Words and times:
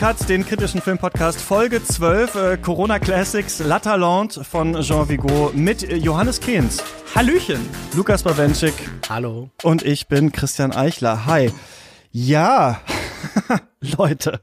Katz, 0.00 0.24
den 0.24 0.46
kritischen 0.46 0.80
Filmpodcast 0.80 1.42
Folge 1.42 1.84
12, 1.84 2.34
äh, 2.34 2.56
Corona 2.56 2.98
Classics 2.98 3.58
La 3.58 3.80
Talente 3.80 4.42
von 4.44 4.80
Jean 4.80 5.06
Vigo 5.10 5.52
mit 5.54 5.82
Johannes 5.92 6.40
Kehns. 6.40 6.82
Hallöchen. 7.14 7.60
Lukas 7.94 8.22
Bawenschik. 8.22 8.72
Hallo. 9.10 9.50
Und 9.62 9.82
ich 9.82 10.08
bin 10.08 10.32
Christian 10.32 10.72
Eichler. 10.72 11.26
Hi. 11.26 11.52
Ja, 12.12 12.80
Leute, 13.98 14.40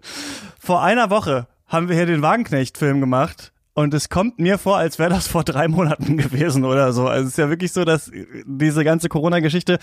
vor 0.59 0.83
einer 0.83 1.09
Woche 1.09 1.47
haben 1.65 1.89
wir 1.89 1.95
hier 1.95 2.05
den 2.05 2.21
Wagenknecht-Film 2.21 2.99
gemacht. 3.01 3.51
Und 3.73 3.95
es 3.95 4.09
kommt 4.09 4.37
mir 4.37 4.59
vor, 4.59 4.77
als 4.77 4.99
wäre 4.99 5.09
das 5.09 5.27
vor 5.27 5.43
drei 5.43 5.67
Monaten 5.67 6.17
gewesen 6.17 6.65
oder 6.65 6.93
so. 6.93 7.07
Also 7.07 7.23
es 7.23 7.29
ist 7.29 7.37
ja 7.39 7.49
wirklich 7.49 7.71
so, 7.73 7.83
dass 7.83 8.11
diese 8.45 8.83
ganze 8.83 9.09
Corona-Geschichte, 9.09 9.79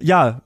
ja, 0.00 0.42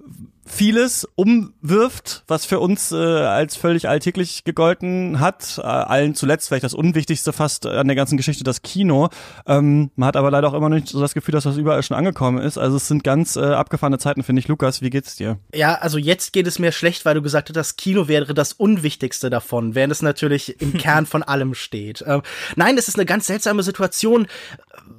vieles 0.54 1.08
umwirft, 1.14 2.24
was 2.28 2.44
für 2.44 2.60
uns 2.60 2.92
äh, 2.92 2.96
als 2.96 3.56
völlig 3.56 3.88
alltäglich 3.88 4.44
gegolten 4.44 5.18
hat. 5.18 5.58
Äh, 5.58 5.62
allen 5.62 6.14
zuletzt 6.14 6.48
vielleicht 6.48 6.64
das 6.64 6.74
Unwichtigste 6.74 7.32
fast 7.32 7.66
an 7.66 7.86
der 7.86 7.96
ganzen 7.96 8.18
Geschichte, 8.18 8.44
das 8.44 8.60
Kino. 8.60 9.08
Ähm, 9.46 9.90
man 9.96 10.08
hat 10.08 10.16
aber 10.16 10.30
leider 10.30 10.48
auch 10.48 10.54
immer 10.54 10.68
noch 10.68 10.76
nicht 10.76 10.88
so 10.88 11.00
das 11.00 11.14
Gefühl, 11.14 11.32
dass 11.32 11.44
das 11.44 11.56
überall 11.56 11.82
schon 11.82 11.96
angekommen 11.96 12.38
ist. 12.38 12.58
Also 12.58 12.76
es 12.76 12.86
sind 12.86 13.02
ganz 13.02 13.36
äh, 13.36 13.40
abgefahrene 13.40 13.98
Zeiten, 13.98 14.22
finde 14.22 14.40
ich. 14.40 14.48
Lukas, 14.48 14.82
wie 14.82 14.90
geht's 14.90 15.16
dir? 15.16 15.38
Ja, 15.54 15.76
also 15.76 15.96
jetzt 15.96 16.34
geht 16.34 16.46
es 16.46 16.58
mir 16.58 16.70
schlecht, 16.70 17.06
weil 17.06 17.14
du 17.14 17.22
gesagt 17.22 17.48
hast, 17.48 17.56
das 17.56 17.76
Kino 17.76 18.06
wäre 18.06 18.34
das 18.34 18.52
Unwichtigste 18.52 19.30
davon, 19.30 19.74
während 19.74 19.92
es 19.92 20.02
natürlich 20.02 20.60
im 20.60 20.74
Kern 20.78 21.06
von 21.06 21.22
allem 21.22 21.54
steht. 21.54 22.04
Ähm, 22.06 22.22
nein, 22.56 22.76
es 22.76 22.88
ist 22.88 22.96
eine 22.96 23.06
ganz 23.06 23.26
seltsame 23.26 23.62
Situation. 23.62 24.26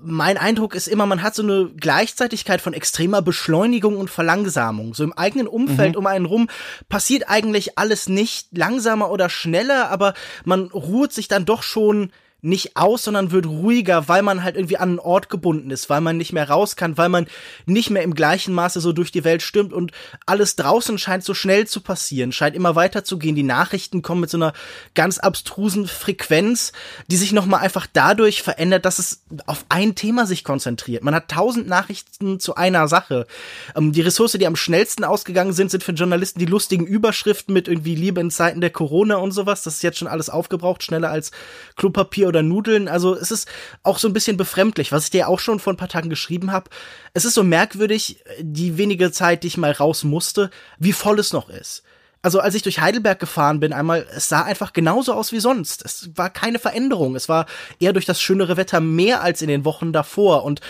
Mein 0.04 0.38
Eindruck 0.38 0.76
ist 0.76 0.88
immer, 0.88 1.06
man 1.06 1.22
hat 1.22 1.36
so 1.36 1.44
eine 1.44 1.70
Gleichzeitigkeit 1.78 2.62
von 2.62 2.74
extremer 2.74 3.22
Beschleunigung 3.22 3.98
und 3.98 4.10
Verlangsamung. 4.10 4.94
So 4.94 5.04
im 5.04 5.14
eigenen 5.14 5.48
Umfeld 5.48 5.94
mhm. 5.94 6.00
um 6.00 6.08
einen 6.08 6.26
rum 6.26 6.50
passiert 6.90 7.30
eigentlich 7.30 7.78
alles 7.78 8.10
nicht 8.10 8.48
langsamer 8.52 9.12
oder 9.12 9.30
schneller, 9.30 9.90
aber 9.90 10.14
man 10.46 10.66
ruht 10.68 11.14
sich 11.14 11.28
dann 11.28 11.46
doch 11.46 11.64
schon 11.64 12.12
nicht 12.44 12.76
aus, 12.76 13.04
sondern 13.04 13.32
wird 13.32 13.46
ruhiger, 13.46 14.10
weil 14.10 14.22
man 14.22 14.44
halt 14.44 14.58
irgendwie 14.58 14.78
an 14.78 14.90
einen 14.90 15.00
Ort 15.00 15.30
gebunden 15.30 15.72
ist, 15.72 15.90
weil 15.90 16.02
man 16.02 16.18
nicht 16.18 16.34
mehr 16.34 16.50
raus 16.50 16.76
kann, 16.76 16.98
weil 16.98 17.08
man 17.08 17.26
nicht 17.66 17.90
mehr 17.90 18.04
im 18.04 18.14
gleichen 18.14 18.54
Maße 18.54 18.82
so 18.82 18.92
durch 18.92 19.14
die 19.14 19.24
Welt 19.24 19.42
stürmt 19.42 19.72
und 19.72 19.94
alles 20.26 20.58
draußen 20.58 20.98
scheint 20.98 21.24
so 21.24 21.34
schnell 21.34 21.68
zu 21.68 21.80
passieren, 21.80 22.34
scheint 22.34 22.56
immer 22.56 22.76
weiter 22.76 23.06
zu 23.06 23.18
gehen. 23.18 23.36
Die 23.36 23.44
Nachrichten 23.44 24.02
kommen 24.02 24.20
mit 24.20 24.30
so 24.30 24.38
einer 24.38 24.52
ganz 24.94 25.20
abstrusen 25.20 25.88
Frequenz, 25.88 26.74
die 27.08 27.16
sich 27.16 27.32
nochmal 27.32 27.62
einfach 27.62 27.88
dadurch 27.92 28.44
verändert, 28.44 28.84
dass 28.84 29.00
es 29.00 29.24
auf 29.46 29.64
ein 29.70 29.96
Thema 29.96 30.26
sich 30.26 30.44
konzentriert. 30.44 31.02
Man 31.02 31.16
hat 31.16 31.30
tausend 31.30 31.68
Nachrichten 31.68 32.42
zu 32.42 32.56
einer 32.56 32.90
Sache. 32.90 33.26
Ähm, 33.74 33.94
die 33.94 34.02
Ressource, 34.02 34.34
die 34.34 34.48
am 34.48 34.58
schnellsten 34.58 35.06
ausgegangen 35.06 35.54
sind, 35.54 35.72
sind 35.72 35.84
für 35.84 35.94
Journalisten 35.94 36.40
die 36.40 36.46
lustigen 36.46 36.86
Überschriften 36.86 37.54
mit 37.54 37.70
irgendwie 37.70 37.96
Liebe 37.96 38.20
in 38.20 38.32
Zeiten 38.32 38.60
der 38.60 38.70
Corona 38.70 39.16
und 39.16 39.32
sowas. 39.32 39.64
Das 39.64 39.76
ist 39.76 39.84
jetzt 39.84 40.00
schon 40.00 40.10
alles 40.10 40.30
aufgebraucht, 40.30 40.84
schneller 40.84 41.10
als 41.10 41.32
Klopapier 41.78 42.33
oder 42.34 42.44
Nudeln. 42.44 42.88
Also 42.88 43.16
es 43.16 43.32
ist 43.32 43.48
auch 43.84 44.00
so 44.00 44.08
ein 44.08 44.14
bisschen 44.14 44.38
befremdlich, 44.38 44.92
was 44.92 45.06
ich 45.06 45.12
dir 45.12 45.28
auch 45.28 45.40
schon 45.40 45.60
vor 45.60 45.74
ein 45.74 45.78
paar 45.78 45.90
Tagen 45.90 46.10
geschrieben 46.10 46.52
habe. 46.52 46.70
Es 47.14 47.26
ist 47.26 47.36
so 47.36 47.44
merkwürdig, 47.44 48.24
die 48.40 48.78
wenige 48.78 49.12
Zeit, 49.12 49.44
die 49.44 49.48
ich 49.48 49.58
mal 49.58 49.72
raus 49.72 50.04
musste, 50.04 50.50
wie 50.80 50.94
voll 50.94 51.20
es 51.20 51.34
noch 51.34 51.50
ist. 51.50 51.84
Also 52.24 52.40
als 52.40 52.56
ich 52.56 52.62
durch 52.64 52.80
Heidelberg 52.80 53.20
gefahren 53.20 53.60
bin, 53.60 53.74
einmal, 53.74 54.08
es 54.16 54.30
sah 54.30 54.44
einfach 54.44 54.72
genauso 54.72 55.14
aus 55.14 55.34
wie 55.34 55.42
sonst. 55.42 55.84
Es 55.84 56.10
war 56.16 56.30
keine 56.30 56.58
Veränderung. 56.58 57.18
Es 57.18 57.28
war 57.28 57.46
eher 57.80 57.92
durch 57.92 58.06
das 58.06 58.22
schönere 58.22 58.56
Wetter 58.56 58.80
mehr 58.80 59.22
als 59.22 59.42
in 59.42 59.50
den 59.50 59.66
Wochen 59.66 59.92
davor. 59.92 60.46
Und 60.46 60.62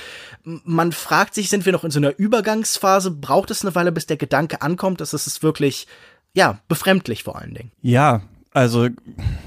man 0.43 0.91
fragt 0.91 1.35
sich, 1.35 1.49
sind 1.49 1.65
wir 1.67 1.71
noch 1.71 1.83
in 1.83 1.91
so 1.91 1.99
einer 1.99 2.17
Übergangsphase? 2.17 3.11
Braucht 3.11 3.51
es 3.51 3.61
eine 3.63 3.75
Weile, 3.75 3.91
bis 3.91 4.07
der 4.07 4.17
Gedanke 4.17 4.63
ankommt? 4.63 4.99
Das 4.99 5.13
ist 5.13 5.43
wirklich, 5.43 5.85
ja, 6.33 6.57
befremdlich 6.67 7.23
vor 7.23 7.37
allen 7.37 7.53
Dingen. 7.53 7.71
Ja, 7.83 8.23
also 8.53 8.87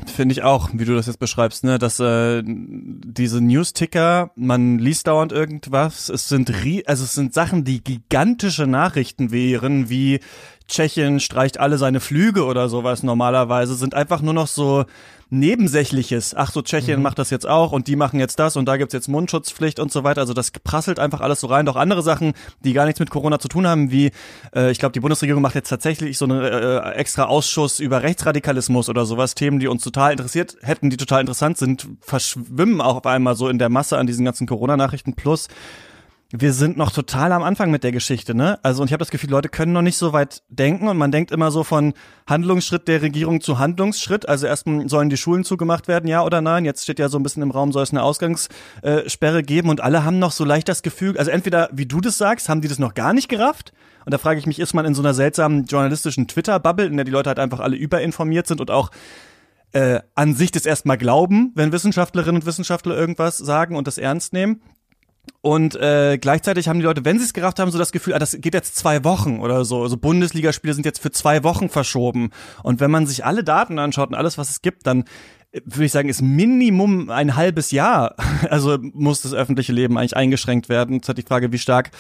finde 0.07 0.33
ich 0.33 0.43
auch, 0.43 0.71
wie 0.73 0.85
du 0.85 0.95
das 0.95 1.07
jetzt 1.07 1.21
beschreibst, 1.21 1.63
ne, 1.63 1.79
dass 1.79 2.01
äh, 2.01 2.43
diese 2.45 3.41
News-Ticker, 3.41 4.33
man 4.35 4.79
liest 4.79 5.07
dauernd 5.07 5.33
irgendwas, 5.33 6.09
es 6.09 6.29
sind 6.29 6.51
also 6.87 7.05
es 7.05 7.15
sind 7.15 7.33
Sachen, 7.33 7.65
die 7.65 7.83
gigantische 7.83 8.67
Nachrichten 8.67 9.31
wären, 9.31 9.89
wie 9.89 10.21
Tschechien 10.69 11.21
streicht 11.21 11.61
alle 11.61 11.79
seine 11.79 12.01
Flüge 12.01 12.45
oder 12.45 12.69
sowas 12.69 13.03
normalerweise, 13.03 13.75
sind 13.75 13.95
einfach 13.95 14.21
nur 14.21 14.35
noch 14.35 14.49
so 14.49 14.85
Nebensächliches. 15.29 16.37
Ach 16.37 16.53
so, 16.53 16.63
Tschechien 16.63 16.99
mhm. 16.99 17.03
macht 17.03 17.19
das 17.19 17.31
jetzt 17.31 17.49
auch 17.49 17.73
und 17.73 17.89
die 17.89 17.97
machen 17.97 18.21
jetzt 18.21 18.39
das 18.39 18.57
und 18.57 18.67
da 18.67 18.77
gibt's 18.77 18.95
jetzt 18.95 19.09
Mundschutzpflicht 19.09 19.81
und 19.81 19.91
so 19.91 20.05
weiter. 20.05 20.21
Also 20.21 20.35
das 20.35 20.53
prasselt 20.53 21.01
einfach 21.01 21.21
alles 21.21 21.41
so 21.41 21.49
rein. 21.49 21.67
Doch 21.67 21.75
andere 21.75 22.03
Sachen, 22.03 22.35
die 22.61 22.73
gar 22.73 22.87
nichts 22.87 23.01
mit 23.01 23.11
Corona 23.11 23.41
zu 23.41 23.49
tun 23.49 23.67
haben, 23.67 23.91
wie 23.91 24.13
äh, 24.55 24.71
ich 24.71 24.79
glaube, 24.79 24.93
die 24.93 25.01
Bundesregierung 25.01 25.43
macht 25.43 25.57
jetzt 25.57 25.69
tatsächlich 25.69 26.17
so 26.17 26.27
einen 26.27 26.43
äh, 26.43 26.79
extra 26.93 27.25
Ausschuss 27.25 27.81
über 27.81 28.05
Rechtsradikalismus 28.05 28.89
oder 28.89 29.05
sowas. 29.05 29.35
Themen, 29.35 29.59
die 29.59 29.67
uns 29.67 29.83
total 29.83 30.13
interessiert 30.13 30.57
hätten, 30.63 30.91
die 30.91 30.97
total 30.97 31.23
interessant 31.23 31.59
sind, 31.59 31.89
verschwimmen 32.01 32.81
auch 32.81 32.99
auf 32.99 33.07
einmal 33.07 33.35
so 33.35 33.49
in 33.49 33.59
der 33.59 33.69
Masse 33.69 33.99
an 33.99 34.07
diesen 34.07 34.25
ganzen 34.25 34.47
Corona-Nachrichten. 34.47 35.15
Plus 35.15 35.49
wir 36.33 36.53
sind 36.53 36.77
noch 36.77 36.91
total 36.91 37.31
am 37.31 37.45
Anfang 37.45 37.71
mit 37.71 37.85
der 37.85 37.93
Geschichte, 37.93 38.35
ne? 38.35 38.59
Also 38.65 38.83
und 38.83 38.89
ich 38.89 38.93
habe 38.93 38.99
das 38.99 39.11
Gefühl, 39.11 39.31
Leute 39.31 39.49
können 39.49 39.73
noch 39.73 39.83
nicht 39.83 39.97
so 39.97 40.13
weit 40.13 40.43
denken 40.49 40.89
und 40.89 40.97
man 40.97 41.13
denkt 41.13 41.31
immer 41.31 41.53
so 41.53 41.63
von 41.63 41.95
Handlungsschritt 42.27 42.89
der 42.89 43.01
Regierung 43.01 43.41
zu 43.41 43.61
Handlungsschritt. 43.61 44.29
Also 44.29 44.49
erstmal 44.49 44.89
sollen 44.89 45.09
die 45.09 45.17
Schulen 45.17 45.45
zugemacht 45.45 45.87
werden, 45.87 46.09
ja 46.09 46.25
oder 46.25 46.41
nein? 46.41 46.65
Jetzt 46.65 46.83
steht 46.83 46.99
ja 46.99 47.09
so 47.09 47.19
ein 47.19 47.23
bisschen 47.23 47.45
im 47.45 47.53
Raum, 47.53 47.71
soll 47.71 47.85
es 47.85 47.93
eine 47.93 48.03
Ausgangssperre 48.03 49.45
geben 49.45 49.69
und 49.69 49.81
alle 49.81 50.05
haben 50.05 50.19
noch 50.19 50.33
so 50.33 50.45
leicht 50.45 50.69
das 50.69 50.83
Gefühl, 50.83 51.17
also 51.17 51.31
entweder 51.31 51.69
wie 51.73 51.87
du 51.87 52.01
das 52.01 52.19
sagst, 52.19 52.49
haben 52.49 52.61
die 52.61 52.69
das 52.69 52.81
noch 52.81 52.95
gar 52.95 53.13
nicht 53.13 53.29
gerafft? 53.29 53.73
Und 54.05 54.13
da 54.13 54.19
frage 54.19 54.41
ich 54.41 54.47
mich, 54.47 54.59
ist 54.59 54.75
man 54.75 54.85
in 54.85 54.95
so 54.95 55.03
einer 55.03 55.15
seltsamen 55.15 55.67
journalistischen 55.67 56.27
Twitter-Bubble, 56.27 56.87
in 56.87 56.97
der 56.97 57.05
die 57.05 57.13
Leute 57.13 57.29
halt 57.29 57.39
einfach 57.39 57.61
alle 57.61 57.77
überinformiert 57.77 58.49
sind 58.49 58.61
und 58.61 58.73
auch 58.73 58.91
äh, 59.73 60.01
an 60.15 60.35
sich 60.35 60.51
das 60.51 60.67
erstmal 60.67 60.99
glauben, 60.99 61.53
wenn 61.55 61.73
Wissenschaftlerinnen 61.73 62.41
und 62.41 62.47
Wissenschaftler 62.47 62.97
irgendwas 62.97 63.39
sagen 63.39 63.77
und 63.77 63.87
das 63.87 63.99
ernst 63.99 64.33
nehmen? 64.33 64.63
Und 65.41 65.77
äh, 65.77 66.19
gleichzeitig 66.19 66.69
haben 66.69 66.81
die 66.81 66.85
Leute, 66.85 67.05
wenn 67.05 67.19
sie 67.19 67.25
es 67.25 67.33
gerafft 67.33 67.59
haben, 67.59 67.71
so 67.71 67.79
das 67.79 67.93
Gefühl, 67.93 68.15
ah, 68.15 68.19
das 68.19 68.37
geht 68.41 68.55
jetzt 68.55 68.77
zwei 68.77 69.05
Wochen 69.05 69.41
oder 69.41 69.65
so. 69.65 69.83
Also 69.83 69.97
Bundesligaspiele 69.97 70.75
sind 70.75 70.85
jetzt 70.85 71.01
für 71.01 71.13
zwei 71.13 71.45
Wochen 71.45 71.69
verschoben. 71.69 72.31
Und 72.63 72.81
wenn 72.81 72.91
man 72.91 73.07
sich 73.07 73.25
alle 73.25 73.45
Daten 73.45 73.79
anschaut 73.79 74.09
und 74.09 74.15
alles, 74.15 74.39
was 74.39 74.51
es 74.51 74.63
gibt, 74.63 74.87
dann 74.87 75.05
äh, 75.53 75.61
würde 75.65 75.85
ich 75.85 75.93
sagen, 75.93 76.09
ist 76.09 76.23
Minimum 76.23 77.11
ein 77.11 77.37
halbes 77.37 77.71
Jahr. 77.71 78.17
Also 78.51 78.79
muss 78.81 79.23
das 79.23 79.35
öffentliche 79.35 79.73
Leben 79.73 79.97
eigentlich 79.99 80.17
eingeschränkt 80.17 80.69
werden. 80.69 80.97
Jetzt 80.97 81.09
hat 81.09 81.19
die 81.19 81.23
Frage, 81.23 81.53
wie 81.53 81.59
stark 81.59 81.91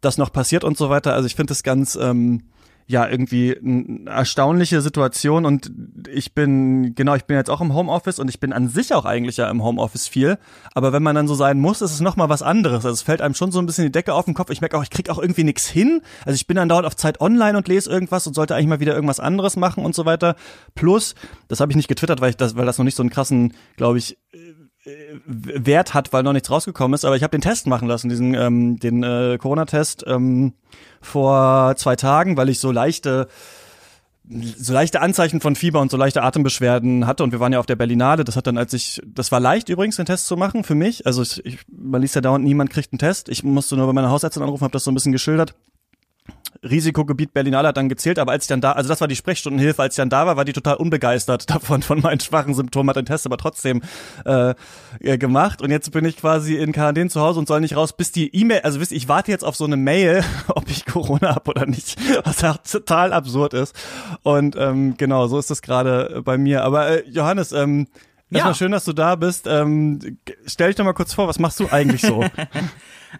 das 0.00 0.18
noch 0.18 0.32
passiert 0.32 0.64
und 0.64 0.76
so 0.76 0.88
weiter. 0.88 1.14
Also 1.14 1.26
ich 1.26 1.34
finde 1.34 1.50
das 1.50 1.62
ganz 1.62 1.96
ähm, 1.96 2.42
ja 2.92 3.08
irgendwie 3.08 3.58
eine 3.58 4.08
erstaunliche 4.08 4.80
Situation 4.80 5.44
und 5.44 5.72
ich 6.08 6.34
bin 6.34 6.94
genau, 6.94 7.14
ich 7.14 7.24
bin 7.24 7.36
jetzt 7.36 7.50
auch 7.50 7.60
im 7.60 7.74
Homeoffice 7.74 8.18
und 8.18 8.28
ich 8.28 8.38
bin 8.38 8.52
an 8.52 8.68
sich 8.68 8.94
auch 8.94 9.04
eigentlich 9.04 9.38
ja 9.38 9.50
im 9.50 9.64
Homeoffice 9.64 10.06
viel, 10.06 10.38
aber 10.74 10.92
wenn 10.92 11.02
man 11.02 11.16
dann 11.16 11.26
so 11.26 11.34
sein 11.34 11.58
muss, 11.58 11.82
ist 11.82 11.92
es 11.92 12.00
noch 12.00 12.16
mal 12.16 12.28
was 12.28 12.42
anderes. 12.42 12.84
Also 12.84 12.94
es 12.94 13.02
fällt 13.02 13.20
einem 13.20 13.34
schon 13.34 13.50
so 13.50 13.58
ein 13.58 13.66
bisschen 13.66 13.84
die 13.84 13.92
Decke 13.92 14.14
auf 14.14 14.26
den 14.26 14.34
Kopf. 14.34 14.50
Ich 14.50 14.60
merke 14.60 14.78
auch, 14.78 14.82
ich 14.82 14.90
krieg 14.90 15.10
auch 15.10 15.18
irgendwie 15.18 15.44
nichts 15.44 15.66
hin. 15.66 16.02
Also 16.24 16.36
ich 16.36 16.46
bin 16.46 16.56
dann 16.56 16.68
dauernd 16.68 16.86
auf 16.86 16.96
Zeit 16.96 17.20
online 17.20 17.58
und 17.58 17.66
lese 17.66 17.90
irgendwas 17.90 18.26
und 18.26 18.34
sollte 18.34 18.54
eigentlich 18.54 18.68
mal 18.68 18.80
wieder 18.80 18.94
irgendwas 18.94 19.20
anderes 19.20 19.56
machen 19.56 19.84
und 19.84 19.94
so 19.94 20.04
weiter. 20.04 20.36
Plus, 20.74 21.14
das 21.48 21.60
habe 21.60 21.72
ich 21.72 21.76
nicht 21.76 21.88
getwittert, 21.88 22.20
weil 22.20 22.30
ich 22.30 22.36
das 22.36 22.56
weil 22.56 22.66
das 22.66 22.78
noch 22.78 22.84
nicht 22.84 22.96
so 22.96 23.02
einen 23.02 23.10
krassen, 23.10 23.54
glaube 23.76 23.98
ich, 23.98 24.18
Wert 24.84 25.94
hat, 25.94 26.12
weil 26.12 26.22
noch 26.22 26.32
nichts 26.32 26.50
rausgekommen 26.50 26.94
ist, 26.94 27.04
aber 27.04 27.16
ich 27.16 27.22
habe 27.22 27.30
den 27.30 27.40
Test 27.40 27.66
machen 27.66 27.86
lassen, 27.86 28.08
diesen 28.08 28.34
ähm, 28.34 28.78
den 28.78 29.02
äh, 29.02 29.38
Corona-Test 29.40 30.04
ähm, 30.08 30.54
vor 31.00 31.76
zwei 31.76 31.94
Tagen, 31.94 32.36
weil 32.36 32.48
ich 32.48 32.58
so 32.58 32.72
leichte 32.72 33.28
so 34.56 34.72
leichte 34.72 35.00
Anzeichen 35.00 35.40
von 35.40 35.56
Fieber 35.56 35.80
und 35.80 35.90
so 35.90 35.96
leichte 35.96 36.22
Atembeschwerden 36.22 37.06
hatte 37.06 37.24
und 37.24 37.32
wir 37.32 37.40
waren 37.40 37.52
ja 37.52 37.58
auf 37.58 37.66
der 37.66 37.76
Berlinale. 37.76 38.24
Das 38.24 38.36
hat 38.36 38.46
dann, 38.46 38.56
als 38.56 38.72
ich, 38.72 39.02
das 39.04 39.32
war 39.32 39.40
leicht 39.40 39.68
übrigens, 39.68 39.96
den 39.96 40.06
Test 40.06 40.26
zu 40.26 40.36
machen 40.36 40.64
für 40.64 40.76
mich. 40.76 41.06
Also 41.06 41.22
ich, 41.22 41.44
ich 41.44 41.58
man 41.68 42.00
liest 42.00 42.14
ja 42.14 42.20
dauernd, 42.20 42.44
niemand 42.44 42.70
kriegt 42.70 42.92
einen 42.92 42.98
Test. 42.98 43.28
Ich 43.28 43.42
musste 43.42 43.76
nur 43.76 43.86
bei 43.86 43.92
meiner 43.92 44.10
Hausärztin 44.10 44.42
anrufen, 44.42 44.62
habe 44.62 44.72
das 44.72 44.84
so 44.84 44.90
ein 44.90 44.94
bisschen 44.94 45.12
geschildert. 45.12 45.54
Risikogebiet 46.62 47.32
Berlinale 47.32 47.68
hat 47.68 47.76
dann 47.76 47.88
gezählt, 47.88 48.18
aber 48.18 48.32
als 48.32 48.44
ich 48.44 48.48
dann 48.48 48.60
da, 48.60 48.72
also 48.72 48.88
das 48.88 49.00
war 49.00 49.08
die 49.08 49.16
Sprechstundenhilfe, 49.16 49.82
als 49.82 49.94
ich 49.94 49.96
dann 49.96 50.10
da 50.10 50.26
war, 50.26 50.36
war 50.36 50.44
die 50.44 50.52
total 50.52 50.76
unbegeistert 50.76 51.50
davon, 51.50 51.82
von 51.82 52.00
meinen 52.00 52.20
schwachen 52.20 52.54
Symptomen, 52.54 52.88
hat 52.90 52.96
den 52.96 53.06
Test 53.06 53.26
aber 53.26 53.36
trotzdem 53.36 53.82
äh, 54.24 54.54
gemacht. 55.18 55.60
Und 55.60 55.70
jetzt 55.70 55.90
bin 55.90 56.04
ich 56.04 56.16
quasi 56.16 56.56
in 56.56 56.72
Quarantäne 56.72 57.10
zu 57.10 57.20
Hause 57.20 57.40
und 57.40 57.48
soll 57.48 57.60
nicht 57.60 57.76
raus, 57.76 57.92
bis 57.92 58.12
die 58.12 58.34
E-Mail, 58.34 58.60
also 58.60 58.80
wisst 58.80 58.92
ihr, 58.92 58.98
ich 58.98 59.08
warte 59.08 59.30
jetzt 59.30 59.44
auf 59.44 59.56
so 59.56 59.64
eine 59.64 59.76
Mail, 59.76 60.24
ob 60.48 60.68
ich 60.70 60.86
Corona 60.86 61.34
habe 61.34 61.50
oder 61.50 61.66
nicht, 61.66 61.96
was 62.24 62.62
total 62.70 63.12
absurd 63.12 63.54
ist. 63.54 63.74
Und 64.22 64.56
ähm, 64.56 64.96
genau, 64.96 65.26
so 65.26 65.38
ist 65.38 65.50
das 65.50 65.62
gerade 65.62 66.22
bei 66.24 66.38
mir, 66.38 66.62
aber 66.62 66.88
äh, 66.88 67.08
Johannes, 67.08 67.52
ähm, 67.52 67.88
Erstmal 68.32 68.52
ja. 68.52 68.54
schön, 68.54 68.72
dass 68.72 68.84
du 68.84 68.92
da 68.92 69.14
bist. 69.14 69.46
Ähm, 69.46 70.18
stell 70.46 70.68
dich 70.68 70.76
doch 70.76 70.84
mal 70.84 70.94
kurz 70.94 71.12
vor, 71.12 71.28
was 71.28 71.38
machst 71.38 71.60
du 71.60 71.68
eigentlich 71.70 72.02
so? 72.02 72.24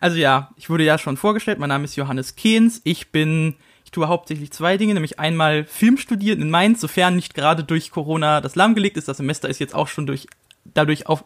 Also 0.00 0.16
ja, 0.16 0.50
ich 0.56 0.70
wurde 0.70 0.84
ja 0.84 0.98
schon 0.98 1.16
vorgestellt, 1.16 1.58
mein 1.58 1.68
Name 1.68 1.84
ist 1.84 1.96
Johannes 1.96 2.34
Kehns, 2.36 2.80
ich 2.84 3.12
bin, 3.12 3.56
ich 3.84 3.90
tue 3.90 4.08
hauptsächlich 4.08 4.50
zwei 4.50 4.76
Dinge, 4.76 4.94
nämlich 4.94 5.18
einmal 5.18 5.64
Film 5.64 5.98
studieren 5.98 6.40
in 6.40 6.50
Mainz, 6.50 6.80
sofern 6.80 7.16
nicht 7.16 7.34
gerade 7.34 7.64
durch 7.64 7.90
Corona 7.90 8.40
das 8.40 8.56
lahmgelegt 8.56 8.96
ist, 8.96 9.08
das 9.08 9.18
Semester 9.18 9.48
ist 9.48 9.60
jetzt 9.60 9.74
auch 9.74 9.88
schon 9.88 10.06
durch, 10.06 10.26
dadurch 10.64 11.06
auf 11.06 11.24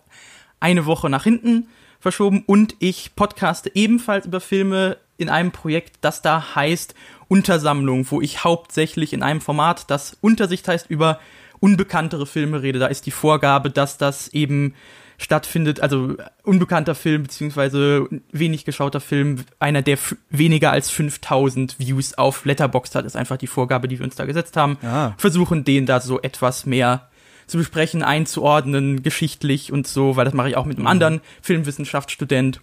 eine 0.58 0.86
Woche 0.86 1.08
nach 1.08 1.24
hinten 1.24 1.68
verschoben 2.00 2.42
und 2.46 2.74
ich 2.78 3.14
podcaste 3.14 3.70
ebenfalls 3.74 4.26
über 4.26 4.40
Filme 4.40 4.96
in 5.18 5.28
einem 5.28 5.52
Projekt, 5.52 5.98
das 6.00 6.22
da 6.22 6.54
heißt 6.54 6.94
Untersammlung, 7.28 8.10
wo 8.10 8.20
ich 8.20 8.44
hauptsächlich 8.44 9.12
in 9.12 9.22
einem 9.22 9.40
Format, 9.40 9.90
das 9.90 10.16
Untersicht 10.20 10.68
heißt, 10.68 10.90
über 10.90 11.20
unbekanntere 11.60 12.26
Filme 12.26 12.62
rede, 12.62 12.78
da 12.78 12.86
ist 12.86 13.06
die 13.06 13.10
Vorgabe, 13.10 13.70
dass 13.70 13.98
das 13.98 14.28
eben 14.28 14.74
stattfindet, 15.18 15.80
also 15.80 16.16
unbekannter 16.42 16.94
Film 16.94 17.22
beziehungsweise 17.22 18.06
wenig 18.32 18.64
geschauter 18.64 19.00
Film, 19.00 19.44
einer, 19.58 19.82
der 19.82 19.98
weniger 20.30 20.72
als 20.72 20.90
5000 20.90 21.78
Views 21.78 22.14
auf 22.14 22.44
Letterboxd 22.44 22.94
hat, 22.94 23.06
ist 23.06 23.16
einfach 23.16 23.38
die 23.38 23.46
Vorgabe, 23.46 23.88
die 23.88 23.98
wir 23.98 24.04
uns 24.04 24.16
da 24.16 24.26
gesetzt 24.26 24.56
haben. 24.56 24.76
Ah. 24.82 25.14
Versuchen 25.16 25.64
den 25.64 25.86
da 25.86 26.00
so 26.00 26.20
etwas 26.20 26.66
mehr 26.66 27.08
zu 27.46 27.58
besprechen, 27.58 28.02
einzuordnen, 28.02 29.02
geschichtlich 29.02 29.72
und 29.72 29.86
so, 29.86 30.16
weil 30.16 30.24
das 30.24 30.34
mache 30.34 30.50
ich 30.50 30.56
auch 30.56 30.66
mit 30.66 30.76
einem 30.76 30.84
mhm. 30.84 30.90
anderen 30.90 31.20
Filmwissenschaftsstudent. 31.40 32.60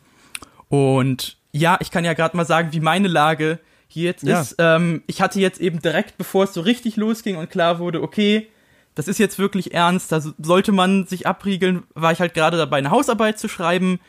Und 0.68 1.38
ja, 1.52 1.78
ich 1.82 1.90
kann 1.90 2.06
ja 2.06 2.14
gerade 2.14 2.36
mal 2.36 2.46
sagen, 2.46 2.70
wie 2.72 2.82
meine 2.82 3.08
Lage 3.08 3.60
hier 3.88 4.06
jetzt 4.06 4.24
ja. 4.24 4.42
ist. 4.42 4.56
Ähm, 4.60 5.04
ich 5.08 5.22
hatte 5.22 5.40
jetzt 5.40 5.62
eben 5.62 5.80
direkt, 5.82 6.18
bevor 6.18 6.44
es 6.46 6.54
so 6.54 6.62
richtig 6.62 6.98
losging 6.98 7.38
und 7.38 7.50
klar 7.50 7.80
wurde, 7.80 8.02
okay, 8.02 8.48
das 8.96 9.08
ist 9.08 9.20
jetzt 9.20 9.40
wirklich 9.40 9.74
ernst, 9.74 10.12
da 10.12 10.22
sollte 10.22 10.72
man 10.72 11.06
sich 11.06 11.28
abriegeln, 11.28 11.84
war 11.94 12.12
ich 12.12 12.20
halt 12.20 12.34
gerade 12.34 12.58
dabei, 12.58 12.78
eine 12.78 12.92
Hausarbeit 12.92 13.40
zu 13.40 13.48
schreiben. 13.48 14.00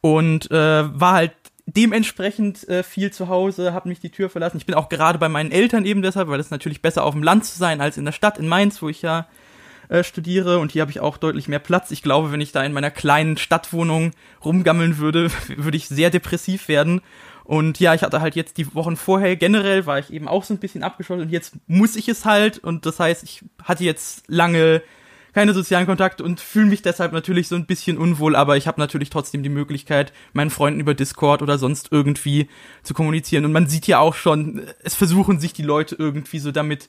Und 0.00 0.50
äh, 0.50 1.00
war 1.00 1.12
halt 1.12 1.32
dementsprechend 1.66 2.68
äh, 2.68 2.82
viel 2.82 3.12
zu 3.12 3.28
Hause, 3.28 3.72
habe 3.72 3.88
mich 3.88 4.00
die 4.00 4.10
Tür 4.10 4.28
verlassen. 4.28 4.56
Ich 4.56 4.66
bin 4.66 4.74
auch 4.74 4.88
gerade 4.88 5.18
bei 5.18 5.28
meinen 5.28 5.52
Eltern 5.52 5.84
eben 5.84 6.02
deshalb, 6.02 6.28
weil 6.28 6.40
es 6.40 6.50
natürlich 6.50 6.82
besser 6.82 7.04
auf 7.04 7.14
dem 7.14 7.22
Land 7.22 7.44
zu 7.44 7.56
sein 7.56 7.80
als 7.80 7.96
in 7.96 8.04
der 8.04 8.12
Stadt 8.12 8.38
in 8.38 8.48
Mainz, 8.48 8.82
wo 8.82 8.88
ich 8.88 9.02
ja 9.02 9.28
äh, 9.88 10.02
studiere. 10.02 10.58
Und 10.58 10.72
hier 10.72 10.82
habe 10.82 10.90
ich 10.90 11.00
auch 11.00 11.18
deutlich 11.18 11.46
mehr 11.46 11.60
Platz. 11.60 11.92
Ich 11.92 12.02
glaube, 12.02 12.32
wenn 12.32 12.40
ich 12.40 12.52
da 12.52 12.64
in 12.64 12.72
meiner 12.72 12.90
kleinen 12.90 13.36
Stadtwohnung 13.36 14.12
rumgammeln 14.44 14.98
würde, 14.98 15.30
würde 15.56 15.76
ich 15.76 15.88
sehr 15.88 16.10
depressiv 16.10 16.66
werden 16.68 17.00
und 17.52 17.80
ja, 17.80 17.92
ich 17.92 18.02
hatte 18.02 18.22
halt 18.22 18.34
jetzt 18.34 18.56
die 18.56 18.74
Wochen 18.74 18.96
vorher 18.96 19.36
generell, 19.36 19.84
war 19.84 19.98
ich 19.98 20.10
eben 20.10 20.26
auch 20.26 20.42
so 20.42 20.54
ein 20.54 20.58
bisschen 20.58 20.82
abgeschottet 20.82 21.26
und 21.26 21.30
jetzt 21.30 21.52
muss 21.66 21.96
ich 21.96 22.08
es 22.08 22.24
halt. 22.24 22.56
Und 22.56 22.86
das 22.86 22.98
heißt, 22.98 23.22
ich 23.24 23.44
hatte 23.62 23.84
jetzt 23.84 24.24
lange 24.26 24.80
keine 25.34 25.52
sozialen 25.52 25.84
Kontakte 25.84 26.24
und 26.24 26.40
fühle 26.40 26.64
mich 26.64 26.80
deshalb 26.80 27.12
natürlich 27.12 27.48
so 27.48 27.56
ein 27.56 27.66
bisschen 27.66 27.98
unwohl, 27.98 28.36
aber 28.36 28.56
ich 28.56 28.66
habe 28.66 28.80
natürlich 28.80 29.10
trotzdem 29.10 29.42
die 29.42 29.50
Möglichkeit, 29.50 30.14
meinen 30.32 30.48
Freunden 30.48 30.80
über 30.80 30.94
Discord 30.94 31.42
oder 31.42 31.58
sonst 31.58 31.88
irgendwie 31.90 32.48
zu 32.84 32.94
kommunizieren. 32.94 33.44
Und 33.44 33.52
man 33.52 33.66
sieht 33.66 33.86
ja 33.86 33.98
auch 33.98 34.14
schon, 34.14 34.62
es 34.82 34.94
versuchen 34.94 35.38
sich 35.38 35.52
die 35.52 35.62
Leute 35.62 35.94
irgendwie 35.98 36.38
so 36.38 36.52
damit 36.52 36.88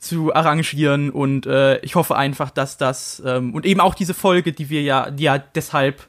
zu 0.00 0.34
arrangieren 0.34 1.10
und 1.10 1.46
äh, 1.46 1.78
ich 1.82 1.94
hoffe 1.94 2.16
einfach, 2.16 2.50
dass 2.50 2.78
das 2.78 3.22
ähm, 3.24 3.54
und 3.54 3.64
eben 3.64 3.78
auch 3.78 3.94
diese 3.94 4.14
Folge, 4.14 4.52
die 4.52 4.70
wir 4.70 4.82
ja, 4.82 5.08
die 5.12 5.22
ja 5.22 5.38
deshalb 5.38 6.08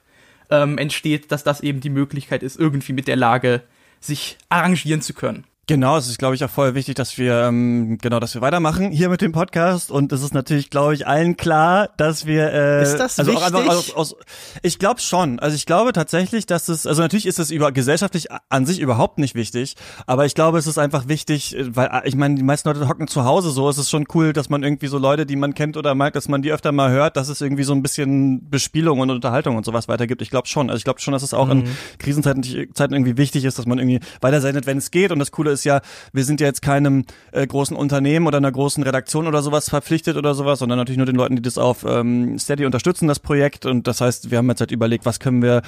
ähm, 0.49 0.79
entsteht, 0.79 1.31
dass 1.31 1.43
das 1.43 1.61
eben 1.61 1.81
die 1.81 1.91
Möglichkeit 1.91 2.41
ist, 2.41 2.59
irgendwie 2.59 2.93
mit 2.93 3.07
der 3.07 3.15
Lage 3.15 3.61
sich 4.01 4.37
arrangieren 4.49 5.01
zu 5.01 5.13
können. 5.13 5.45
Genau, 5.71 5.95
es 5.95 6.09
ist, 6.09 6.19
glaube 6.19 6.35
ich, 6.35 6.43
auch 6.43 6.49
voll 6.49 6.75
wichtig, 6.75 6.95
dass 6.95 7.17
wir 7.17 7.43
ähm, 7.43 7.97
genau, 8.01 8.19
dass 8.19 8.33
wir 8.33 8.41
weitermachen 8.41 8.91
hier 8.91 9.07
mit 9.07 9.21
dem 9.21 9.31
Podcast. 9.31 9.89
Und 9.89 10.11
es 10.11 10.21
ist 10.21 10.33
natürlich, 10.33 10.69
glaube 10.69 10.93
ich, 10.93 11.07
allen 11.07 11.37
klar, 11.37 11.87
dass 11.95 12.25
wir 12.25 12.51
äh, 12.51 12.83
ist 12.83 12.97
das 12.97 13.17
also 13.17 13.31
wichtig? 13.31 13.53
Auch 13.53 13.61
einfach 13.61 13.77
aus, 13.77 13.93
aus, 13.93 14.15
ich 14.63 14.79
glaube 14.79 14.99
schon. 14.99 15.39
Also 15.39 15.55
ich 15.55 15.65
glaube 15.65 15.93
tatsächlich, 15.93 16.45
dass 16.45 16.67
es 16.67 16.85
also 16.85 17.01
natürlich 17.01 17.25
ist 17.25 17.39
es 17.39 17.51
über 17.51 17.71
gesellschaftlich 17.71 18.27
an 18.49 18.65
sich 18.65 18.81
überhaupt 18.81 19.17
nicht 19.17 19.33
wichtig, 19.33 19.75
aber 20.05 20.25
ich 20.25 20.35
glaube, 20.35 20.57
es 20.57 20.67
ist 20.67 20.77
einfach 20.77 21.07
wichtig, 21.07 21.55
äh, 21.55 21.73
weil 21.73 21.87
äh, 21.87 22.01
ich 22.05 22.15
meine, 22.17 22.35
die 22.35 22.43
meisten 22.43 22.67
Leute 22.67 22.89
hocken 22.89 23.07
zu 23.07 23.23
Hause 23.23 23.51
so. 23.51 23.69
Es 23.69 23.77
ist 23.77 23.89
schon 23.89 24.07
cool, 24.13 24.33
dass 24.33 24.49
man 24.49 24.63
irgendwie 24.63 24.87
so 24.87 24.97
Leute, 24.97 25.25
die 25.25 25.37
man 25.37 25.53
kennt 25.53 25.77
oder 25.77 25.95
mag, 25.95 26.11
dass 26.11 26.27
man 26.27 26.41
die 26.41 26.51
öfter 26.51 26.73
mal 26.73 26.91
hört, 26.91 27.15
dass 27.15 27.29
es 27.29 27.39
irgendwie 27.39 27.63
so 27.63 27.71
ein 27.71 27.81
bisschen 27.81 28.49
Bespielung 28.49 28.99
und 28.99 29.09
Unterhaltung 29.09 29.55
und 29.55 29.63
sowas 29.63 29.87
weitergibt. 29.87 30.21
Ich 30.21 30.31
glaube 30.31 30.49
schon. 30.49 30.69
Also 30.69 30.79
ich 30.79 30.83
glaube 30.83 30.99
schon, 30.99 31.13
dass 31.13 31.23
es 31.23 31.33
auch 31.33 31.45
mhm. 31.45 31.61
in 31.61 31.63
Krisenzeiten 31.97 32.43
Zeiten 32.73 32.93
irgendwie 32.93 33.15
wichtig 33.15 33.45
ist, 33.45 33.57
dass 33.57 33.65
man 33.65 33.79
irgendwie 33.79 34.01
weitersendet, 34.19 34.65
wenn 34.65 34.77
es 34.77 34.91
geht. 34.91 35.13
Und 35.13 35.19
das 35.19 35.31
Coole 35.31 35.51
ist 35.51 35.60
ja, 35.63 35.81
wir 36.13 36.23
sind 36.23 36.41
ja 36.41 36.47
jetzt 36.47 36.61
keinem 36.61 37.05
äh, 37.31 37.45
großen 37.45 37.75
Unternehmen 37.75 38.27
oder 38.27 38.37
einer 38.37 38.51
großen 38.51 38.83
Redaktion 38.83 39.27
oder 39.27 39.41
sowas 39.41 39.69
verpflichtet 39.69 40.17
oder 40.17 40.33
sowas, 40.33 40.59
sondern 40.59 40.77
natürlich 40.77 40.97
nur 40.97 41.05
den 41.05 41.15
Leuten, 41.15 41.35
die 41.35 41.41
das 41.41 41.57
auf 41.57 41.85
ähm, 41.85 42.37
Steady 42.39 42.65
unterstützen, 42.65 43.07
das 43.07 43.19
Projekt. 43.19 43.65
Und 43.65 43.87
das 43.87 44.01
heißt, 44.01 44.31
wir 44.31 44.37
haben 44.37 44.49
jetzt 44.49 44.59
halt 44.59 44.71
überlegt, 44.71 45.05
was 45.05 45.19
können 45.19 45.41
wir 45.41 45.61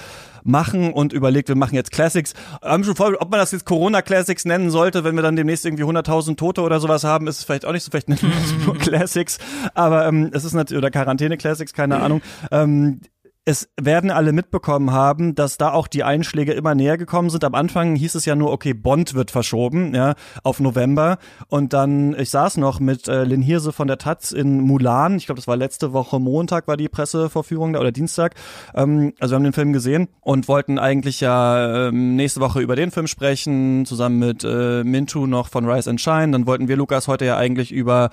machen 0.43 0.93
und 0.93 1.13
überlegt, 1.13 1.47
wir 1.47 1.55
machen 1.55 1.75
jetzt 1.75 1.91
Classics. 1.91 2.33
Haben 2.61 2.83
schon 2.83 2.95
vor, 2.95 3.13
ob 3.19 3.31
man 3.31 3.39
das 3.39 3.51
jetzt 3.51 3.65
Corona 3.65 4.01
Classics 4.01 4.45
nennen 4.45 4.69
sollte, 4.69 5.03
wenn 5.03 5.15
wir 5.15 5.23
dann 5.23 5.35
demnächst 5.35 5.65
irgendwie 5.65 5.83
100.000 5.83 6.35
Tote 6.35 6.61
oder 6.61 6.79
sowas 6.79 7.03
haben, 7.03 7.27
ist 7.27 7.39
es 7.39 7.43
vielleicht 7.43 7.65
auch 7.65 7.71
nicht 7.71 7.83
so, 7.83 7.91
vielleicht 7.91 8.09
nennen 8.09 8.21
wir 8.21 8.29
es 8.29 8.65
nur 8.65 8.77
Classics. 8.77 9.37
Aber 9.73 10.05
ähm, 10.05 10.29
es 10.33 10.43
ist 10.43 10.53
natürlich, 10.53 10.77
oder 10.77 10.91
Quarantäne 10.91 11.37
Classics, 11.37 11.73
keine 11.73 11.99
Ahnung. 12.01 12.21
Ähm, 12.51 13.01
es 13.45 13.69
werden 13.79 14.09
alle 14.09 14.31
mitbekommen 14.31 14.91
haben, 14.91 15.35
dass 15.35 15.57
da 15.57 15.71
auch 15.71 15.87
die 15.87 16.03
Einschläge 16.03 16.53
immer 16.53 16.75
näher 16.75 16.97
gekommen 16.97 17.29
sind. 17.29 17.43
Am 17.43 17.55
Anfang 17.55 17.95
hieß 17.95 18.15
es 18.15 18.23
ja 18.23 18.35
nur, 18.35 18.51
okay, 18.51 18.73
Bond 18.73 19.15
wird 19.15 19.31
verschoben, 19.31 19.93
ja, 19.93 20.13
auf 20.43 20.61
November. 20.61 21.17
Und 21.49 21.73
dann, 21.73 22.17
ich 22.17 22.29
saß 22.29 22.55
noch 22.57 22.79
mit 22.79 23.09
äh, 23.09 23.25
Lynn 23.25 23.41
Hirse 23.41 23.73
von 23.73 23.87
der 23.87 23.97
Taz 23.97 24.31
in 24.31 24.61
Mulan. 24.61 25.17
Ich 25.17 25.25
glaube, 25.25 25.39
das 25.39 25.47
war 25.47 25.57
letzte 25.57 25.91
Woche 25.91 26.21
Montag, 26.21 26.69
war 26.69 26.77
die 26.77 26.87
Pressevorführung 26.87 27.73
da 27.73 27.81
oder 27.81 27.91
Dienstag. 27.91 28.35
Ähm, 28.75 29.13
also 29.19 29.33
wir 29.33 29.35
haben 29.35 29.43
den 29.43 29.53
Film 29.53 29.73
gesehen 29.73 30.07
und 30.21 30.47
wollten 30.47 30.79
eigentlich 30.79 31.19
ja 31.19 31.87
ähm, 31.89 32.15
nächste 32.15 32.39
Woche 32.39 32.61
über 32.61 32.77
den 32.77 32.91
Film 32.91 33.07
sprechen, 33.07 33.85
zusammen 33.85 34.19
mit 34.19 34.45
äh, 34.45 34.85
Mintu 34.85 35.27
noch 35.27 35.49
von 35.49 35.69
Rise 35.69 35.89
and 35.89 35.99
Shine. 35.99 36.31
Dann 36.31 36.47
wollten 36.47 36.69
wir, 36.69 36.77
Lukas, 36.77 37.09
heute 37.09 37.25
ja 37.25 37.35
eigentlich 37.35 37.73
über 37.73 38.09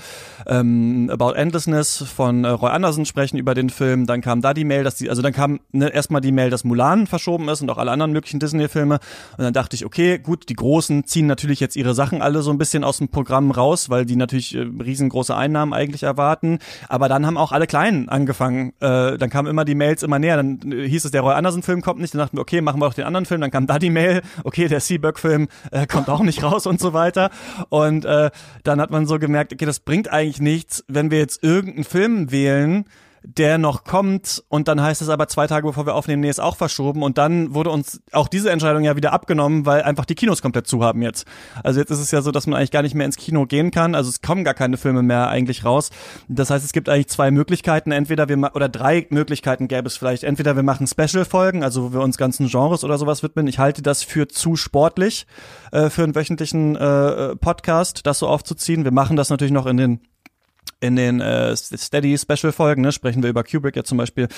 ähm, 0.49 1.09
About 1.13 1.35
Endlessness 1.35 1.99
von 1.99 2.43
äh, 2.43 2.49
Roy 2.49 2.71
Anderson 2.71 3.07
sprechen, 3.07 3.39
über 3.39 3.55
den 3.55 3.71
Film. 3.71 4.07
Dann 4.07 4.23
kam 4.23 4.41
da 4.41 4.55
die 4.55 4.65
Mail, 4.65 4.83
dass 4.83 4.97
die, 4.97 5.09
also 5.09 5.20
also 5.21 5.29
dann 5.29 5.35
kam 5.35 5.61
ne, 5.73 5.93
erstmal 5.93 6.23
die 6.23 6.33
Mail, 6.33 6.49
dass 6.49 6.65
Mulan 6.65 7.07
verschoben 7.07 7.51
ist 7.51 7.61
und 7.61 7.69
auch 7.69 7.77
alle 7.77 7.91
anderen 7.91 8.13
möglichen 8.13 8.41
Disney-Filme. 8.41 9.01
Und 9.37 9.45
dann 9.45 9.53
dachte 9.53 9.77
ich, 9.77 9.85
okay, 9.85 10.19
gut, 10.19 10.49
die 10.49 10.55
Großen 10.55 11.05
ziehen 11.05 11.27
natürlich 11.27 11.61
jetzt 11.61 11.77
ihre 11.77 11.93
Sachen 11.93 12.23
alle 12.23 12.41
so 12.41 12.51
ein 12.51 12.57
bisschen 12.57 12.85
aus 12.85 12.97
dem 12.99 13.09
Programm 13.09 13.51
raus, 13.51 13.91
weil 13.91 14.07
die 14.07 14.17
natürlich 14.17 14.55
äh, 14.55 14.61
riesengroße 14.61 15.37
Einnahmen 15.37 15.75
eigentlich 15.75 16.05
erwarten. 16.05 16.59
Aber 16.89 17.11
dann 17.11 17.27
haben 17.27 17.37
auch 17.37 17.53
alle 17.53 17.67
Kleinen 17.67 18.09
angefangen. 18.09 18.73
Äh, 18.81 19.19
dann 19.19 19.29
kamen 19.29 19.47
immer 19.47 19.67
die 19.67 19.75
Mails 19.75 20.03
immer 20.03 20.19
näher. 20.19 20.39
Dann 20.39 20.73
äh, 20.73 20.89
hieß 20.89 21.05
es, 21.05 21.11
der 21.11 21.21
Roy 21.21 21.35
Anderson-Film 21.35 21.83
kommt 21.83 22.01
nicht. 22.01 22.15
Dann 22.15 22.21
dachten 22.21 22.39
wir, 22.39 22.41
okay, 22.41 22.63
machen 22.63 22.81
wir 22.81 22.87
auch 22.87 22.95
den 22.95 23.05
anderen 23.05 23.27
Film. 23.27 23.43
Dann 23.43 23.51
kam 23.51 23.67
da 23.67 23.79
die 23.79 23.91
Mail, 23.91 24.23
okay, 24.45 24.69
der 24.69 24.81
Seaberg-Film 24.81 25.49
äh, 25.71 25.87
kommt 25.87 26.09
auch 26.09 26.23
nicht 26.23 26.43
raus 26.43 26.67
und 26.67 26.81
so 26.81 26.95
weiter. 26.95 27.29
Und 27.69 28.07
äh, 28.07 28.31
dann 28.65 28.81
hat 28.81 28.91
man 28.91 29.05
so 29.05 29.19
gemerkt, 29.19 29.53
okay, 29.53 29.67
das 29.67 29.81
bringt 29.81 30.11
eigentlich 30.11 30.41
nichts, 30.41 30.83
wenn 30.89 31.11
wir 31.11 31.19
jetzt 31.19 31.45
irgendeinen 31.45 31.85
Film 31.85 32.31
wählen, 32.31 32.87
der 33.23 33.59
noch 33.59 33.85
kommt 33.85 34.43
und 34.49 34.69
dann 34.69 34.81
heißt 34.81 35.03
es 35.03 35.09
aber 35.09 35.29
zwei 35.29 35.47
Tage 35.47 35.67
bevor 35.67 35.87
wir 35.87 35.95
aufnehmen, 35.95 36.23
nee, 36.23 36.31
ist 36.31 36.41
auch 36.41 36.57
verschoben 36.57 37.03
und 37.03 37.19
dann 37.19 37.55
wurde 37.55 37.71
uns 37.71 38.03
auch 38.13 38.29
diese 38.29 38.51
Entscheidung 38.51 38.85
ja 38.85 38.97
wieder 38.97 39.13
abgenommen, 39.13 39.67
weil 39.67 39.83
einfach 39.83 40.05
die 40.05 40.15
Kinos 40.15 40.43
komplett 40.43 40.67
zu 40.67 40.83
haben 40.83 41.03
jetzt. 41.03 41.27
Also 41.63 41.81
jetzt 41.81 41.91
ist 41.91 42.01
es 42.01 42.11
ja 42.11 42.23
so, 42.23 42.31
dass 42.31 42.47
man 42.47 42.59
eigentlich 42.59 42.71
gar 42.71 42.83
nicht 42.83 42.95
mehr 42.95 43.07
ins 43.07 43.17
Kino 43.17 43.47
gehen 43.47 43.71
kann, 43.71 43.95
also 43.95 44.09
es 44.09 44.23
kommen 44.23 44.45
gar 44.45 44.55
keine 44.55 44.77
Filme 44.77 45.03
mehr 45.03 45.29
eigentlich 45.29 45.65
raus. 45.65 45.91
Das 46.29 46.51
heißt, 46.51 46.65
es 46.65 46.73
gibt 46.73 46.89
eigentlich 46.89 47.09
zwei 47.09 47.31
Möglichkeiten, 47.31 47.93
entweder 47.93 48.29
wir 48.29 48.51
oder 48.55 48.69
drei 48.69 49.07
Möglichkeiten 49.11 49.69
gäbe 49.69 49.87
es 49.87 49.97
vielleicht. 49.97 50.25
Entweder 50.25 50.57
wir 50.57 50.63
machen 50.63 50.87
Special-Folgen, 50.87 51.63
also 51.63 51.85
wo 51.85 51.93
wir 51.93 52.01
uns 52.01 52.17
ganzen 52.17 52.49
Genres 52.49 52.85
oder 52.85 52.99
sowas 52.99 53.23
widmen. 53.23 53.47
Ich 53.47 53.59
halte 53.59 53.83
das 53.83 54.03
für 54.03 54.29
zu 54.29 54.57
sportlich 54.57 55.27
äh, 55.73 55.91
für 55.91 56.03
einen 56.03 56.15
wöchentlichen 56.15 56.77
äh, 56.77 57.37
Podcast, 57.37 58.07
das 58.07 58.19
so 58.19 58.29
aufzuziehen. 58.29 58.85
Wir 58.85 58.93
machen 58.93 59.17
das 59.17 59.31
natürlich 59.31 59.53
noch 59.53 59.67
in 59.67 59.77
den 59.77 60.01
in 60.81 60.97
den 60.97 61.21
äh, 61.21 61.55
Steady 61.57 62.17
Special 62.17 62.53
Folgen, 62.53 62.83
ne, 62.83 62.93
sprechen 62.93 63.23
wir 63.23 63.31
über 63.31 63.45
Kubrick 63.45 63.77
ja 63.77 63.85
zum 63.85 63.99
Beispiel 63.99 64.29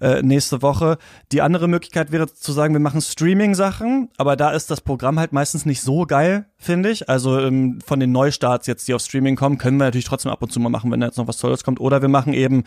äh, 0.00 0.22
nächste 0.22 0.62
Woche. 0.62 0.98
Die 1.32 1.42
andere 1.42 1.68
Möglichkeit 1.68 2.12
wäre 2.12 2.26
zu 2.26 2.52
sagen, 2.52 2.74
wir 2.74 2.80
machen 2.80 3.00
Streaming 3.00 3.54
Sachen, 3.54 4.08
aber 4.16 4.36
da 4.36 4.50
ist 4.50 4.70
das 4.70 4.80
Programm 4.80 5.18
halt 5.18 5.32
meistens 5.32 5.66
nicht 5.66 5.82
so 5.82 6.06
geil, 6.06 6.46
finde 6.56 6.90
ich. 6.90 7.08
Also 7.08 7.38
ähm, 7.38 7.80
von 7.84 8.00
den 8.00 8.12
Neustarts 8.12 8.66
jetzt, 8.66 8.88
die 8.88 8.94
auf 8.94 9.02
Streaming 9.02 9.36
kommen, 9.36 9.58
können 9.58 9.76
wir 9.76 9.84
natürlich 9.84 10.06
trotzdem 10.06 10.32
ab 10.32 10.42
und 10.42 10.52
zu 10.52 10.60
mal 10.60 10.68
machen, 10.68 10.90
wenn 10.90 11.00
da 11.00 11.06
jetzt 11.06 11.18
noch 11.18 11.28
was 11.28 11.38
Tolles 11.38 11.64
kommt. 11.64 11.80
Oder 11.80 12.02
wir 12.02 12.08
machen 12.08 12.32
eben 12.32 12.64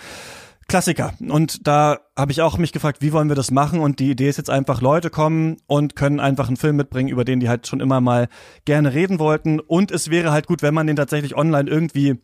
Klassiker. 0.68 1.14
Und 1.22 1.66
da 1.66 2.00
habe 2.18 2.34
ich 2.34 2.42
auch 2.42 2.58
mich 2.58 2.74
gefragt, 2.74 3.02
wie 3.02 3.14
wollen 3.14 3.30
wir 3.30 3.38
das 3.38 3.52
machen? 3.52 3.80
Und 3.80 4.00
die 4.00 4.12
Idee 4.12 4.28
ist 4.28 4.38
jetzt 4.38 4.50
einfach, 4.50 4.82
Leute 4.82 5.10
kommen 5.10 5.58
und 5.66 5.96
können 5.96 6.20
einfach 6.20 6.50
einen 6.50 6.58
Film 6.58 6.76
mitbringen, 6.76 7.08
über 7.08 7.24
den 7.24 7.40
die 7.40 7.48
halt 7.48 7.68
schon 7.68 7.80
immer 7.80 8.02
mal 8.02 8.28
gerne 8.66 8.94
reden 8.94 9.18
wollten. 9.18 9.62
Und 9.62 9.92
es 9.92 10.10
wäre 10.10 10.32
halt 10.32 10.46
gut, 10.46 10.62
wenn 10.62 10.74
man 10.74 10.86
den 10.86 10.98
tatsächlich 10.98 11.36
online 11.38 11.70
irgendwie 11.70 12.20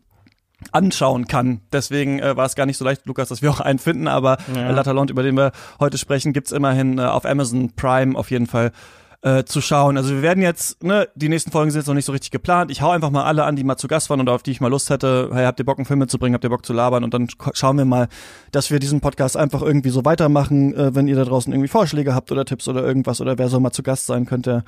anschauen 0.71 1.27
kann. 1.27 1.61
Deswegen 1.71 2.19
äh, 2.19 2.35
war 2.35 2.45
es 2.45 2.55
gar 2.55 2.65
nicht 2.65 2.77
so 2.77 2.85
leicht, 2.85 3.05
Lukas, 3.05 3.29
dass 3.29 3.41
wir 3.41 3.51
auch 3.51 3.59
einen 3.59 3.79
finden, 3.79 4.07
aber 4.07 4.37
ja. 4.53 4.71
Latalont, 4.71 5.09
über 5.09 5.23
den 5.23 5.35
wir 5.35 5.51
heute 5.79 5.97
sprechen, 5.97 6.33
gibt's 6.33 6.51
immerhin 6.51 6.99
äh, 6.99 7.03
auf 7.03 7.25
Amazon 7.25 7.71
Prime 7.75 8.17
auf 8.17 8.31
jeden 8.31 8.47
Fall 8.47 8.71
äh, 9.23 9.45
zu 9.45 9.61
schauen. 9.61 9.97
Also 9.97 10.13
wir 10.13 10.21
werden 10.21 10.43
jetzt, 10.43 10.83
ne, 10.83 11.07
die 11.15 11.29
nächsten 11.29 11.51
Folgen 11.51 11.71
sind 11.71 11.79
jetzt 11.79 11.87
noch 11.87 11.93
nicht 11.93 12.05
so 12.05 12.11
richtig 12.11 12.31
geplant. 12.31 12.71
Ich 12.71 12.81
hau 12.81 12.91
einfach 12.91 13.09
mal 13.09 13.23
alle 13.23 13.45
an, 13.45 13.55
die 13.55 13.63
mal 13.63 13.77
zu 13.77 13.87
Gast 13.87 14.09
waren 14.09 14.19
und 14.19 14.29
auf 14.29 14.43
die 14.43 14.51
ich 14.51 14.61
mal 14.61 14.67
Lust 14.67 14.89
hätte. 14.89 15.29
Hey, 15.33 15.45
habt 15.45 15.59
ihr 15.59 15.65
Bock, 15.65 15.77
einen 15.77 15.85
Film 15.85 15.99
mitzubringen? 15.99 16.35
Habt 16.35 16.43
ihr 16.43 16.49
Bock 16.49 16.65
zu 16.65 16.73
labern? 16.73 17.03
Und 17.03 17.13
dann 17.13 17.27
schauen 17.53 17.77
wir 17.77 17.85
mal, 17.85 18.09
dass 18.51 18.69
wir 18.69 18.79
diesen 18.79 18.99
Podcast 18.99 19.37
einfach 19.37 19.61
irgendwie 19.61 19.89
so 19.89 20.03
weitermachen, 20.03 20.75
äh, 20.75 20.93
wenn 20.93 21.07
ihr 21.07 21.15
da 21.15 21.23
draußen 21.23 21.53
irgendwie 21.53 21.69
Vorschläge 21.69 22.13
habt 22.13 22.31
oder 22.31 22.43
Tipps 22.45 22.67
oder 22.67 22.83
irgendwas 22.83 23.21
oder 23.21 23.37
wer 23.37 23.47
soll 23.47 23.61
mal 23.61 23.71
zu 23.71 23.83
Gast 23.83 24.07
sein 24.07 24.25
könnte 24.25 24.63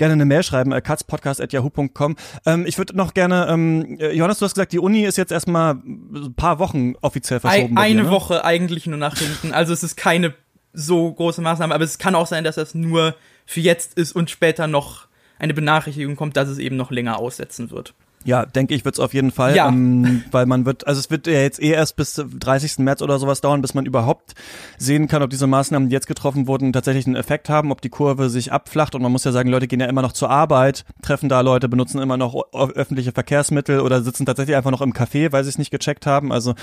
gerne 0.00 0.14
eine 0.14 0.24
Mail 0.24 0.42
schreiben, 0.42 0.72
äh, 0.72 0.80
katzpodcast.yahoo.com. 0.80 2.16
Ähm, 2.46 2.66
ich 2.66 2.78
würde 2.78 2.96
noch 2.96 3.14
gerne, 3.14 3.46
ähm, 3.48 3.98
Johannes, 4.00 4.38
du 4.38 4.46
hast 4.46 4.54
gesagt, 4.54 4.72
die 4.72 4.80
Uni 4.80 5.04
ist 5.04 5.16
jetzt 5.16 5.30
erstmal 5.30 5.74
ein 5.74 6.34
paar 6.34 6.58
Wochen 6.58 6.94
offiziell 7.02 7.38
verschoben. 7.38 7.76
Ein, 7.76 7.84
eine 7.84 8.02
dir, 8.02 8.08
ne? 8.08 8.10
Woche 8.10 8.44
eigentlich 8.44 8.86
nur 8.86 8.98
nach 8.98 9.16
hinten. 9.16 9.52
Also 9.52 9.72
es 9.72 9.84
ist 9.84 9.96
keine 9.96 10.34
so 10.72 11.12
große 11.12 11.42
Maßnahme, 11.42 11.74
aber 11.74 11.84
es 11.84 11.98
kann 11.98 12.14
auch 12.14 12.26
sein, 12.26 12.44
dass 12.44 12.56
das 12.56 12.74
nur 12.74 13.14
für 13.46 13.60
jetzt 13.60 13.94
ist 13.94 14.12
und 14.12 14.30
später 14.30 14.66
noch 14.66 15.06
eine 15.38 15.54
Benachrichtigung 15.54 16.16
kommt, 16.16 16.36
dass 16.36 16.48
es 16.48 16.58
eben 16.58 16.76
noch 16.76 16.90
länger 16.90 17.18
aussetzen 17.18 17.70
wird. 17.70 17.94
Ja, 18.24 18.44
denke 18.44 18.74
ich, 18.74 18.84
wird's 18.84 19.00
auf 19.00 19.14
jeden 19.14 19.30
Fall. 19.30 19.56
Ja. 19.56 19.68
Ähm, 19.68 20.24
weil 20.30 20.44
man 20.44 20.66
wird, 20.66 20.86
also 20.86 20.98
es 20.98 21.10
wird 21.10 21.26
ja 21.26 21.40
jetzt 21.40 21.60
eh 21.60 21.70
erst 21.70 21.96
bis 21.96 22.14
30. 22.14 22.78
März 22.78 23.00
oder 23.00 23.18
sowas 23.18 23.40
dauern, 23.40 23.62
bis 23.62 23.72
man 23.72 23.86
überhaupt 23.86 24.34
sehen 24.76 25.08
kann, 25.08 25.22
ob 25.22 25.30
diese 25.30 25.46
Maßnahmen, 25.46 25.88
die 25.88 25.94
jetzt 25.94 26.06
getroffen 26.06 26.46
wurden, 26.46 26.72
tatsächlich 26.72 27.06
einen 27.06 27.16
Effekt 27.16 27.48
haben, 27.48 27.72
ob 27.72 27.80
die 27.80 27.88
Kurve 27.88 28.28
sich 28.28 28.52
abflacht. 28.52 28.94
Und 28.94 29.02
man 29.02 29.10
muss 29.10 29.24
ja 29.24 29.32
sagen, 29.32 29.48
Leute 29.48 29.68
gehen 29.68 29.80
ja 29.80 29.86
immer 29.86 30.02
noch 30.02 30.12
zur 30.12 30.28
Arbeit, 30.28 30.84
treffen 31.02 31.30
da 31.30 31.40
Leute, 31.40 31.68
benutzen 31.68 31.98
immer 31.98 32.18
noch 32.18 32.34
öffentliche 32.52 33.12
Verkehrsmittel 33.12 33.80
oder 33.80 34.02
sitzen 34.02 34.26
tatsächlich 34.26 34.56
einfach 34.56 34.70
noch 34.70 34.82
im 34.82 34.92
Café, 34.92 35.32
weil 35.32 35.42
sie 35.44 35.50
es 35.50 35.58
nicht 35.58 35.70
gecheckt 35.70 36.04
haben. 36.06 36.30
Also 36.30 36.54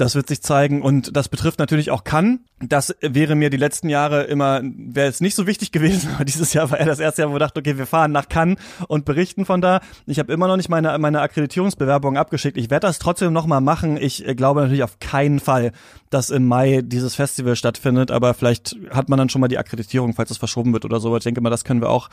das 0.00 0.14
wird 0.14 0.28
sich 0.28 0.40
zeigen 0.40 0.80
und 0.80 1.14
das 1.14 1.28
betrifft 1.28 1.58
natürlich 1.58 1.90
auch 1.90 2.04
Cannes. 2.04 2.40
Das 2.62 2.94
wäre 3.00 3.34
mir 3.34 3.50
die 3.50 3.56
letzten 3.56 3.88
Jahre 3.88 4.24
immer, 4.24 4.60
wäre 4.62 5.08
es 5.08 5.20
nicht 5.20 5.34
so 5.34 5.46
wichtig 5.46 5.72
gewesen, 5.72 6.10
aber 6.14 6.24
dieses 6.24 6.54
Jahr 6.54 6.70
war 6.70 6.78
ja 6.78 6.86
das 6.86 7.00
erste 7.00 7.22
Jahr, 7.22 7.30
wo 7.30 7.34
wir 7.34 7.38
dachten, 7.38 7.58
okay, 7.58 7.76
wir 7.76 7.86
fahren 7.86 8.10
nach 8.10 8.28
Cannes 8.28 8.58
und 8.88 9.04
berichten 9.04 9.44
von 9.44 9.60
da. 9.60 9.80
Ich 10.06 10.18
habe 10.18 10.32
immer 10.32 10.48
noch 10.48 10.56
nicht 10.56 10.70
meine, 10.70 10.96
meine 10.98 11.20
Akkreditierungsbewerbung 11.20 12.16
abgeschickt. 12.16 12.56
Ich 12.56 12.70
werde 12.70 12.86
das 12.86 12.98
trotzdem 12.98 13.32
nochmal 13.32 13.60
machen. 13.60 13.98
Ich 13.98 14.26
äh, 14.26 14.34
glaube 14.34 14.60
natürlich 14.60 14.84
auf 14.84 14.98
keinen 15.00 15.38
Fall, 15.38 15.72
dass 16.08 16.30
im 16.30 16.46
Mai 16.46 16.80
dieses 16.82 17.14
Festival 17.14 17.54
stattfindet, 17.54 18.10
aber 18.10 18.32
vielleicht 18.32 18.76
hat 18.90 19.08
man 19.08 19.18
dann 19.18 19.28
schon 19.28 19.40
mal 19.40 19.48
die 19.48 19.58
Akkreditierung, 19.58 20.14
falls 20.14 20.30
es 20.30 20.38
verschoben 20.38 20.72
wird 20.72 20.84
oder 20.84 20.98
so. 20.98 21.14
Ich 21.16 21.24
denke 21.24 21.40
mal, 21.40 21.50
das 21.50 21.64
können 21.64 21.82
wir 21.82 21.90
auch 21.90 22.08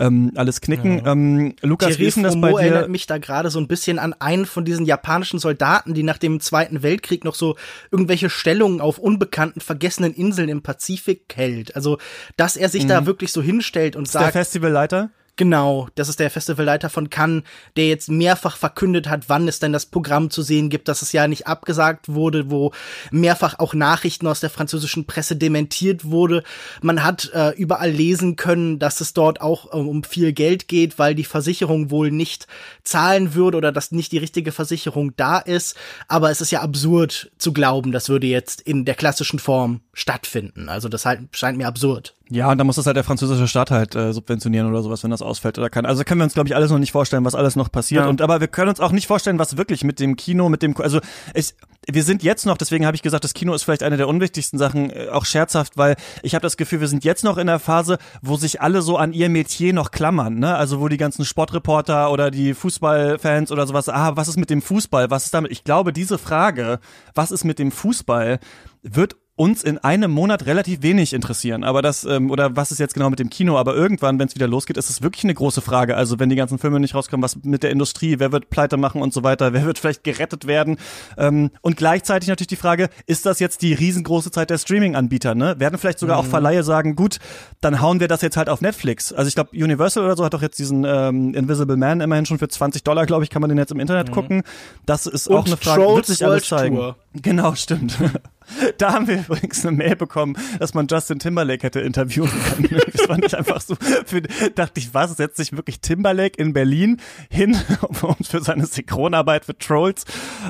ähm, 0.00 0.32
alles 0.34 0.60
knicken. 0.60 1.02
Ähm, 1.06 1.54
Lukas, 1.62 1.98
wie 1.98 2.04
ist 2.06 2.22
das 2.22 2.40
bei 2.40 2.50
dir? 2.50 2.58
erinnert 2.60 2.88
mich 2.88 3.06
da 3.06 3.18
gerade 3.18 3.50
so 3.50 3.60
ein 3.60 3.68
bisschen 3.68 3.98
an 3.98 4.14
einen 4.14 4.46
von 4.46 4.64
diesen 4.64 4.86
japanischen 4.86 5.38
Soldaten, 5.38 5.94
die 5.94 6.02
nach 6.02 6.18
dem 6.18 6.40
Zweiten 6.40 6.82
Weltkrieg 6.82 7.24
noch 7.24 7.34
so 7.34 7.56
irgendwelche 7.90 8.30
Stellungen 8.30 8.80
auf 8.80 8.98
unbekannten, 8.98 9.60
vergessenen 9.60 10.14
Inseln 10.14 10.48
im 10.48 10.62
Pazifik 10.62 11.22
hält. 11.34 11.76
Also, 11.76 11.98
dass 12.36 12.56
er 12.56 12.68
sich 12.68 12.86
da 12.86 13.06
wirklich 13.06 13.30
so 13.30 13.42
hinstellt 13.42 13.94
und 13.96 14.02
Mhm. 14.02 14.12
Der 14.12 14.20
sagt, 14.22 14.32
Festivalleiter? 14.32 15.10
Genau, 15.40 15.88
das 15.94 16.10
ist 16.10 16.20
der 16.20 16.28
Festivalleiter 16.28 16.90
von 16.90 17.08
Cannes, 17.08 17.44
der 17.78 17.88
jetzt 17.88 18.10
mehrfach 18.10 18.58
verkündet 18.58 19.08
hat, 19.08 19.30
wann 19.30 19.48
es 19.48 19.58
denn 19.58 19.72
das 19.72 19.86
Programm 19.86 20.28
zu 20.28 20.42
sehen 20.42 20.68
gibt, 20.68 20.86
dass 20.86 21.00
es 21.00 21.12
ja 21.12 21.26
nicht 21.28 21.46
abgesagt 21.46 22.10
wurde, 22.10 22.50
wo 22.50 22.72
mehrfach 23.10 23.58
auch 23.58 23.72
Nachrichten 23.72 24.26
aus 24.26 24.40
der 24.40 24.50
französischen 24.50 25.06
Presse 25.06 25.36
dementiert 25.36 26.04
wurde. 26.04 26.42
Man 26.82 27.02
hat 27.02 27.30
äh, 27.32 27.52
überall 27.56 27.90
lesen 27.90 28.36
können, 28.36 28.78
dass 28.78 29.00
es 29.00 29.14
dort 29.14 29.40
auch 29.40 29.72
ähm, 29.72 29.88
um 29.88 30.04
viel 30.04 30.34
Geld 30.34 30.68
geht, 30.68 30.98
weil 30.98 31.14
die 31.14 31.24
Versicherung 31.24 31.90
wohl 31.90 32.10
nicht 32.10 32.46
zahlen 32.84 33.32
würde 33.32 33.56
oder 33.56 33.72
dass 33.72 33.92
nicht 33.92 34.12
die 34.12 34.18
richtige 34.18 34.52
Versicherung 34.52 35.16
da 35.16 35.38
ist. 35.38 35.74
Aber 36.06 36.30
es 36.30 36.42
ist 36.42 36.50
ja 36.50 36.60
absurd 36.60 37.32
zu 37.38 37.54
glauben, 37.54 37.92
das 37.92 38.10
würde 38.10 38.26
jetzt 38.26 38.60
in 38.60 38.84
der 38.84 38.94
klassischen 38.94 39.38
Form 39.38 39.80
stattfinden. 39.94 40.68
Also 40.68 40.90
das 40.90 41.06
halt, 41.06 41.34
scheint 41.34 41.56
mir 41.56 41.66
absurd. 41.66 42.14
Ja, 42.32 42.48
und 42.52 42.58
da 42.58 42.64
muss 42.64 42.76
das 42.76 42.86
halt 42.86 42.96
der 42.96 43.02
französische 43.02 43.48
Staat 43.48 43.72
halt 43.72 43.96
äh, 43.96 44.12
subventionieren 44.12 44.68
oder 44.68 44.82
sowas, 44.82 45.02
wenn 45.02 45.10
das 45.10 45.20
ausfällt 45.20 45.58
oder 45.58 45.68
kann. 45.68 45.84
Also 45.84 46.04
können 46.04 46.20
wir 46.20 46.24
uns, 46.24 46.34
glaube 46.34 46.48
ich, 46.48 46.54
alles 46.54 46.70
noch 46.70 46.78
nicht 46.78 46.92
vorstellen, 46.92 47.24
was 47.24 47.34
alles 47.34 47.56
noch 47.56 47.72
passiert. 47.72 48.04
Ja. 48.04 48.08
Und 48.08 48.22
aber 48.22 48.40
wir 48.40 48.46
können 48.46 48.68
uns 48.68 48.78
auch 48.78 48.92
nicht 48.92 49.08
vorstellen, 49.08 49.40
was 49.40 49.56
wirklich 49.56 49.82
mit 49.82 49.98
dem 49.98 50.14
Kino, 50.14 50.48
mit 50.48 50.62
dem, 50.62 50.76
also 50.76 51.00
ich, 51.34 51.54
wir 51.90 52.04
sind 52.04 52.22
jetzt 52.22 52.46
noch, 52.46 52.56
deswegen 52.56 52.86
habe 52.86 52.94
ich 52.94 53.02
gesagt, 53.02 53.24
das 53.24 53.34
Kino 53.34 53.52
ist 53.52 53.64
vielleicht 53.64 53.82
eine 53.82 53.96
der 53.96 54.06
unwichtigsten 54.06 54.60
Sachen, 54.60 54.90
äh, 54.90 55.08
auch 55.10 55.24
scherzhaft, 55.24 55.76
weil 55.76 55.96
ich 56.22 56.36
habe 56.36 56.42
das 56.42 56.56
Gefühl, 56.56 56.80
wir 56.80 56.86
sind 56.86 57.02
jetzt 57.02 57.24
noch 57.24 57.36
in 57.36 57.48
der 57.48 57.58
Phase, 57.58 57.98
wo 58.22 58.36
sich 58.36 58.60
alle 58.60 58.80
so 58.80 58.96
an 58.96 59.12
ihr 59.12 59.28
Metier 59.28 59.72
noch 59.72 59.90
klammern, 59.90 60.38
ne? 60.38 60.54
Also 60.54 60.80
wo 60.80 60.86
die 60.86 60.98
ganzen 60.98 61.24
Sportreporter 61.24 62.12
oder 62.12 62.30
die 62.30 62.54
Fußballfans 62.54 63.50
oder 63.50 63.66
sowas, 63.66 63.88
ah, 63.88 64.12
was 64.14 64.28
ist 64.28 64.38
mit 64.38 64.50
dem 64.50 64.62
Fußball? 64.62 65.10
Was 65.10 65.24
ist 65.24 65.34
damit? 65.34 65.50
Ich 65.50 65.64
glaube, 65.64 65.92
diese 65.92 66.16
Frage, 66.16 66.78
was 67.12 67.32
ist 67.32 67.42
mit 67.42 67.58
dem 67.58 67.72
Fußball, 67.72 68.38
wird 68.82 69.16
uns 69.40 69.62
in 69.62 69.78
einem 69.78 70.10
Monat 70.10 70.44
relativ 70.44 70.82
wenig 70.82 71.14
interessieren. 71.14 71.64
Aber 71.64 71.80
das, 71.80 72.04
ähm, 72.04 72.30
oder 72.30 72.56
was 72.56 72.72
ist 72.72 72.78
jetzt 72.78 72.92
genau 72.92 73.08
mit 73.08 73.20
dem 73.20 73.30
Kino? 73.30 73.56
Aber 73.56 73.74
irgendwann, 73.74 74.18
wenn 74.18 74.28
es 74.28 74.34
wieder 74.34 74.46
losgeht, 74.46 74.76
ist 74.76 74.90
es 74.90 75.00
wirklich 75.00 75.24
eine 75.24 75.32
große 75.32 75.62
Frage. 75.62 75.96
Also 75.96 76.18
wenn 76.18 76.28
die 76.28 76.36
ganzen 76.36 76.58
Filme 76.58 76.78
nicht 76.78 76.94
rauskommen, 76.94 77.24
was 77.24 77.42
mit 77.42 77.62
der 77.62 77.70
Industrie, 77.70 78.18
wer 78.18 78.32
wird 78.32 78.50
pleite 78.50 78.76
machen 78.76 79.00
und 79.00 79.14
so 79.14 79.22
weiter, 79.22 79.54
wer 79.54 79.64
wird 79.64 79.78
vielleicht 79.78 80.04
gerettet 80.04 80.46
werden? 80.46 80.76
Ähm, 81.16 81.50
und 81.62 81.78
gleichzeitig 81.78 82.28
natürlich 82.28 82.48
die 82.48 82.56
Frage, 82.56 82.90
ist 83.06 83.24
das 83.24 83.40
jetzt 83.40 83.62
die 83.62 83.72
riesengroße 83.72 84.30
Zeit 84.30 84.50
der 84.50 84.58
Streaming-Anbieter? 84.58 85.34
Ne? 85.34 85.58
Werden 85.58 85.78
vielleicht 85.78 86.00
sogar 86.00 86.18
auch 86.18 86.26
Verleihe 86.26 86.62
sagen, 86.62 86.94
gut, 86.94 87.16
dann 87.62 87.80
hauen 87.80 87.98
wir 87.98 88.08
das 88.08 88.20
jetzt 88.20 88.36
halt 88.36 88.50
auf 88.50 88.60
Netflix. 88.60 89.10
Also 89.10 89.28
ich 89.28 89.34
glaube, 89.34 89.52
Universal 89.54 90.04
oder 90.04 90.18
so 90.18 90.24
hat 90.26 90.34
doch 90.34 90.42
jetzt 90.42 90.58
diesen 90.58 90.84
ähm, 90.84 91.32
Invisible 91.32 91.78
Man 91.78 92.02
immerhin 92.02 92.26
schon 92.26 92.38
für 92.38 92.48
20 92.48 92.84
Dollar, 92.84 93.06
glaube 93.06 93.24
ich, 93.24 93.30
kann 93.30 93.40
man 93.40 93.48
den 93.48 93.56
jetzt 93.56 93.72
im 93.72 93.80
Internet 93.80 94.12
gucken. 94.12 94.42
Das 94.84 95.06
ist 95.06 95.30
auch 95.30 95.38
Und 95.38 95.46
eine 95.46 95.56
Frage, 95.56 95.80
Trolls 95.80 95.96
wird 95.96 96.06
sich 96.18 96.26
alles 96.26 96.46
zeigen. 96.46 96.76
Tour. 96.76 96.96
Genau, 97.14 97.54
stimmt. 97.54 97.96
Da 98.78 98.92
haben 98.92 99.08
wir 99.08 99.18
übrigens 99.18 99.64
eine 99.64 99.76
Mail 99.76 99.96
bekommen, 99.96 100.36
dass 100.58 100.74
man 100.74 100.86
Justin 100.88 101.18
Timberlake 101.18 101.62
hätte 101.62 101.80
interviewen 101.80 102.30
können. 102.30 102.80
Das 102.92 103.06
fand 103.06 103.24
ich 103.24 103.36
einfach 103.36 103.60
so, 103.60 103.76
für, 104.04 104.22
dachte 104.22 104.80
ich, 104.80 104.94
was, 104.94 105.16
setzt 105.16 105.36
sich 105.36 105.52
wirklich 105.52 105.80
Timberlake 105.80 106.40
in 106.40 106.52
Berlin 106.52 106.98
hin, 107.28 107.56
um 108.02 108.16
für 108.22 108.40
seine 108.40 108.66
Synchronarbeit 108.66 109.44
für 109.44 109.56
Trolls, 109.56 110.04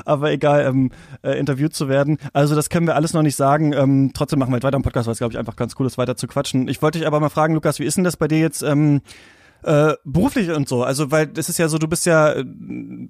aber 0.05 0.31
egal, 0.31 0.65
ähm, 0.65 0.91
äh, 1.23 1.37
interviewt 1.39 1.73
zu 1.73 1.89
werden. 1.89 2.17
Also 2.33 2.55
das 2.55 2.69
können 2.69 2.87
wir 2.87 2.95
alles 2.95 3.13
noch 3.13 3.21
nicht 3.21 3.35
sagen. 3.35 3.73
Ähm, 3.73 4.11
trotzdem 4.13 4.39
machen 4.39 4.51
wir 4.51 4.57
jetzt 4.57 4.63
weiter 4.63 4.77
im 4.77 4.83
Podcast, 4.83 5.07
weil 5.07 5.13
es, 5.13 5.19
glaube 5.19 5.33
ich, 5.33 5.39
einfach 5.39 5.55
ganz 5.55 5.75
cool 5.79 5.87
ist, 5.87 5.97
weiter 5.97 6.15
zu 6.15 6.27
quatschen. 6.27 6.67
Ich 6.67 6.81
wollte 6.81 6.99
dich 6.99 7.07
aber 7.07 7.19
mal 7.19 7.29
fragen, 7.29 7.53
Lukas, 7.53 7.79
wie 7.79 7.85
ist 7.85 7.97
denn 7.97 8.03
das 8.03 8.17
bei 8.17 8.27
dir 8.27 8.39
jetzt, 8.39 8.61
ähm, 8.63 9.01
äh, 9.63 9.93
beruflich 10.03 10.51
und 10.51 10.67
so, 10.67 10.83
also 10.83 11.11
weil 11.11 11.27
das 11.27 11.49
ist 11.49 11.57
ja 11.57 11.67
so, 11.67 11.77
du 11.77 11.87
bist 11.87 12.05
ja, 12.05 12.33
äh, 12.33 12.45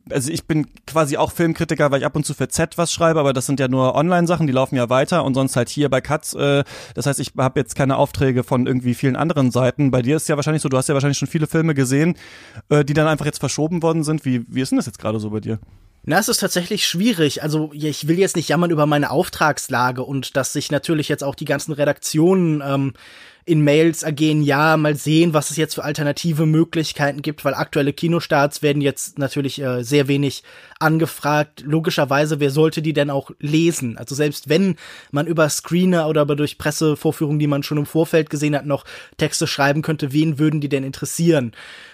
also 0.09 0.31
ich 0.31 0.45
bin 0.45 0.67
quasi 0.85 1.17
auch 1.17 1.31
Filmkritiker, 1.31 1.91
weil 1.91 1.99
ich 1.99 2.05
ab 2.05 2.15
und 2.15 2.25
zu 2.25 2.33
für 2.33 2.47
Z 2.47 2.77
was 2.77 2.91
schreibe, 2.91 3.19
aber 3.19 3.33
das 3.33 3.45
sind 3.45 3.59
ja 3.59 3.67
nur 3.67 3.95
Online-Sachen, 3.95 4.47
die 4.47 4.53
laufen 4.53 4.75
ja 4.75 4.89
weiter 4.89 5.23
und 5.23 5.33
sonst 5.33 5.55
halt 5.55 5.69
hier 5.69 5.89
bei 5.89 6.01
Katz, 6.01 6.33
äh, 6.33 6.63
das 6.95 7.05
heißt, 7.05 7.19
ich 7.19 7.33
habe 7.37 7.59
jetzt 7.59 7.75
keine 7.75 7.97
Aufträge 7.97 8.43
von 8.43 8.67
irgendwie 8.67 8.93
vielen 8.93 9.15
anderen 9.15 9.51
Seiten. 9.51 9.91
Bei 9.91 10.01
dir 10.01 10.15
ist 10.15 10.29
ja 10.29 10.35
wahrscheinlich 10.35 10.61
so, 10.61 10.69
du 10.69 10.77
hast 10.77 10.89
ja 10.89 10.93
wahrscheinlich 10.93 11.17
schon 11.17 11.27
viele 11.27 11.47
Filme 11.47 11.73
gesehen, 11.73 12.15
äh, 12.69 12.83
die 12.83 12.93
dann 12.93 13.07
einfach 13.07 13.25
jetzt 13.25 13.39
verschoben 13.39 13.81
worden 13.81 14.03
sind. 14.03 14.25
Wie, 14.25 14.45
wie 14.47 14.61
ist 14.61 14.71
denn 14.71 14.77
das 14.77 14.85
jetzt 14.85 14.99
gerade 14.99 15.19
so 15.19 15.29
bei 15.29 15.39
dir? 15.39 15.59
Na, 16.03 16.17
es 16.17 16.29
ist 16.29 16.39
tatsächlich 16.39 16.87
schwierig. 16.87 17.43
Also 17.43 17.69
ich 17.73 18.07
will 18.07 18.17
jetzt 18.17 18.35
nicht 18.35 18.49
jammern 18.49 18.71
über 18.71 18.87
meine 18.87 19.11
Auftragslage 19.11 20.03
und 20.03 20.35
dass 20.35 20.51
sich 20.51 20.71
natürlich 20.71 21.09
jetzt 21.09 21.23
auch 21.23 21.35
die 21.35 21.45
ganzen 21.45 21.73
Redaktionen 21.73 22.63
ähm, 22.65 22.93
in 23.45 23.63
Mails 23.63 24.03
ergehen, 24.03 24.43
ja, 24.43 24.77
mal 24.77 24.95
sehen, 24.95 25.33
was 25.33 25.49
es 25.49 25.57
jetzt 25.57 25.75
für 25.75 25.83
alternative 25.83 26.45
Möglichkeiten 26.45 27.21
gibt, 27.21 27.43
weil 27.43 27.53
aktuelle 27.55 27.93
Kinostarts 27.93 28.61
werden 28.61 28.81
jetzt 28.81 29.17
natürlich 29.17 29.61
äh, 29.61 29.83
sehr 29.83 30.07
wenig 30.07 30.43
angefragt. 30.79 31.61
Logischerweise, 31.65 32.39
wer 32.39 32.51
sollte 32.51 32.81
die 32.81 32.93
denn 32.93 33.09
auch 33.09 33.31
lesen? 33.39 33.97
Also 33.97 34.13
selbst 34.13 34.49
wenn 34.49 34.75
man 35.11 35.25
über 35.25 35.49
Screener 35.49 36.07
oder 36.07 36.21
aber 36.21 36.35
durch 36.35 36.57
Pressevorführungen, 36.57 37.39
die 37.39 37.47
man 37.47 37.63
schon 37.63 37.79
im 37.79 37.85
Vorfeld 37.85 38.29
gesehen 38.29 38.55
hat, 38.55 38.65
noch 38.65 38.85
Texte 39.17 39.47
schreiben 39.47 39.81
könnte, 39.81 40.13
wen 40.13 40.37
würden 40.37 40.61
die 40.61 40.69
denn 40.69 40.83
interessieren? 40.83 41.53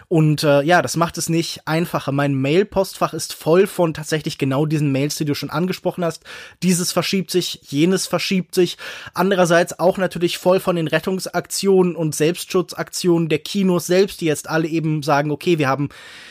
Und 0.09 0.43
äh, 0.43 0.61
ja, 0.61 0.81
das 0.81 0.95
macht 0.95 1.17
es 1.17 1.27
nicht 1.27 1.61
einfacher. 1.65 2.13
Mein 2.13 2.33
Mail-Postfach 2.33 3.13
ist 3.13 3.33
voll 3.33 3.67
von 3.67 3.93
tatsächlich 3.93 4.37
genau 4.37 4.65
diesen 4.65 4.93
Mails, 4.93 5.17
die 5.17 5.25
du 5.25 5.35
schon 5.35 5.49
angesprochen 5.49 6.05
hast. 6.05 6.23
Dieses 6.63 6.93
verschiebt 6.93 7.29
sich, 7.29 7.59
jenes 7.63 8.07
verschiebt 8.07 8.55
sich. 8.55 8.77
Andererseits 9.13 9.79
auch 9.79 9.97
natürlich 9.97 10.37
voll 10.37 10.61
von 10.61 10.77
den 10.77 10.87
Rettungsaktionen 10.87 11.97
und 11.97 12.15
Selbstschutzaktionen 12.15 13.27
der 13.27 13.39
Kinos 13.39 13.85
selbst, 13.87 14.21
die 14.21 14.27
jetzt 14.27 14.49
alle 14.49 14.69
eben 14.69 15.03
sagen, 15.03 15.29
okay, 15.29 15.57
wir 15.57 15.67
haben 15.67 15.89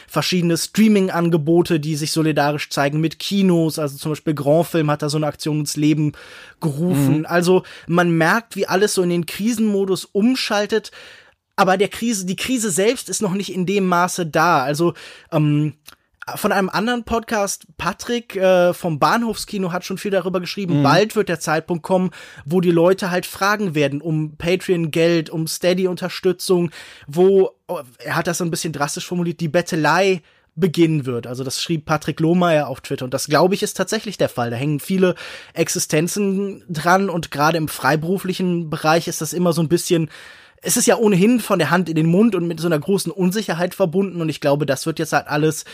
verschiedene 0.09 0.56
Streaming-Angebote, 0.56 1.78
die 1.78 1.97
sich 1.97 2.12
solidarisch 2.12 2.71
zeigen 2.71 3.00
mit 3.00 3.18
Kinos. 3.18 3.78
Also 3.78 3.99
zum 3.99 4.12
Beispiel 4.12 4.33
Grand 4.33 4.68
Film 4.68 4.90
hat 4.90 5.02
da 5.02 5.11
so 5.11 5.18
eine 5.18 5.26
Aktion 5.26 5.61
ins 5.61 5.76
Leben 5.76 6.12
gerufen. 6.62 7.26
Also 7.26 7.62
man 7.87 8.11
merkt, 8.16 8.56
wie 8.56 8.66
alles 8.66 8.95
so 8.95 9.02
in 9.02 9.11
den 9.11 9.26
Krisenmodus 9.26 10.06
umschaltet. 10.06 10.92
Aber 11.56 11.76
der 11.78 11.88
Krise, 11.88 12.26
die 12.26 12.36
Krise 12.36 12.70
selbst 12.70 13.08
ist 13.08 13.22
noch 13.22 13.32
nicht 13.32 13.52
in 13.52 13.66
dem 13.66 13.86
Maße 13.86 14.26
da. 14.26 14.62
Also 14.62 14.94
ähm, 15.32 15.75
von 16.34 16.50
einem 16.50 16.68
anderen 16.68 17.04
Podcast, 17.04 17.66
Patrick 17.78 18.34
äh, 18.34 18.75
vom 18.75 18.98
Bahnhofskino 18.98 19.72
hat 19.72 19.84
schon 19.84 19.96
viel 19.96 20.10
darüber 20.10 20.40
geschrieben. 20.40 20.82
Bald 20.82 21.14
wird 21.14 21.28
der 21.28 21.38
Zeitpunkt 21.38 21.84
kommen, 21.84 22.10
wo 22.44 22.60
die 22.60 22.72
Leute 22.72 23.12
halt 23.12 23.26
fragen 23.26 23.76
werden 23.76 24.00
um 24.00 24.36
Patreon-Geld, 24.36 25.30
um 25.30 25.46
Steady-Unterstützung, 25.46 26.70
wo, 27.06 27.52
oh, 27.68 27.80
er 27.98 28.16
hat 28.16 28.26
das 28.26 28.38
so 28.38 28.44
ein 28.44 28.50
bisschen 28.50 28.72
drastisch 28.72 29.06
formuliert, 29.06 29.40
die 29.40 29.48
Bettelei 29.48 30.20
beginnen 30.56 31.06
wird. 31.06 31.26
Also 31.26 31.44
das 31.44 31.62
schrieb 31.62 31.84
Patrick 31.84 32.18
Lohmeier 32.18 32.66
auf 32.66 32.80
Twitter 32.80 33.04
und 33.04 33.14
das 33.14 33.26
glaube 33.26 33.54
ich 33.54 33.62
ist 33.62 33.76
tatsächlich 33.76 34.18
der 34.18 34.30
Fall. 34.30 34.50
Da 34.50 34.56
hängen 34.56 34.80
viele 34.80 35.14
Existenzen 35.52 36.64
dran 36.68 37.08
und 37.08 37.30
gerade 37.30 37.58
im 37.58 37.68
freiberuflichen 37.68 38.68
Bereich 38.68 39.06
ist 39.06 39.20
das 39.20 39.32
immer 39.32 39.52
so 39.52 39.62
ein 39.62 39.68
bisschen 39.68 40.10
es 40.62 40.76
ist 40.76 40.86
ja 40.86 40.96
ohnehin 40.96 41.40
von 41.40 41.58
der 41.58 41.70
Hand 41.70 41.88
in 41.88 41.96
den 41.96 42.06
Mund 42.06 42.34
und 42.34 42.46
mit 42.46 42.60
so 42.60 42.66
einer 42.66 42.78
großen 42.78 43.12
Unsicherheit 43.12 43.75
verbunden 43.75 44.20
und 44.20 44.28
ich 44.28 44.40
glaube, 44.40 44.66
das 44.66 44.86
wird 44.86 44.98
jetzt 44.98 45.12
halt 45.12 45.28
alles 45.28 45.64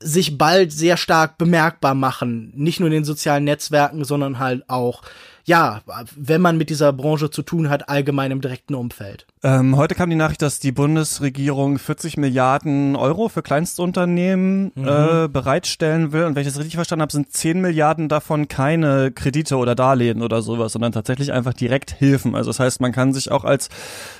sich 0.00 0.38
bald 0.38 0.72
sehr 0.72 0.96
stark 0.96 1.38
bemerkbar 1.38 1.94
machen. 1.94 2.52
Nicht 2.54 2.78
nur 2.78 2.86
in 2.86 2.92
den 2.92 3.04
sozialen 3.04 3.44
Netzwerken, 3.44 4.04
sondern 4.04 4.38
halt 4.38 4.68
auch 4.68 5.02
ja, 5.48 5.80
wenn 6.14 6.42
man 6.42 6.58
mit 6.58 6.68
dieser 6.68 6.92
Branche 6.92 7.30
zu 7.30 7.40
tun 7.40 7.70
hat, 7.70 7.88
allgemein 7.88 8.32
im 8.32 8.42
direkten 8.42 8.74
Umfeld. 8.74 9.26
Ähm, 9.42 9.78
heute 9.78 9.94
kam 9.94 10.10
die 10.10 10.16
Nachricht, 10.16 10.42
dass 10.42 10.58
die 10.58 10.72
Bundesregierung 10.72 11.78
40 11.78 12.18
Milliarden 12.18 12.96
Euro 12.96 13.30
für 13.30 13.40
Kleinstunternehmen 13.40 14.72
mhm. 14.74 14.86
äh, 14.86 15.28
bereitstellen 15.28 16.12
will. 16.12 16.24
Und 16.24 16.34
wenn 16.34 16.42
ich 16.42 16.48
das 16.48 16.58
richtig 16.58 16.74
verstanden 16.74 17.00
habe, 17.00 17.12
sind 17.12 17.32
10 17.32 17.62
Milliarden 17.62 18.10
davon 18.10 18.48
keine 18.48 19.10
Kredite 19.10 19.56
oder 19.56 19.74
Darlehen 19.74 20.20
oder 20.20 20.42
sowas, 20.42 20.72
sondern 20.72 20.92
tatsächlich 20.92 21.32
einfach 21.32 21.54
direkt 21.54 21.92
Hilfen. 21.92 22.34
Also 22.34 22.50
das 22.50 22.60
heißt, 22.60 22.82
man 22.82 22.92
kann 22.92 23.14
sich 23.14 23.30
auch 23.30 23.44
als 23.44 23.70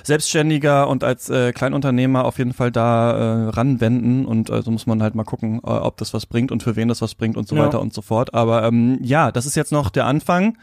Selbstständiger 0.01 0.87
und 0.87 1.03
als 1.03 1.29
äh, 1.29 1.53
Kleinunternehmer 1.53 2.25
auf 2.25 2.39
jeden 2.39 2.53
Fall 2.53 2.71
da 2.71 3.11
äh, 3.11 3.49
ranwenden. 3.49 4.25
Und 4.25 4.49
also 4.49 4.71
muss 4.71 4.87
man 4.87 5.03
halt 5.03 5.13
mal 5.13 5.25
gucken, 5.25 5.59
äh, 5.63 5.69
ob 5.69 5.97
das 5.97 6.11
was 6.15 6.25
bringt 6.25 6.51
und 6.51 6.63
für 6.63 6.75
wen 6.75 6.87
das 6.87 7.03
was 7.03 7.13
bringt 7.13 7.37
und 7.37 7.47
so 7.47 7.55
ja. 7.55 7.65
weiter 7.65 7.81
und 7.81 7.93
so 7.93 8.01
fort. 8.01 8.33
Aber 8.33 8.63
ähm, 8.63 8.97
ja, 9.03 9.31
das 9.31 9.45
ist 9.45 9.53
jetzt 9.53 9.71
noch 9.71 9.91
der 9.91 10.07
Anfang. 10.07 10.57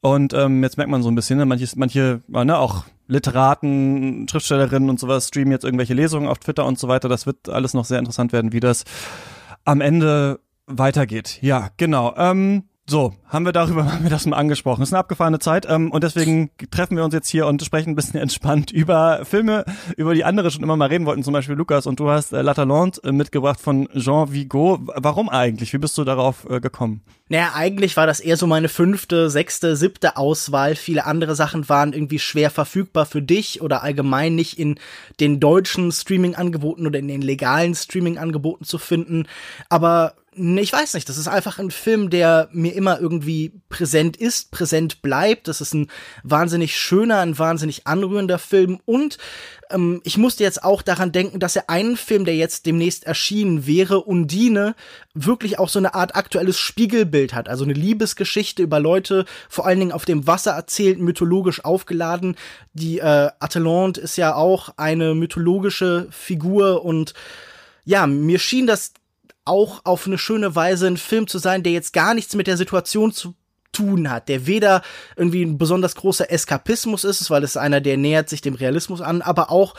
Und 0.00 0.32
ähm, 0.32 0.62
jetzt 0.62 0.76
merkt 0.76 0.90
man 0.90 1.02
so 1.02 1.10
ein 1.10 1.14
bisschen, 1.14 1.38
ne, 1.38 1.46
manche, 1.46 1.66
manche 1.76 2.22
ne, 2.28 2.56
auch 2.56 2.84
Literaten, 3.08 4.28
Schriftstellerinnen 4.28 4.90
und 4.90 5.00
sowas 5.00 5.28
streamen 5.28 5.50
jetzt 5.50 5.64
irgendwelche 5.64 5.94
Lesungen 5.94 6.28
auf 6.28 6.38
Twitter 6.38 6.66
und 6.66 6.78
so 6.78 6.88
weiter. 6.88 7.08
Das 7.08 7.26
wird 7.26 7.48
alles 7.48 7.74
noch 7.74 7.84
sehr 7.84 7.98
interessant 7.98 8.32
werden, 8.32 8.52
wie 8.52 8.60
das 8.60 8.84
am 9.64 9.80
Ende 9.80 10.40
weitergeht. 10.66 11.38
Ja, 11.40 11.70
genau. 11.78 12.14
Ähm, 12.16 12.64
so, 12.88 13.14
haben 13.28 13.44
wir 13.44 13.52
darüber, 13.52 13.84
haben 13.92 14.02
wir 14.02 14.10
das 14.10 14.24
mal 14.24 14.36
angesprochen. 14.36 14.82
Es 14.82 14.88
ist 14.88 14.94
eine 14.94 15.00
abgefahrene 15.00 15.38
Zeit 15.38 15.66
ähm, 15.68 15.92
und 15.92 16.02
deswegen 16.02 16.50
treffen 16.70 16.96
wir 16.96 17.04
uns 17.04 17.12
jetzt 17.12 17.28
hier 17.28 17.46
und 17.46 17.62
sprechen 17.62 17.90
ein 17.90 17.96
bisschen 17.96 18.18
entspannt 18.20 18.70
über 18.70 19.26
Filme, 19.26 19.66
über 19.98 20.14
die 20.14 20.24
andere 20.24 20.50
schon 20.50 20.62
immer 20.62 20.76
mal 20.76 20.88
reden 20.88 21.04
wollten, 21.04 21.22
zum 21.22 21.34
Beispiel 21.34 21.54
Lukas 21.54 21.86
und 21.86 22.00
du 22.00 22.08
hast 22.08 22.32
äh, 22.32 22.40
La 22.40 22.54
Talente 22.54 23.02
äh, 23.04 23.12
mitgebracht 23.12 23.60
von 23.60 23.88
Jean 23.94 24.32
Vigo. 24.32 24.78
Warum 24.82 25.28
eigentlich? 25.28 25.74
Wie 25.74 25.78
bist 25.78 25.98
du 25.98 26.04
darauf 26.04 26.48
äh, 26.48 26.60
gekommen? 26.60 27.02
Naja, 27.28 27.50
eigentlich 27.54 27.98
war 27.98 28.06
das 28.06 28.20
eher 28.20 28.38
so 28.38 28.46
meine 28.46 28.70
fünfte, 28.70 29.28
sechste, 29.28 29.76
siebte 29.76 30.16
Auswahl. 30.16 30.74
Viele 30.74 31.04
andere 31.04 31.34
Sachen 31.34 31.68
waren 31.68 31.92
irgendwie 31.92 32.18
schwer 32.18 32.48
verfügbar 32.50 33.04
für 33.04 33.20
dich 33.20 33.60
oder 33.60 33.82
allgemein 33.82 34.34
nicht 34.34 34.58
in 34.58 34.80
den 35.20 35.40
deutschen 35.40 35.92
Streaming-Angeboten 35.92 36.86
oder 36.86 36.98
in 36.98 37.08
den 37.08 37.20
legalen 37.20 37.74
Streaming-Angeboten 37.74 38.64
zu 38.64 38.78
finden. 38.78 39.26
Aber 39.68 40.14
ich 40.38 40.72
weiß 40.72 40.94
nicht, 40.94 41.08
das 41.08 41.18
ist 41.18 41.28
einfach 41.28 41.58
ein 41.58 41.70
Film, 41.70 42.10
der 42.10 42.48
mir 42.52 42.74
immer 42.74 43.00
irgendwie 43.00 43.60
präsent 43.68 44.16
ist, 44.16 44.50
präsent 44.50 45.02
bleibt. 45.02 45.48
Das 45.48 45.60
ist 45.60 45.74
ein 45.74 45.90
wahnsinnig 46.22 46.76
schöner, 46.76 47.20
ein 47.20 47.38
wahnsinnig 47.38 47.86
anrührender 47.86 48.38
Film 48.38 48.80
und 48.84 49.18
ähm, 49.70 50.00
ich 50.04 50.18
musste 50.18 50.44
jetzt 50.44 50.64
auch 50.64 50.82
daran 50.82 51.12
denken, 51.12 51.40
dass 51.40 51.56
er 51.56 51.68
einen 51.68 51.96
Film, 51.96 52.24
der 52.24 52.36
jetzt 52.36 52.66
demnächst 52.66 53.04
erschienen 53.04 53.66
wäre, 53.66 54.02
Undine, 54.02 54.74
wirklich 55.14 55.58
auch 55.58 55.68
so 55.68 55.78
eine 55.78 55.94
Art 55.94 56.16
aktuelles 56.16 56.58
Spiegelbild 56.58 57.34
hat. 57.34 57.48
Also 57.48 57.64
eine 57.64 57.72
Liebesgeschichte 57.72 58.62
über 58.62 58.80
Leute, 58.80 59.24
vor 59.48 59.66
allen 59.66 59.80
Dingen 59.80 59.92
auf 59.92 60.04
dem 60.04 60.26
Wasser 60.26 60.52
erzählt, 60.52 60.98
mythologisch 60.98 61.64
aufgeladen. 61.64 62.36
Die 62.72 62.98
äh, 62.98 63.30
Atalante 63.38 64.00
ist 64.00 64.16
ja 64.16 64.34
auch 64.34 64.70
eine 64.76 65.14
mythologische 65.14 66.08
Figur 66.10 66.84
und 66.84 67.14
ja, 67.84 68.06
mir 68.06 68.38
schien 68.38 68.66
das 68.66 68.92
auch 69.48 69.80
auf 69.84 70.06
eine 70.06 70.18
schöne 70.18 70.54
Weise 70.54 70.86
ein 70.86 70.96
Film 70.96 71.26
zu 71.26 71.38
sein, 71.38 71.62
der 71.62 71.72
jetzt 71.72 71.92
gar 71.92 72.14
nichts 72.14 72.34
mit 72.34 72.46
der 72.46 72.56
Situation 72.56 73.12
zu 73.12 73.34
tun 73.72 74.10
hat, 74.10 74.28
der 74.28 74.46
weder 74.46 74.82
irgendwie 75.16 75.42
ein 75.42 75.58
besonders 75.58 75.94
großer 75.94 76.30
Eskapismus 76.30 77.04
ist, 77.04 77.30
weil 77.30 77.44
es 77.44 77.56
einer, 77.56 77.80
der 77.80 77.96
nähert 77.96 78.28
sich 78.28 78.40
dem 78.40 78.54
Realismus 78.54 79.00
an, 79.00 79.22
aber 79.22 79.50
auch 79.50 79.74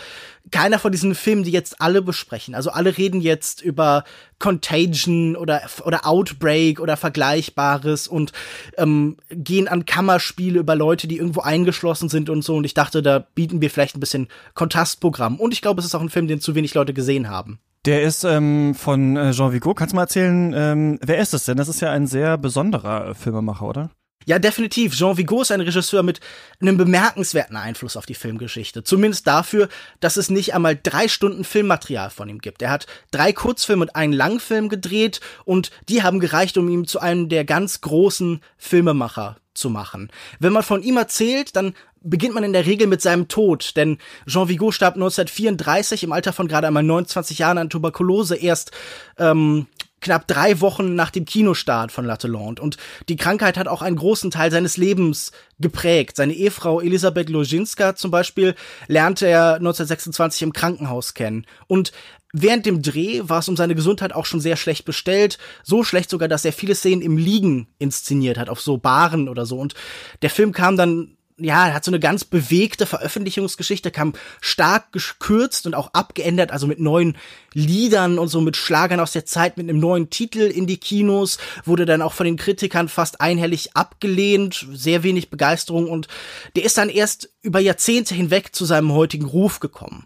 keiner 0.52 0.80
von 0.80 0.92
diesen 0.92 1.16
Filmen, 1.16 1.44
die 1.44 1.52
jetzt 1.52 1.82
alle 1.82 2.02
besprechen. 2.02 2.56
Also 2.56 2.70
alle 2.70 2.98
reden 2.98 3.20
jetzt 3.20 3.62
über 3.62 4.04
Contagion 4.38 5.36
oder, 5.36 5.62
oder 5.84 6.08
Outbreak 6.08 6.80
oder 6.80 6.98
Vergleichbares 6.98 8.08
und 8.08 8.32
ähm, 8.78 9.18
gehen 9.30 9.68
an 9.68 9.86
Kammerspiele 9.86 10.60
über 10.60 10.76
Leute, 10.76 11.08
die 11.08 11.18
irgendwo 11.18 11.42
eingeschlossen 11.42 12.10
sind 12.10 12.30
und 12.30 12.44
so. 12.44 12.56
Und 12.56 12.64
ich 12.64 12.74
dachte, 12.74 13.02
da 13.02 13.20
bieten 13.20 13.60
wir 13.60 13.70
vielleicht 13.70 13.98
ein 13.98 14.00
bisschen 14.02 14.30
Kontrastprogramm. 14.54 15.40
Und 15.40 15.54
ich 15.54 15.62
glaube, 15.62 15.82
es 15.82 15.86
ist 15.86 15.96
auch 15.96 16.02
ein 16.02 16.10
Film, 16.10 16.28
den 16.28 16.42
zu 16.42 16.56
wenig 16.56 16.74
Leute 16.74 16.94
gesehen 16.94 17.30
haben. 17.30 17.60
Der 17.86 18.04
ist 18.04 18.26
ähm, 18.26 18.76
von 18.76 19.16
äh, 19.16 19.32
Jean 19.32 19.54
Vigo. 19.54 19.74
Kannst 19.74 19.94
du 19.94 19.96
mal 19.96 20.04
erzählen, 20.04 20.54
ähm, 20.56 21.00
wer 21.02 21.20
ist 21.20 21.34
das 21.34 21.46
denn? 21.46 21.58
Das 21.58 21.70
ist 21.70 21.80
ja 21.80 21.92
ein 21.92 22.08
sehr 22.08 22.38
besonderer 22.38 23.16
Filmemacher, 23.16 23.66
oder? 23.66 23.90
Ja, 24.26 24.38
definitiv. 24.38 24.96
Jean 24.96 25.18
Vigo 25.18 25.42
ist 25.42 25.52
ein 25.52 25.62
Regisseur 25.62 26.04
mit 26.04 26.20
einem 26.60 26.78
bemerkenswerten 26.78 27.56
Einfluss 27.56 27.96
auf 27.96 28.06
die 28.06 28.14
Filmgeschichte. 28.14 28.84
Zumindest 28.84 29.26
dafür, 29.26 29.70
dass 30.02 30.18
es 30.18 30.30
nicht 30.30 30.54
einmal 30.54 30.78
drei 30.82 31.08
Stunden 31.08 31.46
Filmmaterial 31.46 32.10
von 32.10 32.28
ihm 32.28 32.40
gibt. 32.40 32.62
Er 32.62 32.70
hat 32.70 32.86
drei 33.12 33.32
Kurzfilme 33.32 33.84
und 33.84 33.96
einen 33.96 34.14
Langfilm 34.14 34.68
gedreht 34.68 35.22
und 35.46 35.72
die 35.88 36.04
haben 36.04 36.20
gereicht, 36.20 36.58
um 36.58 36.68
ihn 36.68 36.86
zu 36.86 37.00
einem 37.00 37.30
der 37.30 37.46
ganz 37.46 37.80
großen 37.80 38.42
Filmemacher 38.58 39.38
zu 39.54 39.70
machen. 39.70 40.12
Wenn 40.40 40.54
man 40.54 40.64
von 40.64 40.84
ihm 40.84 40.98
erzählt, 40.98 41.56
dann 41.56 41.74
beginnt 42.02 42.34
man 42.34 42.44
in 42.44 42.54
der 42.54 42.66
Regel 42.66 42.88
mit 42.88 43.02
seinem 43.02 43.28
Tod, 43.28 43.76
denn 43.76 43.98
Jean 44.28 44.50
Vigo 44.50 44.72
starb 44.72 44.96
1934 44.96 46.04
im 46.04 46.12
Alter 46.12 46.34
von 46.34 46.48
gerade 46.48 46.68
einmal 46.68 46.84
29 46.84 47.40
Jahren 47.40 47.58
an 47.58 47.70
Tuberkulose 47.70 48.36
erst 48.36 48.72
ähm, 49.18 49.68
knapp 50.02 50.28
drei 50.28 50.62
Wochen 50.62 50.96
nach 50.96 51.10
dem 51.10 51.26
Kinostart 51.26 51.92
von 51.92 52.06
Latelande. 52.06 52.62
Und 52.62 52.78
die 53.10 53.18
Krankheit 53.18 53.58
hat 53.58 53.68
auch 53.68 53.82
einen 53.82 53.98
großen 53.98 54.32
Teil 54.32 54.52
seines 54.52 54.78
Lebens 54.78 55.32
geprägt. 55.60 56.16
Seine 56.16 56.34
Ehefrau 56.34 56.80
Elisabeth 56.80 57.30
Lozinska 57.30 57.96
zum 57.96 58.12
Beispiel 58.12 58.56
lernte 58.88 59.28
er 59.28 59.56
1926 59.56 60.44
im 60.44 60.54
Krankenhaus 60.54 61.14
kennen. 61.14 61.46
Und 61.68 61.92
Während 62.32 62.68
dem 62.68 62.84
Dreh 62.84 63.24
war 63.24 63.40
es 63.40 63.50
um 63.50 63.58
seine 63.58 63.74
Gesundheit 63.74 64.14
auch 64.14 64.28
schon 64.28 64.40
sehr 64.40 64.56
schlecht 64.56 64.86
bestellt. 64.86 65.40
So 65.64 65.84
schlecht 65.84 66.12
sogar, 66.12 66.28
dass 66.28 66.46
er 66.46 66.54
viele 66.54 66.76
Szenen 66.76 67.02
im 67.02 67.18
Liegen 67.18 67.68
inszeniert 67.80 68.38
hat, 68.38 68.50
auf 68.50 68.62
so 68.62 68.78
Baren 68.78 69.28
oder 69.30 69.48
so. 69.48 69.58
Und 69.58 69.74
der 70.22 70.30
Film 70.30 70.52
kam 70.52 70.78
dann 70.78 71.18
ja, 71.40 71.74
hat 71.74 71.84
so 71.84 71.92
eine 71.92 72.00
ganz 72.00 72.24
bewegte 72.24 72.86
Veröffentlichungsgeschichte, 72.86 73.92
kam 73.92 74.14
stark 74.42 74.92
gekürzt 74.92 75.66
und 75.66 75.76
auch 75.76 75.94
abgeändert, 75.94 76.52
also 76.52 76.68
mit 76.68 76.80
neuen 76.80 77.18
Liedern 77.54 78.20
und 78.20 78.28
so 78.28 78.42
mit 78.42 78.58
Schlagern 78.58 79.00
aus 79.00 79.12
der 79.12 79.26
Zeit, 79.26 79.58
mit 79.58 79.70
einem 79.70 79.80
neuen 79.80 80.10
Titel 80.10 80.42
in 80.42 80.68
die 80.68 80.78
Kinos, 80.78 81.38
wurde 81.66 81.86
dann 81.86 82.02
auch 82.02 82.14
von 82.14 82.26
den 82.26 82.38
Kritikern 82.38 82.90
fast 82.90 83.22
einhellig 83.22 83.76
abgelehnt, 83.76 84.68
sehr 84.72 85.04
wenig 85.04 85.30
Begeisterung 85.30 85.90
und 85.90 86.08
der 86.56 86.64
ist 86.64 86.78
dann 86.78 86.90
erst 86.90 87.30
über 87.42 87.60
Jahrzehnte 87.60 88.14
hinweg 88.14 88.54
zu 88.54 88.66
seinem 88.66 88.94
heutigen 88.94 89.26
Ruf 89.26 89.60
gekommen. 89.60 90.06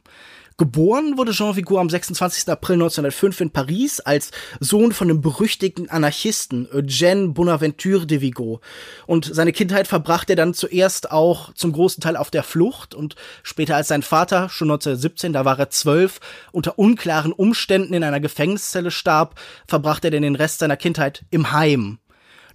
Geboren 0.57 1.17
wurde 1.17 1.31
Jean 1.31 1.55
Vigo 1.55 1.79
am 1.79 1.89
26. 1.89 2.47
April 2.49 2.75
1905 2.75 3.41
in 3.41 3.51
Paris 3.51 3.99
als 3.99 4.31
Sohn 4.59 4.91
von 4.91 5.09
einem 5.09 5.21
berüchtigten 5.21 5.89
Anarchisten, 5.89 6.67
Eugène 6.67 7.33
Bonaventure 7.33 8.05
de 8.05 8.21
Vigo. 8.21 8.61
Und 9.07 9.33
seine 9.33 9.51
Kindheit 9.51 9.87
verbrachte 9.87 10.33
er 10.33 10.37
dann 10.37 10.53
zuerst 10.53 11.11
auch 11.11 11.53
zum 11.53 11.71
großen 11.71 12.01
Teil 12.01 12.15
auf 12.17 12.29
der 12.29 12.43
Flucht 12.43 12.93
und 12.93 13.15
später 13.41 13.75
als 13.75 13.87
sein 13.87 14.03
Vater, 14.03 14.47
schon 14.49 14.69
1917, 14.69 15.33
da 15.33 15.43
war 15.43 15.57
er 15.57 15.71
zwölf, 15.71 16.19
unter 16.51 16.77
unklaren 16.77 17.33
Umständen 17.33 17.93
in 17.93 18.03
einer 18.03 18.19
Gefängniszelle 18.19 18.91
starb, 18.91 19.39
verbrachte 19.67 20.07
er 20.07 20.11
dann 20.11 20.21
den 20.21 20.35
Rest 20.35 20.59
seiner 20.59 20.77
Kindheit 20.77 21.25
im 21.31 21.51
Heim. 21.51 21.97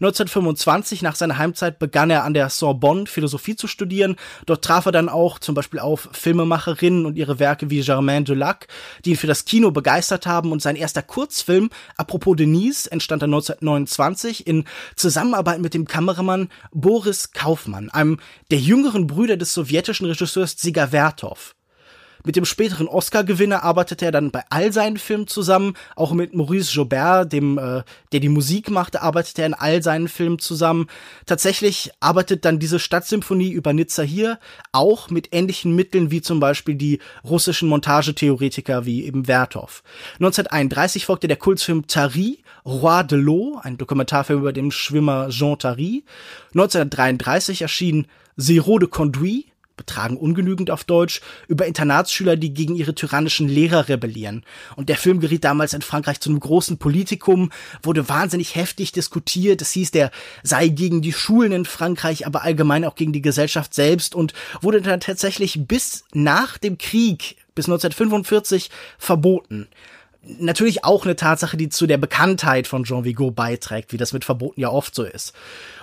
1925 0.00 1.02
nach 1.02 1.16
seiner 1.16 1.38
Heimzeit 1.38 1.78
begann 1.78 2.10
er 2.10 2.24
an 2.24 2.34
der 2.34 2.50
Sorbonne 2.50 3.06
Philosophie 3.06 3.56
zu 3.56 3.66
studieren. 3.66 4.16
Dort 4.46 4.64
traf 4.64 4.86
er 4.86 4.92
dann 4.92 5.08
auch 5.08 5.38
zum 5.40 5.54
Beispiel 5.56 5.80
auf 5.80 6.08
Filmemacherinnen 6.12 7.04
und 7.04 7.16
ihre 7.16 7.38
Werke 7.40 7.68
wie 7.70 7.80
Germaine 7.80 8.24
Dulac, 8.24 8.68
die 9.04 9.10
ihn 9.10 9.16
für 9.16 9.26
das 9.26 9.44
Kino 9.44 9.72
begeistert 9.72 10.26
haben 10.26 10.52
und 10.52 10.62
sein 10.62 10.76
erster 10.76 11.02
Kurzfilm, 11.02 11.70
apropos 11.96 12.36
Denise, 12.36 12.90
entstand 12.90 13.22
dann 13.22 13.34
1929 13.34 14.46
in 14.46 14.64
Zusammenarbeit 14.94 15.60
mit 15.60 15.74
dem 15.74 15.86
Kameramann 15.86 16.48
Boris 16.72 17.32
Kaufmann, 17.32 17.90
einem 17.90 18.20
der 18.50 18.58
jüngeren 18.58 19.06
Brüder 19.08 19.36
des 19.36 19.52
sowjetischen 19.52 20.06
Regisseurs 20.06 20.56
Vertov. 20.90 21.57
Mit 22.28 22.36
dem 22.36 22.44
späteren 22.44 22.88
Oscar-Gewinner 22.88 23.62
arbeitete 23.62 24.04
er 24.04 24.12
dann 24.12 24.30
bei 24.30 24.44
all 24.50 24.70
seinen 24.70 24.98
Filmen 24.98 25.28
zusammen. 25.28 25.72
Auch 25.96 26.12
mit 26.12 26.34
Maurice 26.34 26.74
Jobert, 26.74 27.32
dem, 27.32 27.56
äh, 27.56 27.84
der 28.12 28.20
die 28.20 28.28
Musik 28.28 28.68
machte, 28.68 29.00
arbeitete 29.00 29.40
er 29.40 29.46
in 29.46 29.54
all 29.54 29.82
seinen 29.82 30.08
Filmen 30.08 30.38
zusammen. 30.38 30.88
Tatsächlich 31.24 31.90
arbeitet 32.00 32.44
dann 32.44 32.58
diese 32.58 32.80
Stadtsymphonie 32.80 33.50
über 33.50 33.72
Nizza 33.72 34.02
hier 34.02 34.38
auch 34.72 35.08
mit 35.08 35.30
ähnlichen 35.32 35.74
Mitteln 35.74 36.10
wie 36.10 36.20
zum 36.20 36.38
Beispiel 36.38 36.74
die 36.74 36.98
russischen 37.24 37.70
Montagetheoretiker 37.70 38.84
wie 38.84 39.06
eben 39.06 39.24
Vertov. 39.24 39.82
1931 40.16 41.06
folgte 41.06 41.28
der 41.28 41.38
Kultfilm 41.38 41.86
Tari, 41.86 42.40
Roi 42.66 43.04
de 43.04 43.18
l'eau, 43.18 43.58
ein 43.62 43.78
Dokumentarfilm 43.78 44.40
über 44.40 44.52
den 44.52 44.70
Schwimmer 44.70 45.30
Jean 45.30 45.58
Tari. 45.58 46.04
1933 46.52 47.62
erschien 47.62 48.06
Zero 48.38 48.78
de 48.78 48.88
Conduit, 48.90 49.46
betragen 49.78 50.18
ungenügend 50.18 50.70
auf 50.70 50.84
Deutsch, 50.84 51.22
über 51.46 51.64
Internatsschüler, 51.64 52.36
die 52.36 52.52
gegen 52.52 52.74
ihre 52.74 52.94
tyrannischen 52.94 53.48
Lehrer 53.48 53.88
rebellieren. 53.88 54.44
Und 54.76 54.90
der 54.90 54.98
Film 54.98 55.20
geriet 55.20 55.44
damals 55.44 55.72
in 55.72 55.80
Frankreich 55.80 56.20
zu 56.20 56.28
einem 56.28 56.40
großen 56.40 56.76
Politikum, 56.76 57.50
wurde 57.82 58.10
wahnsinnig 58.10 58.54
heftig 58.54 58.92
diskutiert. 58.92 59.62
Es 59.62 59.70
hieß, 59.70 59.92
der 59.92 60.10
sei 60.42 60.68
gegen 60.68 61.00
die 61.00 61.14
Schulen 61.14 61.52
in 61.52 61.64
Frankreich, 61.64 62.26
aber 62.26 62.42
allgemein 62.42 62.84
auch 62.84 62.94
gegen 62.94 63.14
die 63.14 63.22
Gesellschaft 63.22 63.72
selbst 63.72 64.14
und 64.14 64.34
wurde 64.60 64.82
dann 64.82 65.00
tatsächlich 65.00 65.66
bis 65.66 66.04
nach 66.12 66.58
dem 66.58 66.76
Krieg, 66.76 67.36
bis 67.54 67.64
1945, 67.64 68.70
verboten 68.98 69.68
natürlich 70.38 70.84
auch 70.84 71.04
eine 71.04 71.16
Tatsache, 71.16 71.56
die 71.56 71.68
zu 71.68 71.86
der 71.86 71.98
Bekanntheit 71.98 72.66
von 72.66 72.84
Jean 72.84 73.04
Vigo 73.04 73.30
beiträgt, 73.30 73.92
wie 73.92 73.96
das 73.96 74.12
mit 74.12 74.24
Verboten 74.24 74.60
ja 74.60 74.70
oft 74.70 74.94
so 74.94 75.04
ist. 75.04 75.32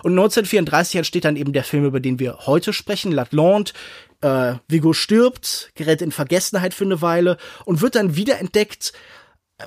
Und 0.04 0.12
1934 0.14 0.98
entsteht 0.98 1.26
dann 1.26 1.36
eben 1.36 1.54
der 1.54 1.64
Film, 1.64 1.86
über 1.86 2.00
den 2.00 2.20
wir 2.20 2.40
heute 2.46 2.74
sprechen, 2.74 3.14
L'Atlante. 3.14 3.74
Äh, 4.22 4.56
Vigo 4.68 4.94
stirbt, 4.94 5.72
gerät 5.76 6.02
in 6.02 6.12
Vergessenheit 6.12 6.74
für 6.74 6.86
eine 6.86 7.02
Weile 7.02 7.38
und 7.66 7.82
wird 7.82 7.96
dann 7.96 8.16
wiederentdeckt 8.16 8.94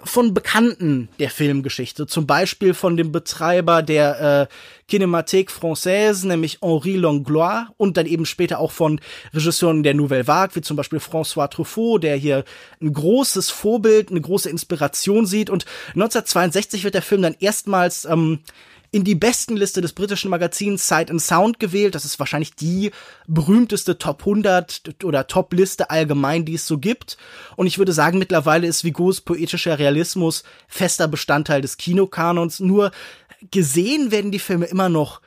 von 0.04 0.34
Bekannten 0.34 1.08
der 1.18 1.30
Filmgeschichte, 1.30 2.06
zum 2.06 2.26
Beispiel 2.26 2.74
von 2.74 2.98
dem 2.98 3.10
Betreiber 3.10 3.82
der 3.82 4.48
äh, 4.50 4.92
Cinémathèque 4.94 5.50
Française, 5.50 6.26
nämlich 6.26 6.58
Henri 6.60 6.96
Langlois, 6.96 7.68
und 7.78 7.96
dann 7.96 8.04
eben 8.04 8.26
später 8.26 8.58
auch 8.58 8.70
von 8.70 9.00
Regisseuren 9.32 9.82
der 9.82 9.94
Nouvelle 9.94 10.26
Vague, 10.26 10.56
wie 10.56 10.60
zum 10.60 10.76
Beispiel 10.76 10.98
François 10.98 11.48
Truffaut, 11.48 12.02
der 12.02 12.16
hier 12.16 12.44
ein 12.82 12.92
großes 12.92 13.48
Vorbild, 13.48 14.10
eine 14.10 14.20
große 14.20 14.50
Inspiration 14.50 15.24
sieht. 15.24 15.48
Und 15.48 15.64
1962 15.94 16.84
wird 16.84 16.94
der 16.94 17.02
Film 17.02 17.22
dann 17.22 17.36
erstmals 17.40 18.04
ähm, 18.04 18.40
in 18.90 19.04
die 19.04 19.14
Bestenliste 19.14 19.80
des 19.80 19.92
britischen 19.92 20.30
Magazins 20.30 20.86
Sight 20.86 21.10
and 21.10 21.20
Sound 21.20 21.60
gewählt. 21.60 21.94
Das 21.94 22.04
ist 22.04 22.18
wahrscheinlich 22.18 22.54
die 22.54 22.90
berühmteste 23.26 23.98
Top 23.98 24.20
100 24.20 25.04
oder 25.04 25.26
Top 25.26 25.52
Liste 25.52 25.90
allgemein, 25.90 26.44
die 26.44 26.54
es 26.54 26.66
so 26.66 26.78
gibt. 26.78 27.18
Und 27.56 27.66
ich 27.66 27.78
würde 27.78 27.92
sagen, 27.92 28.18
mittlerweile 28.18 28.66
ist 28.66 28.84
Vigos 28.84 29.20
poetischer 29.20 29.78
Realismus 29.78 30.42
fester 30.68 31.08
Bestandteil 31.08 31.60
des 31.60 31.76
Kinokanons. 31.76 32.60
Nur 32.60 32.90
gesehen 33.50 34.10
werden 34.10 34.32
die 34.32 34.38
Filme 34.38 34.66
immer 34.66 34.88
noch 34.88 35.20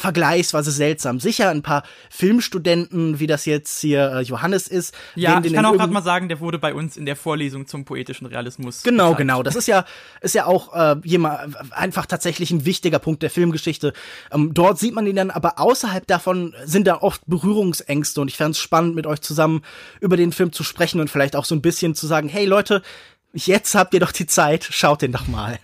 vergleichsweise 0.00 0.70
seltsam. 0.70 1.20
Sicher 1.20 1.50
ein 1.50 1.62
paar 1.62 1.82
Filmstudenten, 2.08 3.20
wie 3.20 3.26
das 3.26 3.44
jetzt 3.44 3.80
hier 3.80 4.12
äh, 4.12 4.22
Johannes 4.22 4.66
ist. 4.66 4.94
Ja, 5.14 5.40
ich 5.44 5.52
kann 5.52 5.66
auch 5.66 5.74
gerade 5.74 5.92
mal 5.92 6.02
sagen, 6.02 6.28
der 6.28 6.40
wurde 6.40 6.58
bei 6.58 6.74
uns 6.74 6.96
in 6.96 7.06
der 7.06 7.16
Vorlesung 7.16 7.66
zum 7.66 7.84
poetischen 7.84 8.26
Realismus. 8.26 8.82
Genau, 8.82 9.10
geteilt. 9.10 9.18
genau. 9.18 9.42
Das 9.42 9.56
ist 9.56 9.68
ja 9.68 9.84
ist 10.20 10.34
ja 10.34 10.46
auch 10.46 10.74
äh, 10.74 10.96
jemand 11.04 11.56
einfach 11.72 12.06
tatsächlich 12.06 12.50
ein 12.50 12.64
wichtiger 12.64 12.98
Punkt 12.98 13.22
der 13.22 13.30
Filmgeschichte. 13.30 13.92
Ähm, 14.32 14.54
dort 14.54 14.78
sieht 14.78 14.94
man 14.94 15.06
ihn 15.06 15.16
dann, 15.16 15.30
aber 15.30 15.58
außerhalb 15.58 16.06
davon 16.06 16.54
sind 16.64 16.86
da 16.86 16.96
oft 16.96 17.22
Berührungsängste 17.26 18.20
und 18.20 18.28
ich 18.28 18.36
fand 18.36 18.54
es 18.54 18.60
spannend, 18.60 18.94
mit 18.94 19.06
euch 19.06 19.20
zusammen 19.20 19.62
über 20.00 20.16
den 20.16 20.32
Film 20.32 20.52
zu 20.52 20.64
sprechen 20.64 21.00
und 21.00 21.10
vielleicht 21.10 21.36
auch 21.36 21.44
so 21.44 21.54
ein 21.54 21.62
bisschen 21.62 21.94
zu 21.94 22.06
sagen, 22.06 22.28
hey 22.28 22.46
Leute, 22.46 22.82
jetzt 23.34 23.74
habt 23.74 23.94
ihr 23.94 24.00
doch 24.00 24.12
die 24.12 24.26
Zeit, 24.26 24.66
schaut 24.70 25.02
den 25.02 25.12
doch 25.12 25.28
mal. 25.28 25.58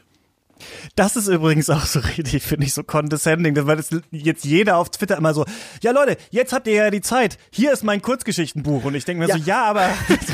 Das 0.96 1.14
ist 1.14 1.28
übrigens 1.28 1.68
auch 1.68 1.84
so 1.84 2.00
richtig, 2.00 2.42
finde 2.42 2.64
ich, 2.64 2.72
so 2.72 2.82
condescending, 2.82 3.54
weil 3.66 3.76
das 3.76 3.90
jetzt 4.10 4.46
jeder 4.46 4.78
auf 4.78 4.90
Twitter 4.90 5.18
immer 5.18 5.34
so, 5.34 5.44
ja 5.82 5.92
Leute, 5.92 6.16
jetzt 6.30 6.54
habt 6.54 6.66
ihr 6.66 6.72
ja 6.72 6.90
die 6.90 7.02
Zeit, 7.02 7.36
hier 7.50 7.70
ist 7.72 7.84
mein 7.84 8.00
Kurzgeschichtenbuch 8.00 8.82
und 8.82 8.94
ich 8.94 9.04
denke 9.04 9.24
mir 9.24 9.28
ja. 9.28 9.36
so, 9.36 9.42
ja, 9.44 9.64
aber 9.64 9.90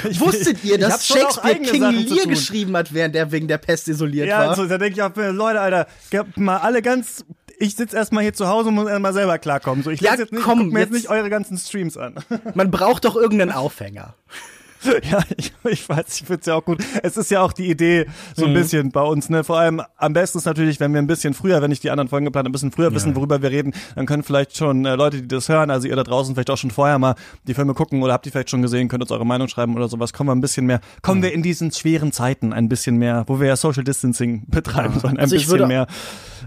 ich, 0.09 0.20
wusstet 0.20 0.62
ihr, 0.62 0.79
dass 0.79 1.05
Shakespeare 1.05 1.59
King 1.59 1.83
Lear 1.83 2.27
geschrieben 2.27 2.77
hat, 2.77 2.94
während 2.94 3.16
er 3.16 3.33
wegen 3.33 3.48
der 3.48 3.59
Pest 3.59 3.88
isoliert 3.88 4.29
ja, 4.29 4.38
war? 4.38 4.44
Ja, 4.44 4.51
also, 4.51 4.66
da 4.66 4.79
denke 4.79 4.94
ich 4.94 5.03
auch, 5.03 5.11
Leute, 5.16 5.61
Alter, 5.61 5.88
mal 6.37 6.59
alle 6.59 6.81
ganz 6.81 7.25
ich 7.59 7.77
sitze 7.77 7.96
erstmal 7.96 8.25
hier 8.25 8.35
zu 8.35 8.48
Hause 8.48 8.68
und 8.68 8.75
muss 8.75 8.88
erstmal 8.88 9.12
selber 9.12 9.38
klarkommen. 9.38 9.85
So, 9.85 9.90
ich 9.90 10.01
ja, 10.01 10.14
jetzt 10.16 10.33
nicht, 10.33 10.42
komm, 10.42 10.59
guck 10.59 10.72
mir 10.72 10.81
jetzt, 10.81 10.92
jetzt 10.92 11.03
nicht 11.03 11.11
eure 11.11 11.31
ganzen 11.31 11.57
Streams 11.59 11.96
an. 11.96 12.16
Man 12.55 12.70
braucht 12.70 13.05
doch 13.05 13.14
irgendeinen 13.14 13.53
Aufhänger. 13.53 14.14
Ja, 15.11 15.21
ich, 15.37 15.53
ich 15.64 15.88
weiß, 15.88 16.21
ich 16.21 16.27
finde 16.27 16.40
es 16.40 16.47
ja 16.47 16.55
auch 16.55 16.64
gut. 16.64 16.83
Es 17.03 17.16
ist 17.16 17.31
ja 17.31 17.40
auch 17.42 17.53
die 17.53 17.68
Idee 17.68 18.07
so 18.35 18.45
ein 18.45 18.51
mhm. 18.51 18.55
bisschen 18.55 18.92
bei 18.92 19.03
uns, 19.03 19.29
ne? 19.29 19.45
Vor 19.45 19.59
allem 19.59 19.83
am 19.97 20.12
besten 20.12 20.38
ist 20.38 20.45
natürlich, 20.45 20.81
wenn 20.81 20.92
wir 20.92 21.01
ein 21.01 21.07
bisschen 21.07 21.35
früher, 21.35 21.61
wenn 21.62 21.71
ich 21.71 21.81
die 21.81 21.90
anderen 21.90 22.09
Folgen 22.09 22.25
geplant 22.25 22.49
ein 22.49 22.53
bisschen 22.53 22.73
früher 22.73 22.88
ja. 22.88 22.95
wissen, 22.95 23.14
worüber 23.16 23.42
wir 23.42 23.51
reden, 23.51 23.73
dann 23.95 24.07
können 24.07 24.23
vielleicht 24.23 24.57
schon 24.57 24.85
äh, 24.85 24.95
Leute, 24.95 25.23
die 25.23 25.29
das 25.29 25.49
hören, 25.49 25.71
also 25.71 25.88
ihr 25.88 25.97
da 25.97 26.03
draußen 26.03 26.35
vielleicht 26.35 26.51
auch 26.51 26.57
schon 26.57 26.71
vorher 26.71 26.99
mal 26.99 27.14
die 27.47 27.55
Filme 27.55 27.75
gucken 27.75 28.03
oder 28.03 28.12
habt 28.12 28.27
die 28.27 28.31
vielleicht 28.31 28.51
schon 28.51 28.62
gesehen, 28.62 28.88
könnt 28.88 29.03
uns 29.03 29.11
eure 29.11 29.27
Meinung 29.27 29.49
schreiben 29.49 29.75
oder 29.77 29.88
sowas. 29.88 30.12
Kommen 30.12 30.29
wir 30.29 30.35
ein 30.35 30.40
bisschen 30.40 30.66
mehr, 30.66 30.81
kommen 31.03 31.21
mhm. 31.21 31.25
wir 31.25 31.33
in 31.33 31.42
diesen 31.42 31.73
schweren 31.73 32.12
Zeiten 32.12 32.53
ein 32.53 32.68
bisschen 32.68 32.97
mehr, 32.97 33.25
wo 33.27 33.40
wir 33.40 33.49
ja 33.49 33.57
Social 33.57 33.85
Distancing 33.85 34.45
betreiben, 34.49 34.95
ja. 34.95 35.01
sondern 35.01 35.18
ein 35.18 35.25
also 35.25 35.37
bisschen 35.37 35.68
mehr 35.68 35.87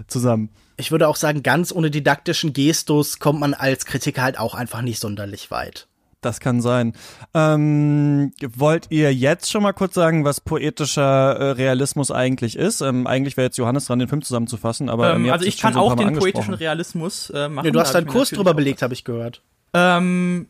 zusammen. 0.06 0.50
Ich 0.78 0.90
würde 0.90 1.08
auch 1.08 1.16
sagen, 1.16 1.42
ganz 1.42 1.72
ohne 1.72 1.90
didaktischen 1.90 2.52
Gestus 2.52 3.18
kommt 3.18 3.40
man 3.40 3.54
als 3.54 3.86
Kritiker 3.86 4.22
halt 4.22 4.38
auch 4.38 4.54
einfach 4.54 4.82
nicht 4.82 5.00
sonderlich 5.00 5.50
weit. 5.50 5.88
Das 6.22 6.40
kann 6.40 6.60
sein. 6.60 6.94
Ähm, 7.34 8.32
wollt 8.56 8.86
ihr 8.90 9.14
jetzt 9.14 9.50
schon 9.50 9.62
mal 9.62 9.72
kurz 9.72 9.94
sagen, 9.94 10.24
was 10.24 10.40
poetischer 10.40 11.36
äh, 11.36 11.50
Realismus 11.52 12.10
eigentlich 12.10 12.56
ist? 12.56 12.80
Ähm, 12.80 13.06
eigentlich 13.06 13.36
wäre 13.36 13.46
jetzt 13.46 13.58
Johannes 13.58 13.86
dran, 13.86 13.98
den 13.98 14.08
Film 14.08 14.22
zusammenzufassen, 14.22 14.88
aber 14.88 15.14
ähm, 15.14 15.30
also 15.30 15.44
ich 15.44 15.58
kann 15.58 15.74
so 15.74 15.80
auch 15.80 15.94
den 15.94 16.14
poetischen 16.14 16.54
Realismus 16.54 17.30
äh, 17.30 17.48
machen. 17.48 17.66
Ja, 17.66 17.70
du 17.70 17.80
hast 17.80 17.92
da 17.92 17.98
einen 17.98 18.06
Kurs 18.06 18.30
drüber 18.30 18.54
belegt, 18.54 18.82
habe 18.82 18.94
ich 18.94 19.04
gehört. 19.04 19.42
Ähm, 19.74 20.48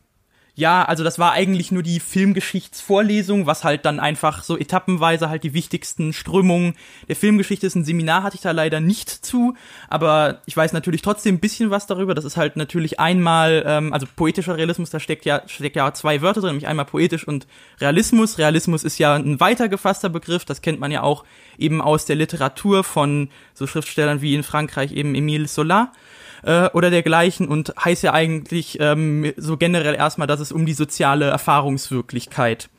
ja, 0.57 0.83
also 0.83 1.03
das 1.03 1.19
war 1.19 1.33
eigentlich 1.33 1.71
nur 1.71 1.83
die 1.83 1.99
Filmgeschichtsvorlesung, 1.99 3.45
was 3.45 3.63
halt 3.63 3.85
dann 3.85 3.99
einfach 3.99 4.41
so 4.41 4.57
etappenweise 4.57 5.29
halt 5.29 5.43
die 5.43 5.53
wichtigsten 5.53 6.13
Strömungen 6.13 6.73
der 7.07 7.15
Filmgeschichte 7.15 7.67
ist. 7.67 7.75
Ein 7.75 7.85
Seminar 7.85 8.23
hatte 8.23 8.37
ich 8.37 8.41
da 8.41 8.49
leider 8.49 8.79
nicht 8.79 9.07
zu, 9.07 9.53
aber 9.87 10.41
ich 10.47 10.57
weiß 10.57 10.73
natürlich 10.73 11.03
trotzdem 11.03 11.35
ein 11.35 11.39
bisschen 11.39 11.69
was 11.69 11.85
darüber. 11.85 12.15
Das 12.15 12.25
ist 12.25 12.37
halt 12.37 12.55
natürlich 12.55 12.99
einmal, 12.99 13.63
ähm, 13.67 13.93
also 13.93 14.07
poetischer 14.15 14.57
Realismus, 14.57 14.89
da 14.89 14.99
steckt 14.99 15.25
ja, 15.25 15.43
steckt 15.45 15.75
ja 15.75 15.93
zwei 15.93 16.23
Wörter 16.23 16.41
drin, 16.41 16.49
nämlich 16.49 16.67
einmal 16.67 16.85
poetisch 16.85 17.27
und 17.27 17.45
Realismus. 17.79 18.39
Realismus 18.39 18.83
ist 18.83 18.97
ja 18.97 19.13
ein 19.13 19.39
weiter 19.39 19.69
gefasster 19.69 20.09
Begriff, 20.09 20.43
das 20.43 20.63
kennt 20.63 20.79
man 20.79 20.89
ja 20.89 21.03
auch 21.03 21.23
eben 21.59 21.83
aus 21.83 22.05
der 22.05 22.15
Literatur 22.15 22.83
von 22.83 23.29
so 23.53 23.67
Schriftstellern 23.67 24.21
wie 24.21 24.33
in 24.33 24.41
Frankreich 24.41 24.91
eben 24.91 25.13
Emile 25.13 25.45
Zola 25.45 25.91
äh, 26.47 26.69
oder 26.73 26.89
dergleichen 26.89 27.49
und 27.49 27.73
heißt 27.83 28.03
ja 28.03 28.13
eigentlich 28.13 28.77
ähm, 28.79 29.33
so 29.35 29.57
generell 29.57 29.95
erstmal, 29.95 30.27
dass 30.27 30.39
es 30.39 30.53
um 30.53 30.65
die 30.65 30.73
soziale 30.73 31.25
Erfahrungswirklichkeit 31.25 32.69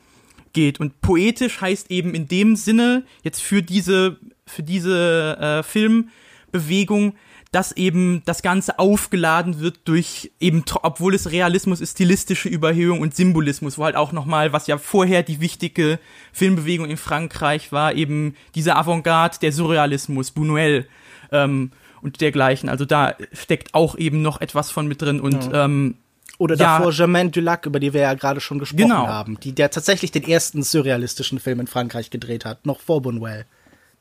geht. 0.53 0.79
Und 0.79 1.01
poetisch 1.01 1.61
heißt 1.61 1.91
eben 1.91 2.15
in 2.15 2.27
dem 2.27 2.55
Sinne 2.55 3.03
jetzt 3.23 3.41
für 3.41 3.61
diese 3.61 4.17
für 4.47 4.63
diese 4.63 5.37
äh, 5.39 5.63
Filmbewegung, 5.63 7.13
dass 7.51 7.71
eben 7.71 8.23
das 8.25 8.41
Ganze 8.41 8.79
aufgeladen 8.79 9.59
wird 9.59 9.81
durch 9.85 10.31
eben, 10.39 10.63
obwohl 10.81 11.13
es 11.13 11.29
Realismus 11.29 11.81
ist, 11.81 11.91
stilistische 11.91 12.49
Überhöhung 12.49 13.01
und 13.01 13.15
Symbolismus, 13.15 13.77
wo 13.77 13.85
halt 13.85 13.95
auch 13.95 14.11
nochmal, 14.11 14.51
was 14.51 14.65
ja 14.65 14.79
vorher 14.79 15.21
die 15.21 15.39
wichtige 15.39 15.99
Filmbewegung 16.33 16.89
in 16.89 16.97
Frankreich 16.97 17.71
war, 17.71 17.93
eben 17.93 18.35
dieser 18.55 18.77
Avantgarde, 18.77 19.37
der 19.39 19.51
Surrealismus, 19.51 20.31
Buñuel, 20.31 20.85
ähm, 21.31 21.71
und 22.01 22.21
dergleichen. 22.21 22.69
Also 22.69 22.85
da 22.85 23.15
steckt 23.33 23.73
auch 23.73 23.97
eben 23.97 24.21
noch 24.21 24.41
etwas 24.41 24.71
von 24.71 24.87
mit 24.87 25.01
drin 25.01 25.19
und 25.19 25.51
ja. 25.51 25.65
ähm, 25.65 25.95
oder 26.37 26.55
ja, 26.55 26.77
davor 26.77 26.93
Germaine 26.93 27.31
Dulac, 27.31 27.65
über 27.65 27.79
die 27.79 27.93
wir 27.93 28.01
ja 28.01 28.13
gerade 28.13 28.39
schon 28.39 28.59
gesprochen 28.59 28.83
genau. 28.83 29.07
haben, 29.07 29.39
die 29.41 29.51
der 29.51 29.71
tatsächlich 29.71 30.11
den 30.11 30.23
ersten 30.23 30.63
surrealistischen 30.63 31.39
Film 31.39 31.59
in 31.59 31.67
Frankreich 31.67 32.09
gedreht 32.09 32.45
hat, 32.45 32.65
noch 32.65 32.79
vor 32.79 33.01
Buñuel. 33.01 33.43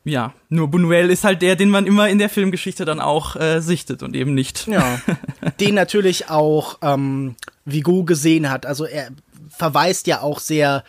Ja, 0.04 0.32
nur 0.48 0.68
Buñuel 0.68 1.08
ist 1.08 1.24
halt 1.24 1.42
der, 1.42 1.56
den 1.56 1.68
man 1.68 1.84
immer 1.84 2.08
in 2.08 2.18
der 2.18 2.28
Filmgeschichte 2.28 2.84
dann 2.84 3.00
auch 3.00 3.34
äh, 3.36 3.60
sichtet 3.60 4.04
und 4.04 4.14
eben 4.14 4.34
nicht. 4.34 4.68
Ja, 4.68 5.00
den 5.60 5.74
natürlich 5.74 6.30
auch 6.30 6.78
ähm, 6.80 7.34
Vigo 7.64 8.04
gesehen 8.04 8.48
hat. 8.48 8.66
Also 8.66 8.84
er 8.84 9.08
verweist 9.50 10.06
ja 10.06 10.22
auch 10.22 10.38
sehr 10.38 10.84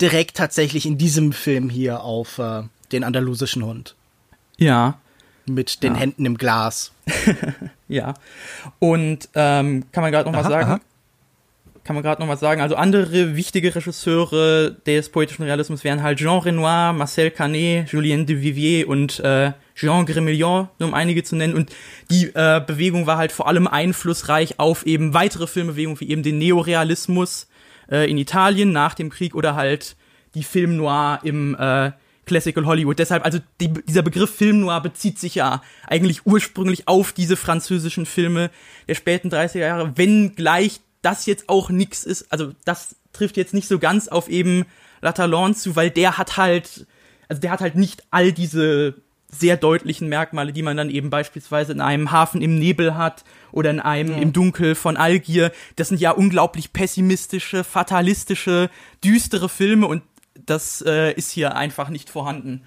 direkt 0.00 0.36
tatsächlich 0.36 0.86
in 0.86 0.96
diesem 0.96 1.32
Film 1.32 1.68
hier 1.68 2.02
auf 2.02 2.38
äh, 2.38 2.62
den 2.92 3.04
andalusischen 3.04 3.64
Hund. 3.64 3.94
Ja, 4.56 4.98
mit 5.46 5.82
den 5.82 5.94
ja. 5.94 6.00
Händen 6.00 6.26
im 6.26 6.36
Glas. 6.36 6.92
ja. 7.88 8.14
Und 8.78 9.28
ähm, 9.34 9.84
kann 9.92 10.02
man 10.02 10.12
gerade 10.12 10.30
noch 10.30 10.36
mal 10.36 10.48
sagen, 10.48 10.70
aha. 10.70 10.80
kann 11.84 11.94
man 11.94 12.02
gerade 12.02 12.20
noch 12.20 12.28
mal 12.28 12.36
sagen, 12.36 12.60
also 12.60 12.76
andere 12.76 13.36
wichtige 13.36 13.74
Regisseure 13.74 14.72
des 14.86 15.08
poetischen 15.10 15.44
Realismus 15.44 15.84
wären 15.84 16.02
halt 16.02 16.18
Jean 16.18 16.38
Renoir, 16.38 16.92
Marcel 16.92 17.30
Canet, 17.30 17.90
Julien 17.90 18.26
de 18.26 18.40
Vivier 18.40 18.88
und 18.88 19.20
äh, 19.20 19.52
Jean 19.74 20.06
Grémillon, 20.06 20.68
nur 20.78 20.88
um 20.88 20.94
einige 20.94 21.22
zu 21.22 21.36
nennen. 21.36 21.54
Und 21.54 21.70
die 22.10 22.26
äh, 22.34 22.62
Bewegung 22.66 23.06
war 23.06 23.18
halt 23.18 23.30
vor 23.30 23.46
allem 23.46 23.66
einflussreich 23.66 24.58
auf 24.58 24.86
eben 24.86 25.14
weitere 25.14 25.46
Filmbewegungen 25.46 26.00
wie 26.00 26.08
eben 26.08 26.22
den 26.22 26.38
Neorealismus 26.38 27.46
äh, 27.90 28.10
in 28.10 28.18
Italien 28.18 28.72
nach 28.72 28.94
dem 28.94 29.10
Krieg 29.10 29.34
oder 29.34 29.54
halt 29.54 29.96
die 30.34 30.42
Film 30.42 30.76
Noir 30.76 31.20
im 31.22 31.54
äh, 31.54 31.92
Classical 32.26 32.66
Hollywood. 32.66 32.98
Deshalb, 32.98 33.24
also 33.24 33.38
die, 33.60 33.72
dieser 33.72 34.02
Begriff 34.02 34.34
Film 34.34 34.60
Noir 34.60 34.80
bezieht 34.80 35.18
sich 35.18 35.36
ja 35.36 35.62
eigentlich 35.86 36.26
ursprünglich 36.26 36.88
auf 36.88 37.12
diese 37.12 37.36
französischen 37.36 38.04
Filme 38.04 38.50
der 38.88 38.94
späten 38.94 39.30
30er 39.30 39.58
Jahre, 39.60 39.92
wenn 39.96 40.34
gleich 40.34 40.80
das 41.02 41.26
jetzt 41.26 41.48
auch 41.48 41.70
nix 41.70 42.04
ist. 42.04 42.30
Also 42.32 42.52
das 42.64 42.96
trifft 43.12 43.36
jetzt 43.36 43.54
nicht 43.54 43.68
so 43.68 43.78
ganz 43.78 44.08
auf 44.08 44.28
eben 44.28 44.66
Latalon 45.00 45.54
zu, 45.54 45.76
weil 45.76 45.90
der 45.90 46.18
hat 46.18 46.36
halt, 46.36 46.86
also 47.28 47.40
der 47.40 47.52
hat 47.52 47.60
halt 47.60 47.76
nicht 47.76 48.02
all 48.10 48.32
diese 48.32 48.94
sehr 49.28 49.56
deutlichen 49.56 50.08
Merkmale, 50.08 50.52
die 50.52 50.62
man 50.62 50.76
dann 50.76 50.90
eben 50.90 51.10
beispielsweise 51.10 51.72
in 51.72 51.80
einem 51.80 52.10
Hafen 52.10 52.42
im 52.42 52.58
Nebel 52.58 52.96
hat 52.96 53.24
oder 53.52 53.70
in 53.70 53.80
einem 53.80 54.12
ja. 54.12 54.18
im 54.18 54.32
Dunkel 54.32 54.74
von 54.74 54.96
Algier. 54.96 55.52
Das 55.76 55.88
sind 55.88 56.00
ja 56.00 56.12
unglaublich 56.12 56.72
pessimistische, 56.72 57.64
fatalistische, 57.64 58.70
düstere 59.04 59.48
Filme 59.48 59.86
und 59.86 60.02
das 60.46 60.82
äh, 60.86 61.12
ist 61.12 61.30
hier 61.30 61.56
einfach 61.56 61.88
nicht 61.88 62.10
vorhanden. 62.10 62.62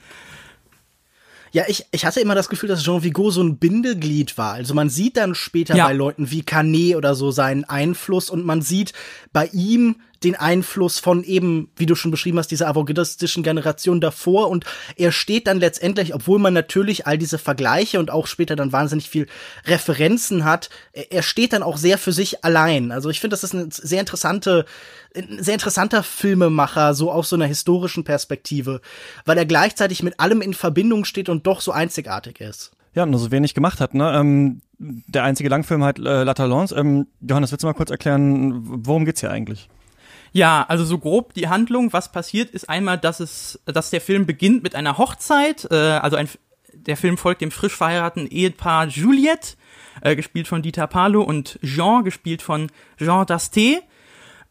Ja, 1.51 1.63
ich, 1.67 1.85
ich 1.91 2.05
hatte 2.05 2.19
immer 2.19 2.35
das 2.35 2.49
Gefühl, 2.49 2.69
dass 2.69 2.83
Jean 2.83 3.03
Vigo 3.03 3.31
so 3.31 3.41
ein 3.41 3.57
Bindeglied 3.57 4.37
war. 4.37 4.53
Also 4.53 4.73
man 4.73 4.89
sieht 4.89 5.17
dann 5.17 5.33
später 5.33 5.75
ja. 5.75 5.87
bei 5.87 5.93
Leuten 5.93 6.29
wie 6.29 6.43
Canet 6.43 6.95
oder 6.95 7.15
so 7.15 7.31
seinen 7.31 7.63
Einfluss 7.63 8.29
und 8.29 8.45
man 8.45 8.61
sieht 8.61 8.93
bei 9.33 9.47
ihm 9.47 9.95
den 10.23 10.35
Einfluss 10.35 10.99
von 10.99 11.23
eben, 11.23 11.69
wie 11.75 11.85
du 11.85 11.95
schon 11.95 12.11
beschrieben 12.11 12.37
hast, 12.37 12.51
dieser 12.51 12.67
avantgardistischen 12.67 13.43
Generation 13.43 14.01
davor 14.01 14.49
und 14.49 14.65
er 14.95 15.11
steht 15.11 15.47
dann 15.47 15.59
letztendlich, 15.59 16.13
obwohl 16.13 16.39
man 16.39 16.53
natürlich 16.53 17.07
all 17.07 17.17
diese 17.17 17.37
Vergleiche 17.37 17.99
und 17.99 18.11
auch 18.11 18.27
später 18.27 18.55
dann 18.55 18.71
wahnsinnig 18.71 19.09
viel 19.09 19.27
Referenzen 19.65 20.43
hat, 20.43 20.69
er 20.93 21.21
steht 21.21 21.53
dann 21.53 21.63
auch 21.63 21.77
sehr 21.77 21.97
für 21.97 22.11
sich 22.11 22.43
allein. 22.43 22.91
Also 22.91 23.09
ich 23.09 23.19
finde, 23.19 23.33
das 23.33 23.43
ist 23.43 23.55
eine 23.55 23.69
sehr 23.71 23.99
interessante, 23.99 24.65
ein 25.15 25.41
sehr 25.41 25.53
interessanter 25.53 26.03
Filmemacher, 26.03 26.93
so 26.93 27.11
aus 27.11 27.29
so 27.29 27.35
einer 27.35 27.45
historischen 27.45 28.03
Perspektive, 28.03 28.81
weil 29.25 29.37
er 29.37 29.45
gleichzeitig 29.45 30.03
mit 30.03 30.19
allem 30.19 30.41
in 30.41 30.53
Verbindung 30.53 31.05
steht 31.05 31.29
und 31.29 31.47
doch 31.47 31.61
so 31.61 31.71
einzigartig 31.71 32.41
ist. 32.41 32.71
Ja, 32.93 33.05
nur 33.05 33.19
so 33.19 33.31
wenig 33.31 33.53
gemacht 33.53 33.79
hat, 33.79 33.93
ne? 33.93 34.11
Ähm, 34.15 34.61
der 34.79 35.23
einzige 35.23 35.49
Langfilm 35.49 35.83
halt 35.83 35.99
äh, 35.99 36.23
La 36.23 36.33
Talence. 36.33 36.71
Ähm, 36.71 37.07
Johannes, 37.21 37.51
willst 37.51 37.63
du 37.63 37.67
mal 37.67 37.73
kurz 37.73 37.91
erklären, 37.91 38.61
worum 38.63 39.05
geht's 39.05 39.19
hier 39.19 39.29
eigentlich? 39.29 39.69
Ja, 40.31 40.65
also 40.67 40.85
so 40.85 40.97
grob 40.97 41.33
die 41.33 41.47
Handlung, 41.47 41.91
was 41.93 42.11
passiert, 42.11 42.51
ist 42.51 42.69
einmal, 42.69 42.97
dass 42.97 43.19
es, 43.19 43.59
dass 43.65 43.89
der 43.89 44.01
Film 44.01 44.25
beginnt 44.25 44.63
mit 44.63 44.75
einer 44.75 44.97
Hochzeit, 44.97 45.67
äh, 45.71 45.75
also 45.75 46.17
ein, 46.17 46.29
der 46.73 46.97
Film 46.97 47.17
folgt 47.17 47.41
dem 47.41 47.51
frisch 47.51 47.75
verheirateten 47.75 48.29
Ehepaar 48.29 48.87
Juliette, 48.87 49.55
äh, 50.01 50.15
gespielt 50.15 50.47
von 50.47 50.61
Dieter 50.61 50.87
Palo, 50.87 51.23
und 51.23 51.59
Jean, 51.63 52.03
gespielt 52.03 52.41
von 52.41 52.71
Jean 52.97 53.25
Dasté. 53.25 53.79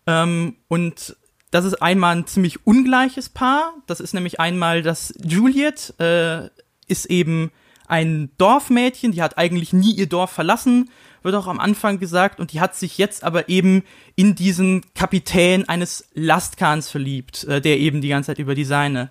Ähm, 0.06 0.56
und 0.68 1.16
das 1.50 1.64
ist 1.64 1.80
einmal 1.80 2.16
ein 2.16 2.26
ziemlich 2.26 2.66
ungleiches 2.66 3.28
Paar. 3.28 3.74
Das 3.86 4.00
ist 4.00 4.14
nämlich 4.14 4.40
einmal, 4.40 4.82
dass 4.82 5.14
Juliette 5.22 6.52
äh, 6.58 6.92
ist 6.92 7.06
eben 7.06 7.50
ein 7.86 8.30
Dorfmädchen, 8.36 9.12
die 9.12 9.22
hat 9.22 9.38
eigentlich 9.38 9.72
nie 9.72 9.92
ihr 9.92 10.08
Dorf 10.08 10.30
verlassen, 10.30 10.90
wird 11.22 11.34
auch 11.34 11.46
am 11.46 11.60
Anfang 11.60 11.98
gesagt, 11.98 12.40
und 12.40 12.52
die 12.52 12.60
hat 12.60 12.74
sich 12.76 12.98
jetzt 12.98 13.24
aber 13.24 13.48
eben 13.48 13.82
in 14.16 14.34
diesen 14.34 14.82
Kapitän 14.94 15.68
eines 15.68 16.08
Lastkahns 16.14 16.90
verliebt, 16.90 17.44
äh, 17.44 17.60
der 17.60 17.78
eben 17.78 18.00
die 18.00 18.08
ganze 18.08 18.28
Zeit 18.28 18.38
über 18.38 18.54
die 18.54 18.64
Seine 18.64 19.10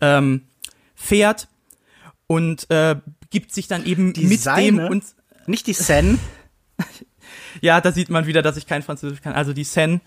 ähm, 0.00 0.42
fährt 0.94 1.48
und 2.26 2.70
äh, 2.70 2.96
gibt 3.30 3.52
sich 3.52 3.68
dann 3.68 3.84
eben 3.84 4.12
Die 4.12 4.26
mit 4.26 4.40
Seine? 4.40 4.82
dem 4.82 4.90
und 4.90 5.04
Nicht 5.46 5.66
die 5.66 5.72
Sen. 5.72 6.18
ja, 7.60 7.80
da 7.80 7.92
sieht 7.92 8.10
man 8.10 8.26
wieder, 8.26 8.42
dass 8.42 8.56
ich 8.56 8.66
kein 8.66 8.82
Französisch 8.82 9.22
kann. 9.22 9.34
Also 9.34 9.52
die 9.52 9.64
Seine. 9.64 10.00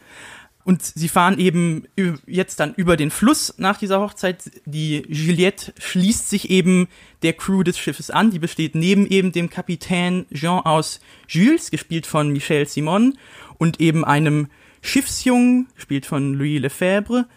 Und 0.65 0.83
sie 0.83 1.07
fahren 1.09 1.39
eben 1.39 1.87
jetzt 2.27 2.59
dann 2.59 2.73
über 2.75 2.97
den 2.97 3.11
Fluss 3.11 3.55
nach 3.57 3.77
dieser 3.77 4.01
Hochzeit. 4.01 4.51
Die 4.65 5.03
Juliette 5.07 5.73
schließt 5.79 6.29
sich 6.29 6.49
eben 6.49 6.87
der 7.23 7.33
Crew 7.33 7.63
des 7.63 7.79
Schiffes 7.79 8.11
an. 8.11 8.29
Die 8.29 8.39
besteht 8.39 8.75
neben 8.75 9.07
eben 9.07 9.31
dem 9.31 9.49
Kapitän 9.49 10.25
Jean 10.33 10.59
aus 10.59 10.99
Jules, 11.27 11.71
gespielt 11.71 12.05
von 12.05 12.29
Michel 12.29 12.67
Simon, 12.67 13.17
und 13.57 13.79
eben 13.79 14.05
einem 14.05 14.47
Schiffsjungen, 14.81 15.67
gespielt 15.75 16.05
von 16.05 16.33
Louis 16.33 16.61
Lefebvre. 16.61 17.27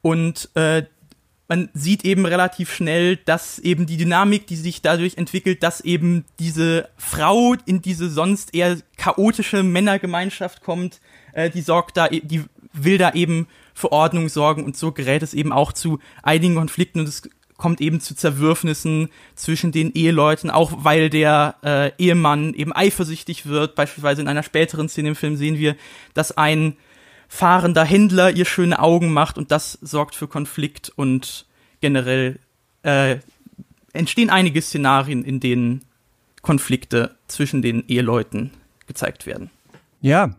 Und 0.00 0.48
äh, 0.54 0.84
man 1.48 1.70
sieht 1.72 2.04
eben 2.04 2.26
relativ 2.26 2.72
schnell, 2.72 3.16
dass 3.16 3.58
eben 3.58 3.86
die 3.86 3.96
Dynamik, 3.96 4.46
die 4.46 4.56
sich 4.56 4.82
dadurch 4.82 5.16
entwickelt, 5.16 5.62
dass 5.62 5.80
eben 5.80 6.24
diese 6.38 6.90
Frau 6.96 7.54
in 7.64 7.82
diese 7.82 8.10
sonst 8.10 8.54
eher 8.54 8.78
chaotische 8.96 9.62
Männergemeinschaft 9.62 10.62
kommt, 10.62 11.00
äh, 11.32 11.48
die 11.50 11.62
sorgt 11.62 11.96
da, 11.96 12.06
e- 12.06 12.20
die 12.20 12.44
will 12.72 12.98
da 12.98 13.12
eben 13.12 13.46
für 13.74 13.92
Ordnung 13.92 14.28
sorgen 14.28 14.64
und 14.64 14.76
so 14.76 14.92
gerät 14.92 15.22
es 15.22 15.34
eben 15.34 15.52
auch 15.52 15.72
zu 15.72 15.98
einigen 16.22 16.56
Konflikten 16.56 17.00
und 17.00 17.08
es 17.08 17.22
kommt 17.56 17.80
eben 17.80 18.00
zu 18.00 18.14
Zerwürfnissen 18.14 19.08
zwischen 19.34 19.72
den 19.72 19.92
Eheleuten, 19.92 20.48
auch 20.48 20.72
weil 20.84 21.10
der 21.10 21.56
äh, 21.64 21.90
Ehemann 21.98 22.54
eben 22.54 22.72
eifersüchtig 22.72 23.46
wird. 23.46 23.74
Beispielsweise 23.74 24.22
in 24.22 24.28
einer 24.28 24.44
späteren 24.44 24.88
Szene 24.88 25.10
im 25.10 25.16
Film 25.16 25.36
sehen 25.36 25.58
wir, 25.58 25.76
dass 26.14 26.38
ein 26.38 26.76
fahrender 27.28 27.84
Händler 27.84 28.30
ihr 28.30 28.44
schöne 28.44 28.78
Augen 28.78 29.12
macht 29.12 29.36
und 29.36 29.50
das 29.50 29.78
sorgt 29.82 30.14
für 30.14 30.28
Konflikt 30.28 30.90
und 30.94 31.46
generell 31.80 32.38
äh, 32.84 33.18
entstehen 33.92 34.30
einige 34.30 34.62
Szenarien, 34.62 35.24
in 35.24 35.40
denen 35.40 35.82
Konflikte 36.42 37.16
zwischen 37.26 37.60
den 37.60 37.86
Eheleuten 37.88 38.52
gezeigt 38.86 39.26
werden. 39.26 39.50
Ja. 40.00 40.34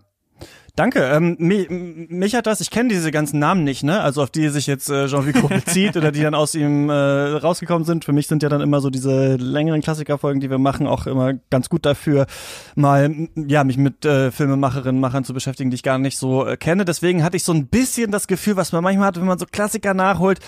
Danke. 0.79 1.03
Ähm, 1.03 1.35
mich, 1.39 1.69
mich 1.69 2.35
hat 2.35 2.47
das, 2.47 2.61
ich 2.61 2.71
kenne 2.71 2.87
diese 2.87 3.11
ganzen 3.11 3.37
Namen 3.37 3.65
nicht, 3.65 3.83
ne? 3.83 3.99
Also 3.99 4.23
auf 4.23 4.29
die 4.29 4.47
sich 4.47 4.65
jetzt 4.65 4.89
äh, 4.89 5.07
Jean 5.07 5.27
Vico 5.27 5.47
bezieht 5.49 5.97
oder 5.97 6.13
die 6.13 6.21
dann 6.21 6.33
aus 6.33 6.55
ihm 6.55 6.89
äh, 6.89 6.93
rausgekommen 6.93 7.83
sind. 7.83 8.05
Für 8.05 8.13
mich 8.13 8.27
sind 8.27 8.43
ja 8.43 8.47
dann 8.47 8.61
immer 8.61 8.79
so 8.79 8.89
diese 8.89 9.35
längeren 9.35 9.81
Klassikerfolgen, 9.81 10.39
die 10.39 10.49
wir 10.49 10.57
machen, 10.57 10.87
auch 10.87 11.05
immer 11.05 11.33
ganz 11.49 11.67
gut 11.67 11.85
dafür, 11.85 12.27
mal 12.75 13.13
ja 13.35 13.65
mich 13.65 13.77
mit 13.77 14.05
äh, 14.05 14.31
Filmemacherinnen, 14.31 15.01
Machern 15.01 15.25
zu 15.25 15.33
beschäftigen, 15.33 15.69
die 15.69 15.75
ich 15.75 15.83
gar 15.83 15.97
nicht 15.97 16.17
so 16.17 16.47
äh, 16.47 16.55
kenne. 16.55 16.85
Deswegen 16.85 17.25
hatte 17.25 17.35
ich 17.35 17.43
so 17.43 17.51
ein 17.51 17.67
bisschen 17.67 18.09
das 18.11 18.27
Gefühl, 18.27 18.55
was 18.55 18.71
man 18.71 18.81
manchmal 18.81 19.07
hat, 19.07 19.19
wenn 19.19 19.27
man 19.27 19.37
so 19.37 19.47
Klassiker 19.51 19.93
nachholt 19.93 20.39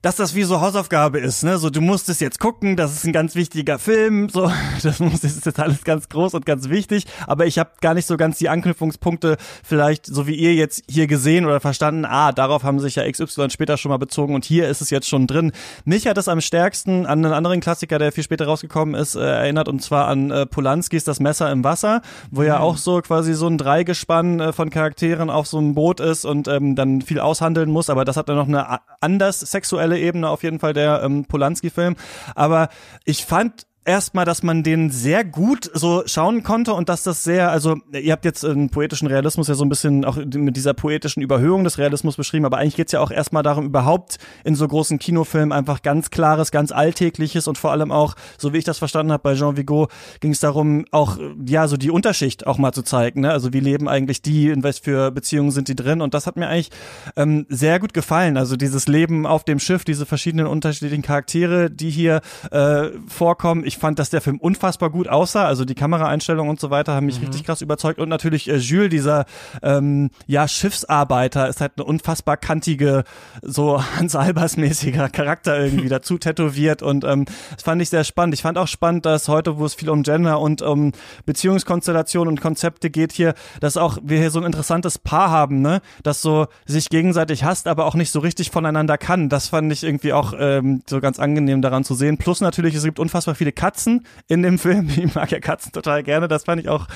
dass 0.00 0.14
das 0.14 0.36
wie 0.36 0.44
so 0.44 0.60
Hausaufgabe 0.60 1.18
ist, 1.18 1.42
ne? 1.42 1.58
So, 1.58 1.70
du 1.70 1.80
musst 1.80 2.08
es 2.08 2.20
jetzt 2.20 2.38
gucken, 2.38 2.76
das 2.76 2.92
ist 2.92 3.04
ein 3.04 3.12
ganz 3.12 3.34
wichtiger 3.34 3.80
Film, 3.80 4.28
so, 4.28 4.50
das 4.82 5.00
muss, 5.00 5.20
das 5.20 5.36
ist 5.36 5.46
jetzt 5.46 5.58
alles 5.58 5.82
ganz 5.82 6.08
groß 6.08 6.34
und 6.34 6.46
ganz 6.46 6.68
wichtig, 6.68 7.04
aber 7.26 7.46
ich 7.46 7.58
habe 7.58 7.70
gar 7.80 7.94
nicht 7.94 8.06
so 8.06 8.16
ganz 8.16 8.38
die 8.38 8.48
Anknüpfungspunkte 8.48 9.36
vielleicht, 9.64 10.06
so 10.06 10.28
wie 10.28 10.36
ihr 10.36 10.54
jetzt 10.54 10.84
hier 10.88 11.08
gesehen 11.08 11.46
oder 11.46 11.58
verstanden, 11.58 12.04
ah, 12.04 12.30
darauf 12.30 12.62
haben 12.62 12.78
sich 12.78 12.94
ja 12.94 13.10
XY 13.10 13.50
später 13.50 13.76
schon 13.76 13.90
mal 13.90 13.96
bezogen 13.96 14.36
und 14.36 14.44
hier 14.44 14.68
ist 14.68 14.80
es 14.80 14.90
jetzt 14.90 15.08
schon 15.08 15.26
drin. 15.26 15.50
Mich 15.84 16.06
hat 16.06 16.16
es 16.16 16.28
am 16.28 16.40
stärksten 16.40 17.04
an 17.04 17.24
einen 17.24 17.34
anderen 17.34 17.60
Klassiker, 17.60 17.98
der 17.98 18.12
viel 18.12 18.22
später 18.22 18.46
rausgekommen 18.46 18.94
ist, 18.94 19.16
äh, 19.16 19.20
erinnert 19.20 19.66
und 19.66 19.82
zwar 19.82 20.06
an 20.06 20.30
äh, 20.30 20.46
Polanskis 20.46 21.02
Das 21.02 21.18
Messer 21.18 21.50
im 21.50 21.64
Wasser, 21.64 22.02
wo 22.30 22.44
ja 22.44 22.60
auch 22.60 22.76
so 22.76 23.00
quasi 23.00 23.34
so 23.34 23.48
ein 23.48 23.58
Dreigespann 23.58 24.38
äh, 24.38 24.52
von 24.52 24.70
Charakteren 24.70 25.28
auf 25.28 25.48
so 25.48 25.58
einem 25.58 25.74
Boot 25.74 25.98
ist 25.98 26.24
und 26.24 26.46
ähm, 26.46 26.76
dann 26.76 27.02
viel 27.02 27.18
aushandeln 27.18 27.68
muss, 27.68 27.90
aber 27.90 28.04
das 28.04 28.16
hat 28.16 28.28
dann 28.28 28.36
noch 28.36 28.46
eine 28.46 28.78
anders 29.00 29.40
sexuelle 29.40 29.87
Ebene 29.96 30.28
auf 30.28 30.42
jeden 30.42 30.58
Fall 30.58 30.74
der 30.74 31.02
ähm, 31.02 31.24
Polanski-Film. 31.24 31.96
Aber 32.34 32.68
ich 33.04 33.24
fand 33.24 33.67
erstmal, 33.88 34.26
dass 34.26 34.42
man 34.42 34.62
den 34.62 34.90
sehr 34.90 35.24
gut 35.24 35.70
so 35.72 36.02
schauen 36.04 36.42
konnte 36.42 36.74
und 36.74 36.90
dass 36.90 37.02
das 37.02 37.24
sehr, 37.24 37.50
also 37.50 37.76
ihr 37.90 38.12
habt 38.12 38.26
jetzt 38.26 38.44
einen 38.44 38.68
poetischen 38.68 39.08
Realismus 39.08 39.48
ja 39.48 39.54
so 39.54 39.64
ein 39.64 39.70
bisschen 39.70 40.04
auch 40.04 40.16
mit 40.16 40.56
dieser 40.56 40.74
poetischen 40.74 41.22
Überhöhung 41.22 41.64
des 41.64 41.78
Realismus 41.78 42.16
beschrieben, 42.16 42.44
aber 42.44 42.58
eigentlich 42.58 42.76
geht's 42.76 42.92
ja 42.92 43.00
auch 43.00 43.10
erstmal 43.10 43.42
darum, 43.42 43.64
überhaupt 43.64 44.18
in 44.44 44.54
so 44.54 44.68
großen 44.68 44.98
Kinofilmen 44.98 45.52
einfach 45.52 45.80
ganz 45.80 46.10
klares, 46.10 46.50
ganz 46.50 46.70
alltägliches 46.70 47.48
und 47.48 47.56
vor 47.56 47.72
allem 47.72 47.90
auch, 47.90 48.14
so 48.36 48.52
wie 48.52 48.58
ich 48.58 48.64
das 48.64 48.76
verstanden 48.76 49.10
habe 49.10 49.22
bei 49.22 49.34
Jean 49.34 49.56
Vigo, 49.56 49.88
ging 50.20 50.32
es 50.32 50.40
darum, 50.40 50.84
auch 50.90 51.16
ja 51.46 51.66
so 51.66 51.78
die 51.78 51.90
Unterschicht 51.90 52.46
auch 52.46 52.58
mal 52.58 52.72
zu 52.72 52.82
zeigen, 52.82 53.22
ne? 53.22 53.30
Also 53.30 53.54
wie 53.54 53.60
leben 53.60 53.88
eigentlich 53.88 54.20
die, 54.20 54.50
in 54.50 54.62
was 54.62 54.80
für 54.80 55.10
Beziehungen 55.10 55.50
sind 55.50 55.68
die 55.68 55.76
drin 55.76 56.02
und 56.02 56.12
das 56.12 56.26
hat 56.26 56.36
mir 56.36 56.48
eigentlich 56.48 56.70
ähm, 57.16 57.46
sehr 57.48 57.80
gut 57.80 57.94
gefallen. 57.94 58.36
Also 58.36 58.56
dieses 58.56 58.86
Leben 58.86 59.26
auf 59.26 59.44
dem 59.44 59.58
Schiff, 59.58 59.86
diese 59.86 60.04
verschiedenen 60.04 60.46
unterschiedlichen 60.46 61.02
Charaktere, 61.02 61.70
die 61.70 61.88
hier 61.88 62.20
äh, 62.50 62.90
vorkommen. 63.06 63.64
Ich 63.64 63.77
fand, 63.78 63.98
dass 63.98 64.10
der 64.10 64.20
Film 64.20 64.38
unfassbar 64.38 64.90
gut 64.90 65.08
aussah. 65.08 65.46
Also 65.46 65.64
die 65.64 65.74
Kameraeinstellungen 65.74 66.50
und 66.50 66.60
so 66.60 66.70
weiter 66.70 66.94
haben 66.94 67.06
mich 67.06 67.20
richtig 67.20 67.44
krass 67.44 67.62
überzeugt. 67.62 67.98
Und 67.98 68.08
natürlich 68.08 68.48
äh, 68.48 68.56
Jules, 68.56 68.90
dieser 68.90 69.24
ähm, 69.62 70.10
ja 70.26 70.46
Schiffsarbeiter, 70.48 71.48
ist 71.48 71.60
halt 71.60 71.72
eine 71.76 71.84
unfassbar 71.84 72.36
kantige, 72.36 73.04
so 73.42 73.82
Hans 73.96 74.14
Albers-mäßiger 74.14 75.08
Charakter 75.08 75.58
irgendwie 75.58 75.88
dazu 75.98 76.18
tätowiert. 76.18 76.82
Und 76.82 77.04
ähm, 77.04 77.24
das 77.54 77.62
fand 77.62 77.80
ich 77.82 77.88
sehr 77.90 78.04
spannend. 78.04 78.34
Ich 78.34 78.42
fand 78.42 78.58
auch 78.58 78.68
spannend, 78.68 79.06
dass 79.06 79.28
heute, 79.28 79.58
wo 79.58 79.64
es 79.64 79.74
viel 79.74 79.90
um 79.90 80.02
Gender 80.02 80.40
und 80.40 80.62
um 80.62 80.92
Beziehungskonstellationen 81.26 82.34
und 82.34 82.40
Konzepte 82.40 82.90
geht 82.90 83.12
hier, 83.12 83.34
dass 83.60 83.76
auch 83.76 83.98
wir 84.02 84.18
hier 84.18 84.30
so 84.30 84.40
ein 84.40 84.44
interessantes 84.44 84.98
Paar 84.98 85.30
haben, 85.30 85.60
ne, 85.60 85.80
das 86.02 86.22
so 86.22 86.46
sich 86.66 86.88
gegenseitig 86.88 87.44
hasst, 87.44 87.68
aber 87.68 87.86
auch 87.86 87.94
nicht 87.94 88.10
so 88.10 88.20
richtig 88.20 88.50
voneinander 88.50 88.98
kann. 88.98 89.28
Das 89.28 89.48
fand 89.48 89.72
ich 89.72 89.84
irgendwie 89.84 90.12
auch 90.12 90.34
ähm, 90.38 90.82
so 90.88 91.00
ganz 91.00 91.18
angenehm 91.18 91.62
daran 91.62 91.84
zu 91.84 91.94
sehen. 91.94 92.18
Plus 92.18 92.40
natürlich, 92.40 92.74
es 92.74 92.84
gibt 92.84 92.98
unfassbar 92.98 93.34
viele 93.34 93.52
Katzen 93.68 94.06
in 94.28 94.42
dem 94.42 94.58
Film. 94.58 94.88
Ich 94.98 95.14
mag 95.14 95.30
ja 95.30 95.40
Katzen 95.40 95.72
total 95.72 96.02
gerne. 96.02 96.26
Das 96.28 96.44
fand 96.44 96.60
ich 96.60 96.68
auch, 96.68 96.86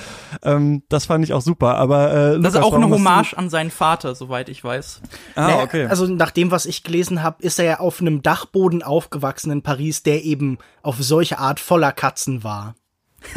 ähm, 0.43 0.83
das 0.89 1.07
fand 1.07 1.25
ich 1.25 1.33
auch 1.33 1.41
super. 1.41 1.77
Aber 1.77 2.11
äh, 2.11 2.15
Das 2.15 2.37
Lukas, 2.37 2.55
ist 2.55 2.63
auch 2.63 2.75
eine 2.75 2.89
Hommage 2.89 3.35
an 3.35 3.51
seinen 3.51 3.71
Vater, 3.71 4.15
soweit 4.15 4.49
ich 4.49 4.65
weiß. 4.65 5.03
Ah, 5.35 5.49
Naja, 5.49 5.63
okay. 5.63 5.87
Also 5.87 6.07
nach 6.07 6.31
dem, 6.31 6.51
was 6.51 6.67
ich 6.67 6.83
gelesen 6.83 7.23
habe, 7.23 7.43
ist 7.43 7.59
er 7.59 7.65
ja 7.65 7.81
auf 7.81 8.01
einem 8.01 8.23
Dachboden 8.23 8.83
aufgewachsen 8.83 9.51
in 9.51 9.63
Paris, 9.63 10.03
der 10.03 10.25
eben 10.25 10.59
auf 10.83 10.97
solche 10.99 11.39
Art 11.39 11.61
voller 11.61 11.93
Katzen 11.93 12.43
war. 12.43 12.75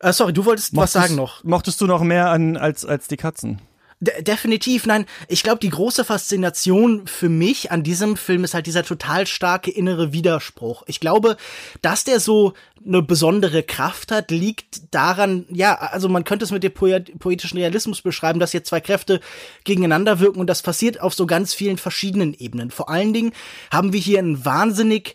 äh, 0.00 0.12
sorry, 0.12 0.32
du 0.32 0.44
wolltest 0.44 0.76
was 0.76 0.92
sagen 0.92 1.16
noch. 1.16 1.42
Mochtest 1.42 1.80
du 1.80 1.86
noch 1.86 2.02
mehr 2.02 2.30
an 2.30 2.56
als 2.56 2.84
als 2.84 3.08
die 3.08 3.16
Katzen? 3.16 3.60
De 4.02 4.22
definitiv, 4.22 4.86
nein. 4.86 5.04
Ich 5.28 5.42
glaube, 5.42 5.60
die 5.60 5.68
große 5.68 6.06
Faszination 6.06 7.06
für 7.06 7.28
mich 7.28 7.70
an 7.70 7.82
diesem 7.82 8.16
Film 8.16 8.44
ist 8.44 8.54
halt 8.54 8.66
dieser 8.66 8.82
total 8.82 9.26
starke 9.26 9.70
innere 9.70 10.14
Widerspruch. 10.14 10.84
Ich 10.86 11.00
glaube, 11.00 11.36
dass 11.82 12.04
der 12.04 12.18
so 12.18 12.54
eine 12.82 13.02
besondere 13.02 13.62
Kraft 13.62 14.10
hat, 14.10 14.30
liegt 14.30 14.94
daran, 14.94 15.44
ja, 15.50 15.74
also 15.74 16.08
man 16.08 16.24
könnte 16.24 16.46
es 16.46 16.50
mit 16.50 16.62
dem 16.62 16.72
poet 16.72 17.18
poetischen 17.18 17.58
Realismus 17.58 18.00
beschreiben, 18.00 18.40
dass 18.40 18.52
hier 18.52 18.64
zwei 18.64 18.80
Kräfte 18.80 19.20
gegeneinander 19.64 20.18
wirken 20.18 20.40
und 20.40 20.46
das 20.46 20.62
passiert 20.62 20.98
auf 20.98 21.12
so 21.12 21.26
ganz 21.26 21.52
vielen 21.52 21.76
verschiedenen 21.76 22.32
Ebenen. 22.32 22.70
Vor 22.70 22.88
allen 22.88 23.12
Dingen 23.12 23.32
haben 23.70 23.92
wir 23.92 24.00
hier 24.00 24.18
einen 24.18 24.46
wahnsinnig 24.46 25.14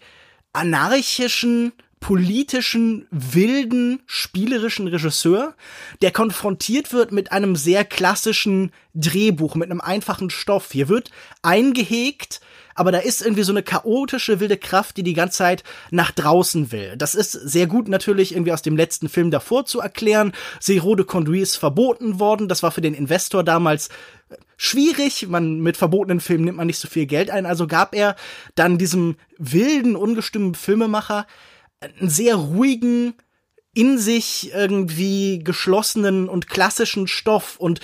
anarchischen 0.54 1.74
politischen, 2.06 3.08
wilden, 3.10 4.00
spielerischen 4.06 4.88
Regisseur, 4.88 5.56
der 6.04 6.12
konfrontiert 6.12 6.94
wird 6.94 7.12
mit 7.12 7.32
einem 7.32 7.56
sehr 7.56 7.84
klassischen 7.84 8.72
Drehbuch, 8.94 9.56
mit 9.56 9.72
einem 9.72 9.82
einfachen 9.82 10.30
Stoff. 10.30 10.72
Hier 10.72 10.88
wird 10.88 11.10
eingehegt, 11.42 12.42
aber 12.76 12.92
da 12.92 13.00
ist 13.00 13.24
irgendwie 13.24 13.42
so 13.42 13.52
eine 13.52 13.64
chaotische 13.64 14.40
wilde 14.40 14.58
Kraft, 14.58 14.98
die 14.98 15.02
die 15.02 15.16
ganze 15.16 15.40
Zeit 15.40 15.64
nach 15.90 16.12
draußen 16.12 16.72
will. 16.72 16.94
Das 16.96 17.16
ist 17.16 17.32
sehr 17.32 17.66
gut 17.66 17.88
natürlich 17.88 18.34
irgendwie 18.34 18.52
aus 18.52 18.62
dem 18.62 18.78
letzten 18.78 19.10
Film 19.10 19.32
davor 19.32 19.66
zu 19.66 19.80
erklären. 19.80 20.34
Zero 20.60 20.94
de 20.94 21.08
Conduit 21.08 21.42
ist 21.42 21.56
verboten 21.56 22.20
worden. 22.20 22.48
Das 22.48 22.62
war 22.62 22.70
für 22.70 22.82
den 22.82 22.94
Investor 22.94 23.44
damals 23.44 23.90
schwierig. 24.58 25.28
Man 25.28 25.60
mit 25.60 25.76
verbotenen 25.76 26.20
Filmen 26.20 26.46
nimmt 26.46 26.58
man 26.58 26.68
nicht 26.68 26.78
so 26.78 26.88
viel 26.88 27.08
Geld 27.08 27.32
ein. 27.32 27.48
Also 27.48 27.66
gab 27.66 27.96
er 27.96 28.16
dann 28.54 28.78
diesem 28.78 29.16
wilden, 29.40 29.96
ungestimmten 29.96 30.54
Filmemacher 30.54 31.26
einen 32.00 32.10
sehr 32.10 32.36
ruhigen, 32.36 33.14
in 33.76 33.98
sich 33.98 34.54
irgendwie 34.54 35.44
geschlossenen 35.44 36.30
und 36.30 36.48
klassischen 36.48 37.08
Stoff 37.08 37.58
und 37.58 37.82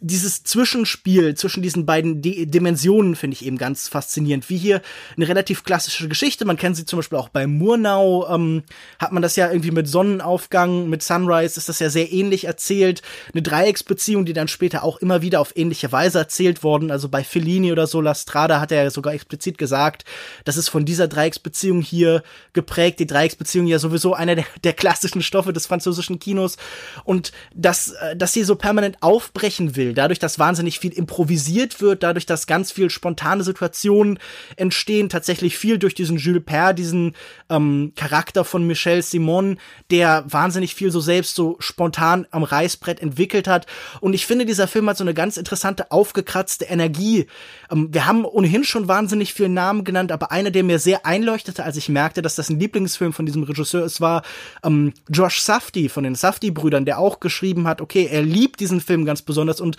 dieses 0.00 0.42
Zwischenspiel 0.42 1.34
zwischen 1.34 1.62
diesen 1.62 1.84
beiden 1.84 2.22
D 2.22 2.46
Dimensionen 2.46 3.14
finde 3.14 3.34
ich 3.36 3.44
eben 3.44 3.58
ganz 3.58 3.88
faszinierend. 3.88 4.48
Wie 4.48 4.56
hier 4.56 4.80
eine 5.16 5.28
relativ 5.28 5.62
klassische 5.62 6.08
Geschichte, 6.08 6.46
man 6.46 6.56
kennt 6.56 6.76
sie 6.76 6.86
zum 6.86 6.98
Beispiel 6.98 7.18
auch 7.18 7.28
bei 7.28 7.46
Murnau, 7.46 8.26
ähm, 8.34 8.62
hat 8.98 9.12
man 9.12 9.22
das 9.22 9.36
ja 9.36 9.50
irgendwie 9.50 9.70
mit 9.70 9.86
Sonnenaufgang, 9.86 10.88
mit 10.88 11.02
Sunrise 11.02 11.58
ist 11.58 11.68
das 11.68 11.78
ja 11.78 11.90
sehr 11.90 12.10
ähnlich 12.10 12.46
erzählt. 12.46 13.02
Eine 13.32 13.42
Dreiecksbeziehung, 13.42 14.24
die 14.24 14.32
dann 14.32 14.48
später 14.48 14.82
auch 14.82 14.96
immer 14.96 15.20
wieder 15.20 15.40
auf 15.40 15.54
ähnliche 15.56 15.92
Weise 15.92 16.18
erzählt 16.18 16.62
worden. 16.62 16.90
Also 16.90 17.10
bei 17.10 17.22
Fellini 17.22 17.70
oder 17.70 17.86
so, 17.86 18.00
La 18.00 18.14
Strada 18.14 18.60
hat 18.60 18.72
er 18.72 18.84
ja 18.84 18.90
sogar 18.90 19.12
explizit 19.12 19.58
gesagt, 19.58 20.06
das 20.46 20.56
ist 20.56 20.70
von 20.70 20.86
dieser 20.86 21.06
Dreiecksbeziehung 21.06 21.82
hier 21.82 22.22
geprägt. 22.54 22.98
Die 22.98 23.06
Dreiecksbeziehung 23.06 23.66
ja 23.66 23.78
sowieso 23.78 24.14
einer 24.14 24.36
der, 24.36 24.46
der 24.64 24.72
klassischen 24.72 25.20
Stoffe 25.34 25.52
des 25.52 25.66
französischen 25.66 26.20
Kinos 26.20 26.56
und 27.02 27.32
dass, 27.52 27.90
äh, 27.90 28.14
dass 28.16 28.32
sie 28.32 28.44
so 28.44 28.54
permanent 28.54 28.98
aufbrechen 29.00 29.74
will, 29.74 29.92
dadurch, 29.92 30.20
dass 30.20 30.38
wahnsinnig 30.38 30.78
viel 30.78 30.92
improvisiert 30.92 31.80
wird, 31.80 32.04
dadurch, 32.04 32.24
dass 32.24 32.46
ganz 32.46 32.70
viel 32.70 32.88
spontane 32.88 33.42
Situationen 33.42 34.20
entstehen, 34.54 35.08
tatsächlich 35.08 35.58
viel 35.58 35.78
durch 35.78 35.96
diesen 35.96 36.18
Jules 36.18 36.44
Père, 36.44 36.72
diesen 36.72 37.16
ähm, 37.50 37.94
Charakter 37.96 38.44
von 38.44 38.64
Michel 38.64 39.02
Simon, 39.02 39.58
der 39.90 40.24
wahnsinnig 40.28 40.76
viel 40.76 40.92
so 40.92 41.00
selbst 41.00 41.34
so 41.34 41.56
spontan 41.58 42.28
am 42.30 42.44
Reißbrett 42.44 43.00
entwickelt 43.00 43.48
hat. 43.48 43.66
Und 44.00 44.12
ich 44.12 44.26
finde, 44.26 44.46
dieser 44.46 44.68
Film 44.68 44.88
hat 44.88 44.98
so 44.98 45.04
eine 45.04 45.14
ganz 45.14 45.36
interessante, 45.36 45.90
aufgekratzte 45.90 46.66
Energie. 46.66 47.26
Ähm, 47.72 47.88
wir 47.92 48.06
haben 48.06 48.24
ohnehin 48.24 48.62
schon 48.62 48.86
wahnsinnig 48.86 49.34
viele 49.34 49.48
Namen 49.48 49.82
genannt, 49.82 50.12
aber 50.12 50.30
einer, 50.30 50.52
der 50.52 50.62
mir 50.62 50.78
sehr 50.78 51.04
einleuchtete, 51.04 51.64
als 51.64 51.76
ich 51.76 51.88
merkte, 51.88 52.22
dass 52.22 52.36
das 52.36 52.50
ein 52.50 52.60
Lieblingsfilm 52.60 53.12
von 53.12 53.26
diesem 53.26 53.42
Regisseur 53.42 53.84
ist, 53.84 54.00
war 54.00 54.22
ähm, 54.62 54.92
Josh 55.24 55.40
Safdie 55.40 55.88
von 55.88 56.04
den 56.04 56.14
Safdie-Brüdern, 56.14 56.84
der 56.84 56.98
auch 56.98 57.18
geschrieben 57.18 57.66
hat, 57.66 57.80
okay, 57.80 58.08
er 58.10 58.20
liebt 58.20 58.60
diesen 58.60 58.82
Film 58.82 59.06
ganz 59.06 59.22
besonders 59.22 59.58
und 59.58 59.78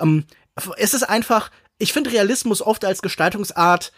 ähm, 0.00 0.24
es 0.78 0.94
ist 0.94 1.02
einfach, 1.02 1.50
ich 1.76 1.92
finde 1.92 2.12
Realismus 2.12 2.62
oft 2.62 2.82
als 2.86 3.02
Gestaltungsart 3.02 3.92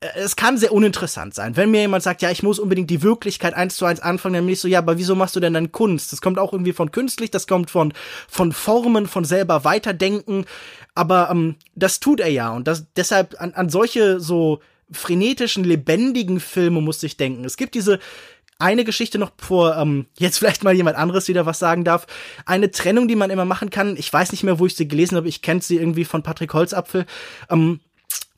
äh, 0.00 0.08
es 0.16 0.36
kann 0.36 0.58
sehr 0.58 0.72
uninteressant 0.72 1.32
sein. 1.32 1.56
Wenn 1.56 1.70
mir 1.70 1.80
jemand 1.80 2.02
sagt, 2.02 2.20
ja, 2.20 2.30
ich 2.30 2.42
muss 2.42 2.58
unbedingt 2.58 2.90
die 2.90 3.00
Wirklichkeit 3.00 3.54
eins 3.54 3.76
zu 3.76 3.86
eins 3.86 4.00
anfangen, 4.00 4.34
dann 4.34 4.44
bin 4.44 4.52
ich 4.52 4.60
so, 4.60 4.68
ja, 4.68 4.80
aber 4.80 4.98
wieso 4.98 5.14
machst 5.14 5.34
du 5.36 5.40
denn 5.40 5.54
dann 5.54 5.72
Kunst? 5.72 6.12
Das 6.12 6.20
kommt 6.20 6.38
auch 6.38 6.52
irgendwie 6.52 6.74
von 6.74 6.90
künstlich, 6.90 7.30
das 7.30 7.46
kommt 7.46 7.70
von, 7.70 7.94
von 8.28 8.52
Formen, 8.52 9.06
von 9.06 9.24
selber 9.24 9.64
weiterdenken. 9.64 10.44
Aber 10.94 11.30
ähm, 11.30 11.56
das 11.74 11.98
tut 11.98 12.20
er 12.20 12.28
ja. 12.28 12.50
Und 12.50 12.68
das, 12.68 12.84
deshalb 12.94 13.40
an, 13.40 13.54
an 13.54 13.70
solche 13.70 14.20
so 14.20 14.60
frenetischen, 14.90 15.64
lebendigen 15.64 16.40
Filme 16.40 16.82
muss 16.82 17.02
ich 17.02 17.16
denken. 17.16 17.46
Es 17.46 17.56
gibt 17.56 17.74
diese, 17.74 17.98
eine 18.58 18.84
Geschichte 18.84 19.18
noch, 19.18 19.30
bevor 19.30 19.76
ähm, 19.76 20.06
jetzt 20.18 20.38
vielleicht 20.38 20.64
mal 20.64 20.74
jemand 20.74 20.96
anderes 20.96 21.28
wieder 21.28 21.46
was 21.46 21.58
sagen 21.58 21.84
darf. 21.84 22.06
Eine 22.46 22.70
Trennung, 22.70 23.08
die 23.08 23.16
man 23.16 23.30
immer 23.30 23.44
machen 23.44 23.70
kann. 23.70 23.96
Ich 23.96 24.12
weiß 24.12 24.32
nicht 24.32 24.44
mehr, 24.44 24.58
wo 24.58 24.66
ich 24.66 24.76
sie 24.76 24.88
gelesen 24.88 25.16
habe. 25.16 25.28
Ich 25.28 25.42
kenne 25.42 25.60
sie 25.60 25.76
irgendwie 25.76 26.04
von 26.04 26.22
Patrick 26.22 26.54
Holzapfel. 26.54 27.06
Ähm, 27.50 27.80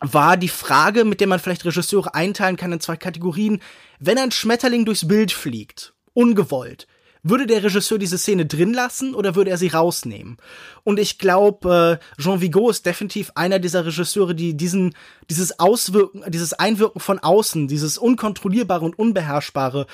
war 0.00 0.36
die 0.36 0.48
Frage, 0.48 1.04
mit 1.04 1.20
der 1.20 1.26
man 1.26 1.40
vielleicht 1.40 1.64
Regisseure 1.64 2.14
einteilen 2.14 2.56
kann 2.56 2.72
in 2.72 2.80
zwei 2.80 2.96
Kategorien. 2.96 3.60
Wenn 3.98 4.18
ein 4.18 4.30
Schmetterling 4.30 4.84
durchs 4.84 5.06
Bild 5.06 5.32
fliegt, 5.32 5.92
ungewollt, 6.14 6.86
würde 7.28 7.46
der 7.46 7.62
Regisseur 7.62 7.98
diese 7.98 8.18
Szene 8.18 8.46
drin 8.46 8.72
lassen 8.72 9.14
oder 9.14 9.34
würde 9.34 9.50
er 9.50 9.58
sie 9.58 9.68
rausnehmen? 9.68 10.36
Und 10.84 10.98
ich 10.98 11.18
glaube, 11.18 12.00
äh, 12.00 12.22
Jean 12.22 12.40
Vigo 12.40 12.70
ist 12.70 12.86
definitiv 12.86 13.32
einer 13.34 13.58
dieser 13.58 13.86
Regisseure, 13.86 14.34
die 14.34 14.56
diesen, 14.56 14.94
dieses 15.30 15.58
Auswirken, 15.58 16.24
dieses 16.28 16.52
Einwirken 16.52 17.00
von 17.00 17.18
außen, 17.18 17.68
dieses 17.68 17.98
Unkontrollierbare 17.98 18.84
und 18.84 18.98
Unbeherrschbare 18.98 19.86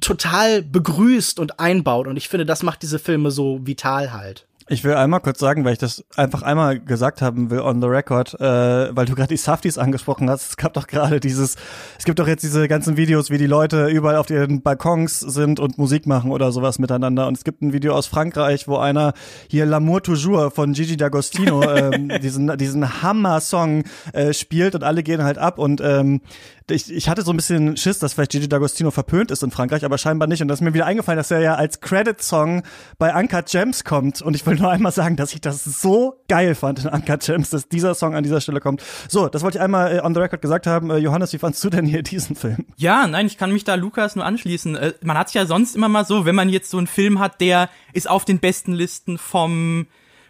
total 0.00 0.62
begrüßt 0.62 1.38
und 1.38 1.60
einbaut. 1.60 2.06
Und 2.06 2.16
ich 2.16 2.28
finde, 2.28 2.46
das 2.46 2.62
macht 2.62 2.82
diese 2.82 2.98
Filme 2.98 3.30
so 3.30 3.60
vital 3.64 4.12
halt. 4.12 4.46
Ich 4.66 4.82
will 4.82 4.94
einmal 4.94 5.20
kurz 5.20 5.40
sagen, 5.40 5.66
weil 5.66 5.74
ich 5.74 5.78
das 5.78 6.06
einfach 6.16 6.40
einmal 6.40 6.80
gesagt 6.80 7.20
haben 7.20 7.50
will 7.50 7.60
on 7.60 7.82
the 7.82 7.86
record, 7.86 8.32
äh, 8.40 8.96
weil 8.96 9.04
du 9.04 9.14
gerade 9.14 9.28
die 9.28 9.36
Safties 9.36 9.76
angesprochen 9.76 10.30
hast. 10.30 10.50
Es 10.50 10.56
gab 10.56 10.72
doch 10.72 10.86
gerade 10.86 11.20
dieses, 11.20 11.56
es 11.98 12.04
gibt 12.06 12.18
doch 12.18 12.26
jetzt 12.26 12.44
diese 12.44 12.66
ganzen 12.66 12.96
Videos, 12.96 13.28
wie 13.28 13.36
die 13.36 13.46
Leute 13.46 13.88
überall 13.88 14.16
auf 14.16 14.30
ihren 14.30 14.62
Balkons 14.62 15.20
sind 15.20 15.60
und 15.60 15.76
Musik 15.76 16.06
machen 16.06 16.30
oder 16.30 16.50
sowas 16.50 16.78
miteinander. 16.78 17.26
Und 17.26 17.36
es 17.36 17.44
gibt 17.44 17.60
ein 17.60 17.74
Video 17.74 17.94
aus 17.94 18.06
Frankreich, 18.06 18.66
wo 18.66 18.78
einer 18.78 19.12
hier 19.48 19.66
L'amour 19.66 20.00
toujours 20.00 20.54
von 20.54 20.72
Gigi 20.72 20.94
D'Agostino 20.94 21.92
ähm, 21.92 22.10
diesen 22.22 22.56
diesen 22.56 23.02
Hammer-Song 23.02 23.84
äh, 24.14 24.32
spielt 24.32 24.74
und 24.74 24.82
alle 24.82 25.02
gehen 25.02 25.24
halt 25.24 25.36
ab 25.36 25.58
und 25.58 25.82
ähm, 25.82 26.22
ich, 26.70 26.90
ich 26.90 27.08
hatte 27.08 27.22
so 27.22 27.32
ein 27.32 27.36
bisschen 27.36 27.76
Schiss, 27.76 27.98
dass 27.98 28.14
vielleicht 28.14 28.32
Gigi 28.32 28.46
D'Agostino 28.46 28.90
verpönt 28.90 29.30
ist 29.30 29.42
in 29.42 29.50
Frankreich, 29.50 29.84
aber 29.84 29.98
scheinbar 29.98 30.28
nicht. 30.28 30.40
Und 30.40 30.48
das 30.48 30.60
ist 30.60 30.64
mir 30.64 30.72
wieder 30.72 30.86
eingefallen, 30.86 31.18
dass 31.18 31.30
er 31.30 31.40
ja 31.40 31.54
als 31.56 31.80
Credit-Song 31.80 32.62
bei 32.98 33.14
Uncut 33.14 33.46
Gems 33.46 33.84
kommt. 33.84 34.22
Und 34.22 34.34
ich 34.34 34.46
will 34.46 34.56
nur 34.56 34.70
einmal 34.70 34.92
sagen, 34.92 35.16
dass 35.16 35.34
ich 35.34 35.40
das 35.40 35.64
so 35.64 36.22
geil 36.28 36.54
fand 36.54 36.84
in 36.84 36.90
Uncut 36.90 37.20
Gems, 37.20 37.50
dass 37.50 37.68
dieser 37.68 37.94
Song 37.94 38.14
an 38.14 38.22
dieser 38.22 38.40
Stelle 38.40 38.60
kommt. 38.60 38.82
So, 39.08 39.28
das 39.28 39.42
wollte 39.42 39.58
ich 39.58 39.62
einmal 39.62 39.96
äh, 39.96 40.00
on 40.00 40.14
the 40.14 40.20
record 40.20 40.40
gesagt 40.40 40.66
haben. 40.66 40.90
Äh, 40.90 40.98
Johannes, 40.98 41.32
wie 41.32 41.38
fandst 41.38 41.62
du 41.62 41.70
denn 41.70 41.84
hier 41.84 42.02
diesen 42.02 42.34
Film? 42.34 42.64
Ja, 42.76 43.06
nein, 43.06 43.26
ich 43.26 43.36
kann 43.36 43.52
mich 43.52 43.64
da 43.64 43.74
Lukas 43.74 44.16
nur 44.16 44.24
anschließen. 44.24 44.76
Äh, 44.76 44.94
man 45.02 45.18
hat 45.18 45.34
ja 45.34 45.46
sonst 45.46 45.76
immer 45.76 45.88
mal 45.88 46.04
so, 46.04 46.24
wenn 46.24 46.34
man 46.34 46.48
jetzt 46.48 46.70
so 46.70 46.78
einen 46.78 46.86
Film 46.86 47.18
hat, 47.18 47.40
der 47.40 47.68
ist 47.92 48.08
auf 48.08 48.24
den 48.24 48.38
besten 48.38 48.72
Listen 48.72 49.18
vom 49.18 49.86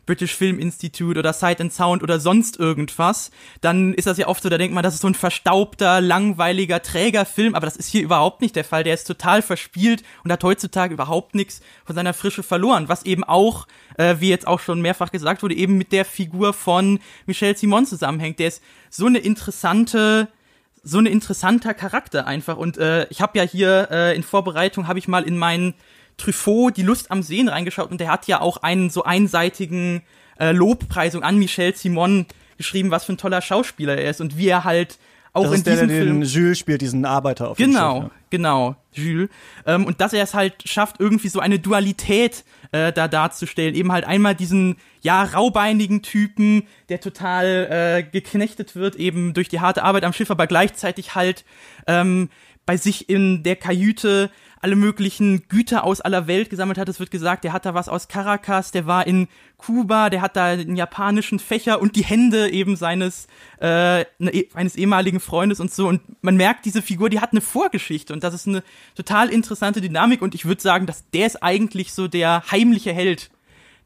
British 0.07 0.35
Film 0.35 0.59
Institute 0.59 1.19
oder 1.19 1.33
Sight 1.33 1.61
and 1.61 1.73
Sound 1.73 2.03
oder 2.03 2.21
sonst 2.21 2.59
irgendwas, 2.59 3.31
dann 3.61 3.95
ist 3.95 4.07
das 4.07 4.19
ja 4.19 4.29
oft 4.29 4.43
so, 4.43 4.49
da 4.49 4.59
denkt 4.59 4.75
man, 4.75 4.83
das 4.83 4.95
ist 4.95 5.01
so 5.01 5.09
ein 5.09 5.15
verstaubter, 5.15 6.01
langweiliger, 6.01 6.83
träger 6.83 7.25
Film, 7.25 7.55
aber 7.55 7.67
das 7.67 7.77
ist 7.77 7.89
hier 7.89 8.03
überhaupt 8.03 8.41
nicht 8.41 8.57
der 8.57 8.65
Fall. 8.65 8.85
Der 8.85 8.95
ist 8.95 9.07
total 9.07 9.43
verspielt 9.43 10.03
und 10.25 10.33
hat 10.33 10.45
heutzutage 10.45 10.95
überhaupt 10.95 11.35
nichts 11.35 11.61
von 11.85 11.95
seiner 11.95 12.15
Frische 12.15 12.43
verloren, 12.43 12.89
was 12.89 13.05
eben 13.05 13.25
auch, 13.25 13.67
äh, 13.97 14.17
wie 14.19 14.29
jetzt 14.29 14.47
auch 14.47 14.61
schon 14.61 14.81
mehrfach 14.81 15.11
gesagt 15.11 15.43
wurde, 15.43 15.55
eben 15.55 15.77
mit 15.79 15.93
der 15.93 16.05
Figur 16.05 16.53
von 16.53 17.01
Michel 17.27 17.57
Simon 17.57 17.87
zusammenhängt. 17.87 18.39
Der 18.39 18.49
ist 18.49 18.63
so 18.91 19.07
eine 19.07 19.19
interessante 19.19 20.29
so 20.87 20.99
ein 20.99 21.07
interessanter 21.07 21.73
Charakter 21.73 22.27
einfach 22.27 22.59
und 22.59 22.77
äh, 22.77 23.07
ich 23.09 23.23
habe 23.23 23.39
ja 23.39 23.45
hier 23.45 23.89
äh, 23.91 24.15
in 24.15 24.23
Vorbereitung 24.23 24.87
habe 24.87 24.99
ich 24.99 25.09
mal 25.09 25.25
in 25.25 25.39
meinen 25.39 25.73
Truffaut 26.17 26.77
die 26.77 26.83
Lust 26.83 27.11
am 27.11 27.23
Sehen 27.23 27.49
reingeschaut 27.49 27.91
und 27.91 28.01
der 28.01 28.11
hat 28.11 28.27
ja 28.27 28.41
auch 28.41 28.59
einen 28.59 28.91
so 28.91 29.05
einseitigen 29.05 30.03
äh, 30.39 30.53
Lobpreisung 30.53 31.23
an 31.23 31.39
Michel 31.39 31.75
Simon 31.75 32.27
geschrieben, 32.57 32.91
was 32.91 33.05
für 33.05 33.15
ein 33.15 33.19
toller 33.19 33.43
Schauspieler 33.43 33.97
er 33.97 34.11
ist 34.11 34.21
und 34.21 34.39
wie 34.39 34.49
er 34.49 34.65
halt 34.65 34.99
auch 35.35 35.51
das 35.51 35.55
in 35.55 35.65
diesem 35.65 35.89
der 35.89 35.97
Film 35.97 36.21
den 36.21 36.29
Jules 36.29 36.59
spielt, 36.59 36.81
diesen 36.81 37.05
Arbeiter 37.05 37.51
auf 37.51 37.57
Genau, 37.57 37.95
dem 37.95 38.03
Schiff, 38.05 38.13
genau, 38.31 38.77
Jules. 38.93 39.29
Ähm, 39.67 39.85
und 39.85 40.01
dass 40.01 40.13
er 40.13 40.23
es 40.23 40.33
halt 40.33 40.55
schafft, 40.65 41.01
irgendwie 41.01 41.29
so 41.29 41.41
eine 41.41 41.59
Dualität 41.59 42.45
äh, 42.71 42.93
da 42.93 43.09
darzustellen. 43.09 43.75
Eben 43.75 43.91
halt 43.91 44.05
einmal 44.05 44.37
diesen, 44.37 44.77
ja, 45.01 45.25
raubeinigen 45.25 46.03
Typen, 46.03 46.63
der 46.89 47.01
total 47.01 47.69
äh, 47.69 48.03
geknechtet 48.05 48.77
wird, 48.77 48.95
eben 48.95 49.35
durch 49.35 49.49
die 49.49 49.59
harte 49.59 49.83
Arbeit 49.83 50.05
am 50.05 50.13
Schiff, 50.13 50.31
aber 50.31 50.47
gleichzeitig 50.47 51.17
halt 51.17 51.45
ähm, 51.89 52.31
bei 52.65 52.77
sich 52.77 53.09
in 53.09 53.43
der 53.43 53.57
Kajüte 53.57 54.31
alle 54.65 54.77
möglichen 54.77 55.47
Güter 55.49 55.85
aus 55.85 56.01
aller 56.01 56.27
Welt 56.27 56.49
gesammelt 56.49 56.79
hat. 56.79 56.89
Es 56.89 56.99
wird 56.99 57.11
gesagt, 57.11 57.45
der 57.45 57.53
hat 57.53 57.67
da 57.67 57.75
was 57.75 57.91
aus 57.91 58.09
Caracas, 58.09 58.71
der 58.71 58.87
war 58.87 59.07
in 59.07 59.29
Kuba, 59.59 60.09
der 60.09 60.23
hat 60.23 60.37
da 60.37 60.47
einen 60.47 60.75
japanischen 60.75 61.39
Fächer 61.39 61.83
und 61.83 61.97
die 61.97 62.03
Hände 62.05 62.51
eben 62.51 62.75
seines 62.75 63.27
äh, 63.61 64.07
ne, 64.19 64.47
eines 64.55 64.77
ehemaligen 64.77 65.21
Freundes 65.21 65.61
und 65.61 65.71
so. 65.71 65.87
Und 65.87 66.01
man 66.23 66.37
merkt, 66.39 66.65
diese 66.65 66.81
Figur, 66.81 67.11
die 67.11 67.21
hat 67.21 67.33
eine 67.33 67.43
Vorgeschichte 67.43 68.15
und 68.15 68.25
das 68.25 68.33
ist 68.33 68.49
eine 68.49 68.63
total 68.95 69.29
interessante 69.29 69.83
Dynamik. 69.83 70.23
Und 70.23 70.35
ich 70.35 70.47
würde 70.47 70.63
sagen, 70.63 70.87
dass 70.87 71.11
der 71.11 71.27
ist 71.27 71.43
eigentlich 71.43 71.93
so 71.93 72.09
der 72.09 72.43
heimliche 72.51 72.95
Held 72.95 73.31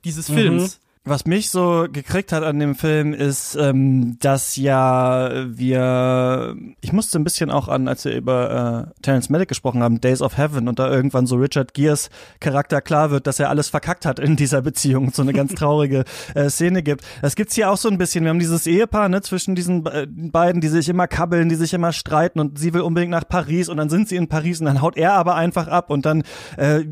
dieses 0.04 0.28
Mhm. 0.28 0.68
Was 1.08 1.24
mich 1.24 1.48
so 1.48 1.86
gekriegt 1.90 2.32
hat 2.32 2.42
an 2.42 2.58
dem 2.58 2.74
Film 2.74 3.14
ist, 3.14 3.54
ähm, 3.54 4.18
dass 4.20 4.56
ja 4.56 5.46
wir, 5.48 6.54
ich 6.82 6.92
musste 6.92 7.18
ein 7.18 7.24
bisschen 7.24 7.50
auch 7.50 7.68
an, 7.68 7.88
als 7.88 8.04
wir 8.04 8.14
über 8.14 8.90
äh, 8.94 9.00
Terence 9.00 9.30
Malick 9.30 9.48
gesprochen 9.48 9.82
haben, 9.82 10.02
Days 10.02 10.20
of 10.20 10.36
Heaven 10.36 10.68
und 10.68 10.78
da 10.78 10.90
irgendwann 10.90 11.26
so 11.26 11.36
Richard 11.36 11.72
Gears 11.72 12.10
Charakter 12.40 12.82
klar 12.82 13.10
wird, 13.10 13.26
dass 13.26 13.40
er 13.40 13.48
alles 13.48 13.70
verkackt 13.70 14.04
hat 14.04 14.18
in 14.18 14.36
dieser 14.36 14.60
Beziehung, 14.60 15.10
so 15.12 15.22
eine 15.22 15.32
ganz 15.32 15.54
traurige 15.56 16.04
äh, 16.34 16.50
Szene 16.50 16.82
gibt. 16.82 17.04
Das 17.22 17.36
gibt's 17.36 17.54
hier 17.54 17.70
auch 17.70 17.78
so 17.78 17.88
ein 17.88 17.96
bisschen. 17.96 18.24
Wir 18.24 18.30
haben 18.30 18.38
dieses 18.38 18.66
Ehepaar 18.66 19.08
ne, 19.08 19.22
zwischen 19.22 19.54
diesen 19.54 19.86
äh, 19.86 20.06
beiden, 20.06 20.60
die 20.60 20.68
sich 20.68 20.90
immer 20.90 21.06
kabbeln, 21.06 21.48
die 21.48 21.54
sich 21.54 21.72
immer 21.72 21.92
streiten 21.92 22.38
und 22.38 22.58
sie 22.58 22.74
will 22.74 22.82
unbedingt 22.82 23.12
nach 23.12 23.26
Paris 23.26 23.70
und 23.70 23.78
dann 23.78 23.88
sind 23.88 24.10
sie 24.10 24.16
in 24.16 24.28
Paris 24.28 24.60
und 24.60 24.66
dann 24.66 24.82
haut 24.82 24.98
er 24.98 25.14
aber 25.14 25.36
einfach 25.36 25.68
ab 25.68 25.88
und 25.88 26.04
dann 26.04 26.22
äh, 26.58 26.84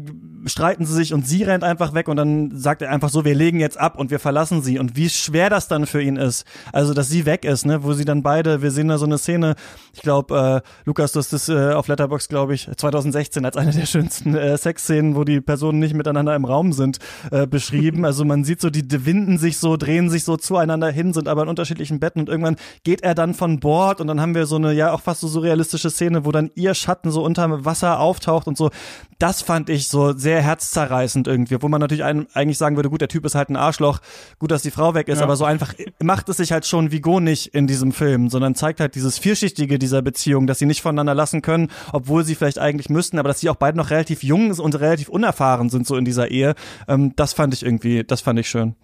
streiten 0.48 0.84
sie 0.86 0.94
sich 0.94 1.12
und 1.12 1.26
sie 1.26 1.42
rennt 1.42 1.64
einfach 1.64 1.94
weg 1.94 2.08
und 2.08 2.16
dann 2.16 2.56
sagt 2.56 2.82
er 2.82 2.90
einfach 2.90 3.08
so, 3.08 3.24
wir 3.24 3.34
legen 3.34 3.60
jetzt 3.60 3.78
ab 3.78 3.98
und 3.98 4.05
wir 4.11 4.18
verlassen 4.18 4.62
sie 4.62 4.78
und 4.78 4.96
wie 4.96 5.09
schwer 5.09 5.50
das 5.50 5.68
dann 5.68 5.86
für 5.86 6.02
ihn 6.02 6.16
ist. 6.16 6.44
Also, 6.72 6.94
dass 6.94 7.09
sie 7.09 7.26
weg 7.26 7.44
ist, 7.44 7.66
ne, 7.66 7.84
wo 7.84 7.92
sie 7.92 8.04
dann 8.04 8.22
beide, 8.22 8.62
wir 8.62 8.70
sehen 8.70 8.88
da 8.88 8.98
so 8.98 9.07
eine 9.07 9.18
Szene, 9.18 9.54
ich 9.94 10.02
glaube, 10.02 10.62
äh, 10.64 10.68
Lukas, 10.84 11.12
du 11.12 11.18
hast 11.18 11.32
das 11.32 11.48
äh, 11.48 11.72
auf 11.72 11.88
Letterbox, 11.88 12.28
glaube 12.28 12.54
ich, 12.54 12.68
2016 12.76 13.44
als 13.44 13.57
eine 13.57 13.72
der 13.72 13.86
schönsten 13.86 14.34
äh, 14.34 14.57
Sexszenen, 14.57 15.16
wo 15.16 15.24
die 15.24 15.40
Personen 15.40 15.78
nicht 15.78 15.94
miteinander 15.94 16.34
im 16.34 16.44
Raum 16.44 16.72
sind, 16.72 16.98
äh, 17.30 17.46
beschrieben. 17.46 18.04
Also 18.04 18.24
man 18.24 18.44
sieht 18.44 18.61
so, 18.61 18.70
die, 18.70 19.07
winden 19.07 19.38
sich 19.38 19.59
so, 19.59 19.76
drehen 19.76 20.11
sich 20.11 20.24
so 20.24 20.36
zueinander 20.36 20.90
hin, 20.90 21.12
sind 21.12 21.28
aber 21.28 21.42
in 21.42 21.48
unterschiedlichen 21.48 22.00
Betten 22.00 22.20
und 22.20 22.28
irgendwann 22.28 22.57
geht 22.84 23.02
er 23.02 23.14
dann 23.14 23.34
von 23.34 23.61
Bord 23.61 24.00
und 24.00 24.07
dann 24.07 24.20
haben 24.20 24.34
wir 24.34 24.46
so 24.46 24.57
eine, 24.57 24.72
ja, 24.72 24.92
auch 24.92 25.00
fast 25.00 25.20
so 25.20 25.28
surrealistische 25.28 25.90
Szene, 25.90 26.24
wo 26.24 26.32
dann 26.32 26.50
ihr 26.54 26.74
Schatten 26.74 27.11
so 27.11 27.22
unter 27.22 27.64
Wasser 27.64 28.00
auftaucht 28.00 28.46
und 28.46 28.57
so. 28.57 28.70
Das 29.18 29.42
fand 29.42 29.70
ich 29.70 29.88
so 29.88 30.12
sehr 30.12 30.42
herzzerreißend 30.42 31.26
irgendwie, 31.26 31.62
wo 31.62 31.68
man 31.68 31.80
natürlich 31.80 32.04
ein, 32.04 32.26
eigentlich 32.34 32.59
sagen 32.59 32.76
würde, 32.76 32.90
gut, 32.90 33.00
der 33.00 33.09
Typ 33.09 33.24
ist 33.24 33.34
halt 33.34 33.48
ein 33.48 33.57
Arschloch, 33.57 33.95
gut, 34.38 34.51
dass 34.51 34.62
die 34.62 34.70
Frau 34.70 34.94
weg 34.94 35.09
ist, 35.09 35.18
ja. 35.18 35.24
aber 35.24 35.36
so 35.36 35.44
einfach 35.44 35.74
macht 36.03 36.28
es 36.28 36.38
sich 36.38 36.53
halt 36.53 36.66
schon 36.66 36.92
Vigo 36.92 37.20
nicht 37.20 37.49
in 37.49 37.66
diesem 37.66 37.92
Film, 37.92 38.28
sondern 38.28 38.55
zeigt 38.55 38.80
halt 38.80 38.94
dieses 38.94 39.18
Vierschichtige 39.18 39.78
dieser 39.78 40.03
Beziehung, 40.03 40.47
dass 40.47 40.59
sie 40.59 40.66
nicht 40.66 40.82
voneinander 40.82 41.14
lassen 41.14 41.42
können, 41.42 41.70
obwohl 41.92 42.24
sie 42.24 42.34
vielleicht 42.34 42.59
eigentlich 42.59 42.88
müssten, 42.88 43.18
aber 43.18 43.28
dass 43.28 43.40
sie 43.40 43.51
auch 43.51 43.57
beide 43.57 43.76
noch 43.76 43.90
relativ 43.90 44.22
jung 44.22 44.51
und 44.53 44.74
relativ 44.80 45.09
unerfahren 45.09 45.70
sind 45.70 45.86
so 45.86 45.97
in 45.97 46.05
dieser 46.05 46.30
Ehe. 46.30 46.55
Ähm, 46.88 47.14
das 47.16 47.32
fand 47.32 47.55
ich 47.55 47.62
irgendwie, 47.62 48.05
das 48.05 48.20
fand 48.20 48.38
ich 48.38 48.49
schön. 48.49 48.74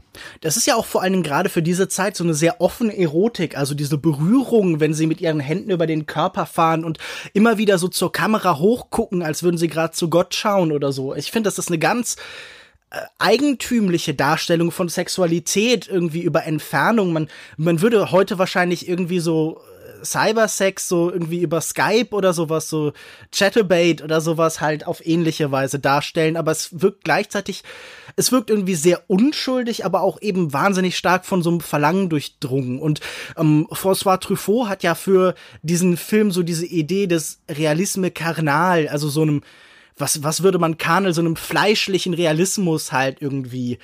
Das 0.40 0.56
ist 0.56 0.66
ja 0.66 0.74
auch 0.74 0.84
vor 0.84 1.02
allen 1.02 1.12
Dingen 1.12 1.24
gerade 1.24 1.48
für 1.48 1.62
diese 1.62 1.88
Zeit 1.88 2.16
so 2.16 2.24
eine 2.24 2.34
sehr 2.34 2.60
offene 2.60 2.96
Erotik, 2.96 3.56
also 3.56 3.74
diese 3.74 3.98
Berührung, 3.98 4.80
wenn 4.80 4.94
sie 4.94 5.06
mit 5.06 5.20
ihren 5.20 5.40
Händen 5.40 5.70
über 5.70 5.86
den 5.86 6.06
Körper 6.06 6.46
fahren 6.46 6.84
und 6.84 6.98
immer 7.32 7.58
wieder 7.58 7.78
so 7.78 7.88
zur 7.88 8.12
Kamera 8.12 8.58
hochgucken, 8.58 9.22
als 9.22 9.42
würden 9.42 9.56
sie 9.56 9.68
gerade 9.68 9.92
zu 9.92 10.10
Gott 10.10 10.34
schauen 10.34 10.72
oder 10.72 10.92
so. 10.92 11.14
Ich 11.14 11.30
finde, 11.30 11.48
das 11.48 11.58
ist 11.58 11.68
eine 11.68 11.78
ganz 11.78 12.16
eigentümliche 13.18 14.14
Darstellung 14.14 14.70
von 14.70 14.88
Sexualität 14.88 15.88
irgendwie 15.88 16.22
über 16.22 16.44
Entfernung. 16.44 17.12
Man, 17.12 17.28
man 17.56 17.80
würde 17.80 18.10
heute 18.10 18.38
wahrscheinlich 18.38 18.86
irgendwie 18.88 19.20
so 19.20 19.62
äh, 20.00 20.04
Cybersex 20.04 20.88
so 20.88 21.10
irgendwie 21.10 21.40
über 21.40 21.60
Skype 21.62 22.10
oder 22.10 22.34
sowas, 22.34 22.68
so 22.68 22.92
Chatterbait 23.34 24.02
oder 24.02 24.20
sowas 24.20 24.60
halt 24.60 24.86
auf 24.86 25.04
ähnliche 25.06 25.50
Weise 25.50 25.78
darstellen, 25.78 26.36
aber 26.36 26.52
es 26.52 26.82
wirkt 26.82 27.04
gleichzeitig, 27.04 27.62
es 28.16 28.30
wirkt 28.30 28.50
irgendwie 28.50 28.74
sehr 28.74 29.02
unschuldig, 29.06 29.86
aber 29.86 30.02
auch 30.02 30.20
eben 30.20 30.52
wahnsinnig 30.52 30.98
stark 30.98 31.24
von 31.24 31.42
so 31.42 31.48
einem 31.48 31.60
Verlangen 31.60 32.10
durchdrungen. 32.10 32.78
Und 32.78 33.00
ähm, 33.38 33.68
François 33.70 34.20
Truffaut 34.20 34.68
hat 34.68 34.82
ja 34.82 34.94
für 34.94 35.34
diesen 35.62 35.96
Film 35.96 36.30
so 36.30 36.42
diese 36.42 36.66
Idee 36.66 37.06
des 37.06 37.40
Realisme 37.48 38.10
Karnal, 38.10 38.88
also 38.88 39.08
so 39.08 39.22
einem 39.22 39.42
was, 39.96 40.22
was 40.22 40.42
würde 40.42 40.58
man 40.58 40.78
Karnel 40.78 41.14
so 41.14 41.20
einem 41.20 41.36
fleischlichen 41.36 42.14
Realismus 42.14 42.92
halt 42.92 43.20
irgendwie 43.20 43.78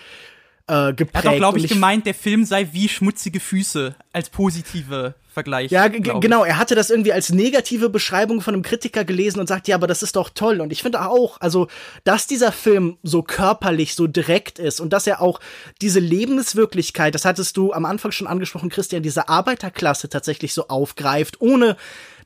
äh, 0.68 0.92
geprägt. 0.92 1.24
Er 1.24 1.30
hat 1.30 1.34
doch, 1.34 1.36
glaube 1.38 1.58
ich, 1.58 1.64
ich, 1.64 1.70
gemeint, 1.70 2.06
der 2.06 2.14
Film 2.14 2.44
sei 2.44 2.68
wie 2.72 2.88
schmutzige 2.88 3.40
Füße 3.40 3.94
als 4.12 4.30
positive 4.30 5.14
Vergleich. 5.38 5.70
Ja, 5.70 5.86
genau. 5.86 6.42
Er 6.42 6.58
hatte 6.58 6.74
das 6.74 6.90
irgendwie 6.90 7.12
als 7.12 7.30
negative 7.30 7.90
Beschreibung 7.90 8.40
von 8.40 8.54
einem 8.54 8.64
Kritiker 8.64 9.04
gelesen 9.04 9.38
und 9.38 9.46
sagt, 9.46 9.68
ja, 9.68 9.76
aber 9.76 9.86
das 9.86 10.02
ist 10.02 10.16
doch 10.16 10.30
toll. 10.30 10.60
Und 10.60 10.72
ich 10.72 10.82
finde 10.82 11.06
auch, 11.06 11.40
also, 11.40 11.68
dass 12.02 12.26
dieser 12.26 12.50
Film 12.50 12.98
so 13.04 13.22
körperlich, 13.22 13.94
so 13.94 14.08
direkt 14.08 14.58
ist 14.58 14.80
und 14.80 14.92
dass 14.92 15.06
er 15.06 15.22
auch 15.22 15.38
diese 15.80 16.00
Lebenswirklichkeit, 16.00 17.14
das 17.14 17.24
hattest 17.24 17.56
du 17.56 17.72
am 17.72 17.84
Anfang 17.84 18.10
schon 18.10 18.26
angesprochen, 18.26 18.68
Christian, 18.68 19.04
diese 19.04 19.28
Arbeiterklasse 19.28 20.08
tatsächlich 20.08 20.54
so 20.54 20.66
aufgreift, 20.66 21.40
ohne 21.40 21.76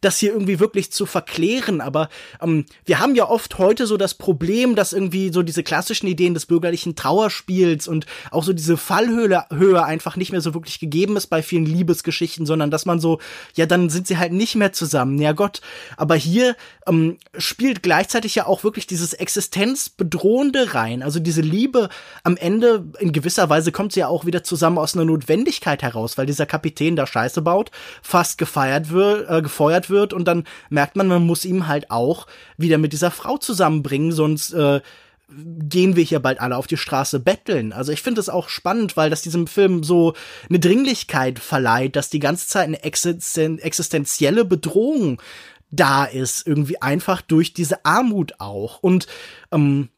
das 0.03 0.19
hier 0.19 0.33
irgendwie 0.33 0.61
wirklich 0.61 0.93
zu 0.93 1.07
verklären. 1.07 1.81
Aber 1.81 2.11
ähm, 2.43 2.67
wir 2.85 2.99
haben 2.99 3.15
ja 3.15 3.29
oft 3.29 3.57
heute 3.59 3.87
so 3.87 3.97
das 3.97 4.15
Problem, 4.15 4.75
dass 4.75 4.93
irgendwie 4.93 5.33
so 5.33 5.43
diese 5.43 5.63
klassischen 5.63 6.07
Ideen 6.07 6.35
des 6.35 6.45
bürgerlichen 6.45 6.95
Trauerspiels 6.97 7.89
und 7.89 8.05
auch 8.31 8.45
so 8.45 8.53
diese 8.53 8.77
Fallhöhe 8.77 9.45
Höhe 9.51 9.85
einfach 9.85 10.17
nicht 10.17 10.33
mehr 10.33 10.41
so 10.41 10.55
wirklich 10.55 10.81
gegeben 10.81 11.17
ist 11.17 11.29
bei 11.29 11.43
vielen 11.43 11.65
Liebesgeschichten, 11.65 12.45
sondern 12.45 12.71
dass 12.71 12.85
man 12.85 13.01
so, 13.01 13.21
ja, 13.55 13.65
dann 13.65 13.89
sind 13.89 14.07
sie 14.07 14.19
halt 14.19 14.33
nicht 14.33 14.57
mehr 14.57 14.73
zusammen. 14.73 15.19
Ja 15.21 15.33
Gott. 15.33 15.61
Aber 15.97 16.17
hier 16.17 16.57
ähm, 16.87 17.19
spielt 17.39 17.83
gleichzeitig 17.83 18.35
ja 18.35 18.47
auch 18.47 18.65
wirklich 18.65 18.87
dieses 18.87 19.15
Existenzbedrohende 19.15 20.75
rein. 20.75 21.03
Also 21.03 21.21
diese 21.21 21.43
Liebe 21.43 21.89
am 22.25 22.37
Ende 22.37 22.85
in 22.99 23.13
gewisser 23.13 23.49
Weise 23.49 23.71
kommt 23.71 23.93
sie 23.93 24.01
ja 24.01 24.09
auch 24.09 24.27
wieder 24.27 24.43
zusammen 24.43 24.79
aus 24.79 24.97
einer 24.97 25.05
Notwendigkeit 25.05 25.83
heraus, 25.83 26.19
weil 26.19 26.27
dieser 26.27 26.47
Kapitän 26.47 26.97
da 26.97 27.07
Scheiße 27.07 27.41
baut, 27.41 27.71
fast 28.03 28.37
gefeiert 28.37 28.91
wird, 28.91 29.31
äh, 29.31 29.43
gefeuert 29.43 29.91
wird 29.91 29.92
wird 29.93 30.13
und 30.13 30.27
dann 30.27 30.45
merkt 30.71 30.97
man, 30.97 31.07
man 31.07 31.25
muss 31.25 31.45
ihm 31.45 31.69
halt 31.69 31.93
auch 31.93 32.27
wieder 32.57 32.79
mit 32.79 32.93
dieser 32.93 33.13
Frau 33.13 33.39
zusammenbringen, 33.39 34.11
sonst 34.11 34.53
äh, 34.53 34.81
gehen 35.29 35.97
wir 35.97 36.05
hier 36.05 36.21
bald 36.21 36.41
alle 36.41 36.57
auf 36.57 36.67
die 36.67 36.77
Straße 36.77 37.21
betteln. 37.21 37.73
Also 37.73 37.93
ich 37.93 38.03
finde 38.03 38.21
es 38.21 38.29
auch 38.29 38.49
spannend, 38.49 38.97
weil 38.97 39.11
das 39.11 39.23
diesem 39.23 39.47
Film 39.47 39.83
so 39.83 40.15
eine 40.49 40.59
Dringlichkeit 40.59 41.39
verleiht, 41.39 41.97
dass 41.97 42.11
die 42.11 42.19
ganze 42.19 42.49
Zeit 42.49 42.65
eine 42.65 42.83
existen 42.83 43.59
existenzielle 43.59 44.45
Bedrohung 44.45 45.23
da 45.71 46.05
ist, 46.05 46.47
irgendwie 46.47 46.83
einfach 46.83 47.23
durch 47.23 47.55
diese 47.55 47.85
Armut 47.85 48.35
auch. 48.39 48.83
Und 48.83 49.07
ähm, 49.53 49.89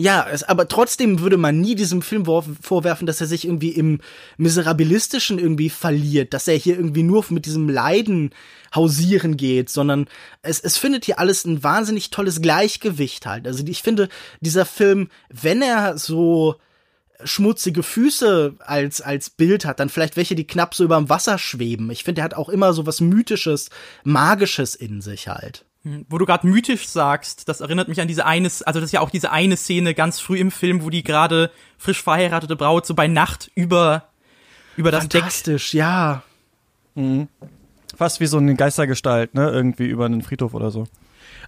ja, 0.00 0.26
es, 0.30 0.42
aber 0.42 0.66
trotzdem 0.66 1.20
würde 1.20 1.36
man 1.36 1.60
nie 1.60 1.74
diesem 1.74 2.00
Film 2.00 2.24
vorwerfen, 2.24 3.06
dass 3.06 3.20
er 3.20 3.26
sich 3.26 3.44
irgendwie 3.44 3.70
im 3.70 4.00
Miserabilistischen 4.38 5.38
irgendwie 5.38 5.68
verliert, 5.68 6.32
dass 6.32 6.48
er 6.48 6.56
hier 6.56 6.76
irgendwie 6.76 7.02
nur 7.02 7.24
mit 7.28 7.44
diesem 7.44 7.68
Leiden 7.68 8.30
hausieren 8.74 9.36
geht, 9.36 9.68
sondern 9.68 10.06
es, 10.42 10.60
es 10.60 10.78
findet 10.78 11.04
hier 11.04 11.18
alles 11.18 11.44
ein 11.44 11.62
wahnsinnig 11.62 12.08
tolles 12.08 12.40
Gleichgewicht 12.40 13.26
halt. 13.26 13.46
Also 13.46 13.62
ich 13.66 13.82
finde, 13.82 14.08
dieser 14.40 14.64
Film, 14.64 15.10
wenn 15.28 15.60
er 15.60 15.98
so 15.98 16.56
schmutzige 17.22 17.82
Füße 17.82 18.54
als, 18.60 19.02
als 19.02 19.28
Bild 19.28 19.66
hat, 19.66 19.80
dann 19.80 19.90
vielleicht 19.90 20.16
welche, 20.16 20.34
die 20.34 20.46
knapp 20.46 20.74
so 20.74 20.82
über 20.82 20.96
dem 20.96 21.10
Wasser 21.10 21.36
schweben. 21.36 21.90
Ich 21.90 22.04
finde, 22.04 22.22
er 22.22 22.24
hat 22.24 22.34
auch 22.34 22.48
immer 22.48 22.72
so 22.72 22.86
was 22.86 23.02
Mythisches, 23.02 23.68
Magisches 24.04 24.74
in 24.74 25.02
sich 25.02 25.28
halt. 25.28 25.66
Hm, 25.82 26.04
wo 26.10 26.18
du 26.18 26.26
gerade 26.26 26.46
mythisch 26.46 26.88
sagst, 26.88 27.48
das 27.48 27.60
erinnert 27.60 27.88
mich 27.88 28.00
an 28.00 28.08
diese 28.08 28.26
eine, 28.26 28.48
also 28.48 28.80
das 28.80 28.84
ist 28.84 28.92
ja 28.92 29.00
auch 29.00 29.10
diese 29.10 29.30
eine 29.30 29.56
Szene 29.56 29.94
ganz 29.94 30.20
früh 30.20 30.38
im 30.38 30.50
Film, 30.50 30.82
wo 30.82 30.90
die 30.90 31.02
gerade 31.02 31.50
frisch 31.78 32.02
verheiratete 32.02 32.54
Braut 32.54 32.84
so 32.84 32.94
bei 32.94 33.08
Nacht 33.08 33.50
über 33.54 34.04
über 34.76 34.90
das 34.90 35.04
Fantastisch, 35.04 35.70
Deck. 35.70 35.78
ja. 35.78 36.22
Mhm. 36.94 37.28
Fast 37.96 38.20
wie 38.20 38.26
so 38.26 38.38
eine 38.38 38.54
Geistergestalt, 38.54 39.34
ne, 39.34 39.50
irgendwie 39.50 39.86
über 39.86 40.06
einen 40.06 40.22
Friedhof 40.22 40.54
oder 40.54 40.70
so. 40.70 40.86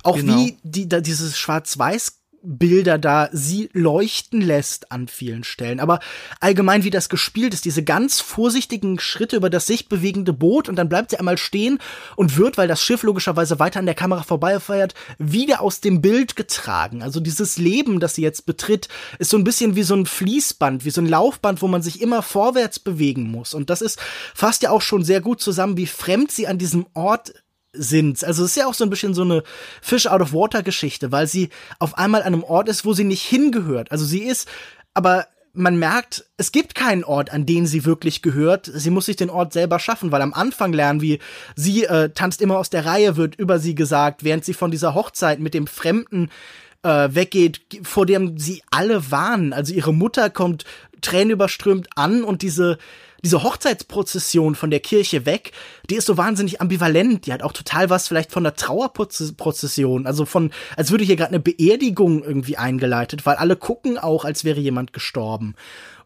Auch 0.03 0.17
genau. 0.17 0.37
wie 0.37 0.59
die, 0.63 0.89
da, 0.89 1.01
dieses 1.01 1.39
Schwarz-Weiß 1.39 2.22
Bilder 2.43 2.99
da 2.99 3.29
sie 3.33 3.71
leuchten 3.73 4.41
lässt 4.41 4.91
an 4.91 5.09
vielen 5.09 5.45
Stellen. 5.45 5.81
Aber 5.81 6.01
allgemein, 6.41 6.85
wie 6.85 6.91
das 6.91 7.09
gespielt 7.09 7.55
ist, 7.55 7.65
diese 7.65 7.85
ganz 7.85 8.21
vorsichtigen 8.21 8.99
Schritte 8.99 9.37
über 9.37 9.51
das 9.51 9.67
sich 9.67 9.89
bewegende 9.89 10.33
Boot 10.33 10.69
und 10.69 10.77
dann 10.77 10.89
bleibt 10.89 11.11
sie 11.11 11.19
einmal 11.19 11.39
stehen 11.39 11.79
und 12.17 12.37
wird, 12.37 12.59
weil 12.59 12.69
das 12.69 12.83
Schiff 12.83 13.03
logischerweise 13.03 13.59
weiter 13.59 13.79
an 13.79 13.87
der 13.87 13.95
Kamera 13.95 14.23
vorbeifeiert, 14.23 14.95
wieder 15.19 15.61
aus 15.61 15.81
dem 15.81 16.03
Bild 16.03 16.37
getragen. 16.37 17.03
Also 17.03 17.21
dieses 17.21 17.59
Leben, 17.59 18.01
das 18.01 18.15
sie 18.15 18.23
jetzt 18.23 18.47
betritt, 18.47 18.89
ist 19.19 19.31
so 19.31 19.37
ein 19.37 19.45
bisschen 19.45 19.77
wie 19.77 19.83
so 19.83 19.95
ein 19.95 20.07
Fließband, 20.07 20.85
wie 20.85 20.91
so 20.91 21.01
ein 21.01 21.09
Laufband, 21.09 21.63
wo 21.63 21.69
man 21.69 21.83
sich 21.83 22.01
immer 22.01 22.23
vorwärts 22.23 22.79
bewegen 22.79 23.31
muss. 23.31 23.55
Und 23.55 23.71
das 23.71 23.83
ist 23.83 24.01
fast 24.35 24.63
ja 24.63 24.71
auch 24.71 24.83
schon 24.83 25.05
sehr 25.05 25.21
gut 25.21 25.41
zusammen, 25.41 25.77
wie 25.77 25.87
fremd 25.87 26.33
sie 26.33 26.47
an 26.47 26.59
diesem 26.59 26.87
Ort 26.95 27.33
sind. 27.73 28.23
Also 28.25 28.45
es 28.45 28.51
ist 28.51 28.57
ja 28.57 28.67
auch 28.67 28.75
so 28.75 28.85
ein 28.85 28.91
bisschen 28.91 29.15
so 29.15 29.23
eine 29.23 29.43
Fish 29.81 30.07
out 30.07 30.21
of 30.21 30.33
water 30.33 30.63
Geschichte, 30.63 31.13
weil 31.13 31.27
sie 31.27 31.49
auf 31.79 31.97
einmal 31.99 32.23
an 32.23 32.35
einem 32.35 32.45
Ort 32.45 32.69
ist, 32.69 32.85
wo 32.85 32.93
sie 32.93 33.05
nicht 33.05 33.23
hingehört. 33.23 33.91
Also 33.91 34.05
sie 34.05 34.23
ist, 34.23 34.49
aber 34.95 35.27
man 35.55 35.79
merkt, 35.79 36.25
es 36.37 36.53
gibt 36.53 36.75
keinen 36.75 37.05
Ort, 37.05 37.31
an 37.31 37.45
den 37.45 37.67
sie 37.67 37.85
wirklich 37.85 38.23
gehört. 38.23 38.71
Sie 38.73 38.91
muss 38.91 39.07
sich 39.07 39.17
den 39.17 39.31
Ort 39.31 39.53
selber 39.53 39.79
schaffen, 39.79 40.11
weil 40.11 40.23
am 40.23 40.33
Anfang 40.33 40.73
lernen 40.73 41.01
wir, 41.01 41.19
sie 41.57 41.85
äh, 41.85 42.11
tanzt 42.11 42.41
immer 42.41 42.59
aus 42.59 42.71
der 42.71 42.87
Reihe, 42.87 43.17
wird 43.17 43.35
über 43.37 43.59
sie 43.59 43.75
gesagt, 43.75 44.25
während 44.25 44.45
sie 44.45 44.55
von 44.55 44.71
dieser 44.71 44.95
Hochzeit 44.95 45.41
mit 45.41 45.53
dem 45.53 45.67
Fremden 45.67 46.31
äh, 46.83 47.09
weggeht, 47.13 47.61
vor 47.83 48.07
dem 48.07 48.39
sie 48.39 48.63
alle 48.71 49.11
warnen. 49.11 49.53
Also 49.53 49.75
ihre 49.75 49.93
Mutter 49.93 50.31
kommt 50.31 50.65
tränenüberströmt 51.03 51.89
an 51.97 52.25
und 52.25 52.43
diese 52.43 52.79
diese 53.25 53.43
Hochzeitsprozession 53.43 54.55
von 54.55 54.71
der 54.71 54.81
Kirche 54.81 55.27
weg, 55.27 55.53
die 55.89 55.95
ist 55.95 56.07
so 56.07 56.17
wahnsinnig 56.17 56.61
ambivalent. 56.61 57.27
Die 57.27 57.33
hat 57.33 57.43
auch 57.43 57.53
total 57.53 57.89
was 57.89 58.09
vielleicht 58.09 58.33
von 58.33 58.43
der 58.43 58.55
Trauerprozession, 58.55 60.07
also 60.07 60.25
von, 60.25 60.51
als 60.77 60.91
würde 60.91 61.05
hier 61.05 61.17
gerade 61.17 61.31
eine 61.31 61.41
Beerdigung 61.41 62.25
irgendwie 62.25 62.57
eingeleitet, 62.57 63.25
weil 63.25 63.37
alle 63.37 63.57
gucken 63.57 63.97
auch, 63.97 64.25
als 64.25 64.45
wäre 64.45 64.61
jemand 64.61 64.93
gestorben. 64.93 65.55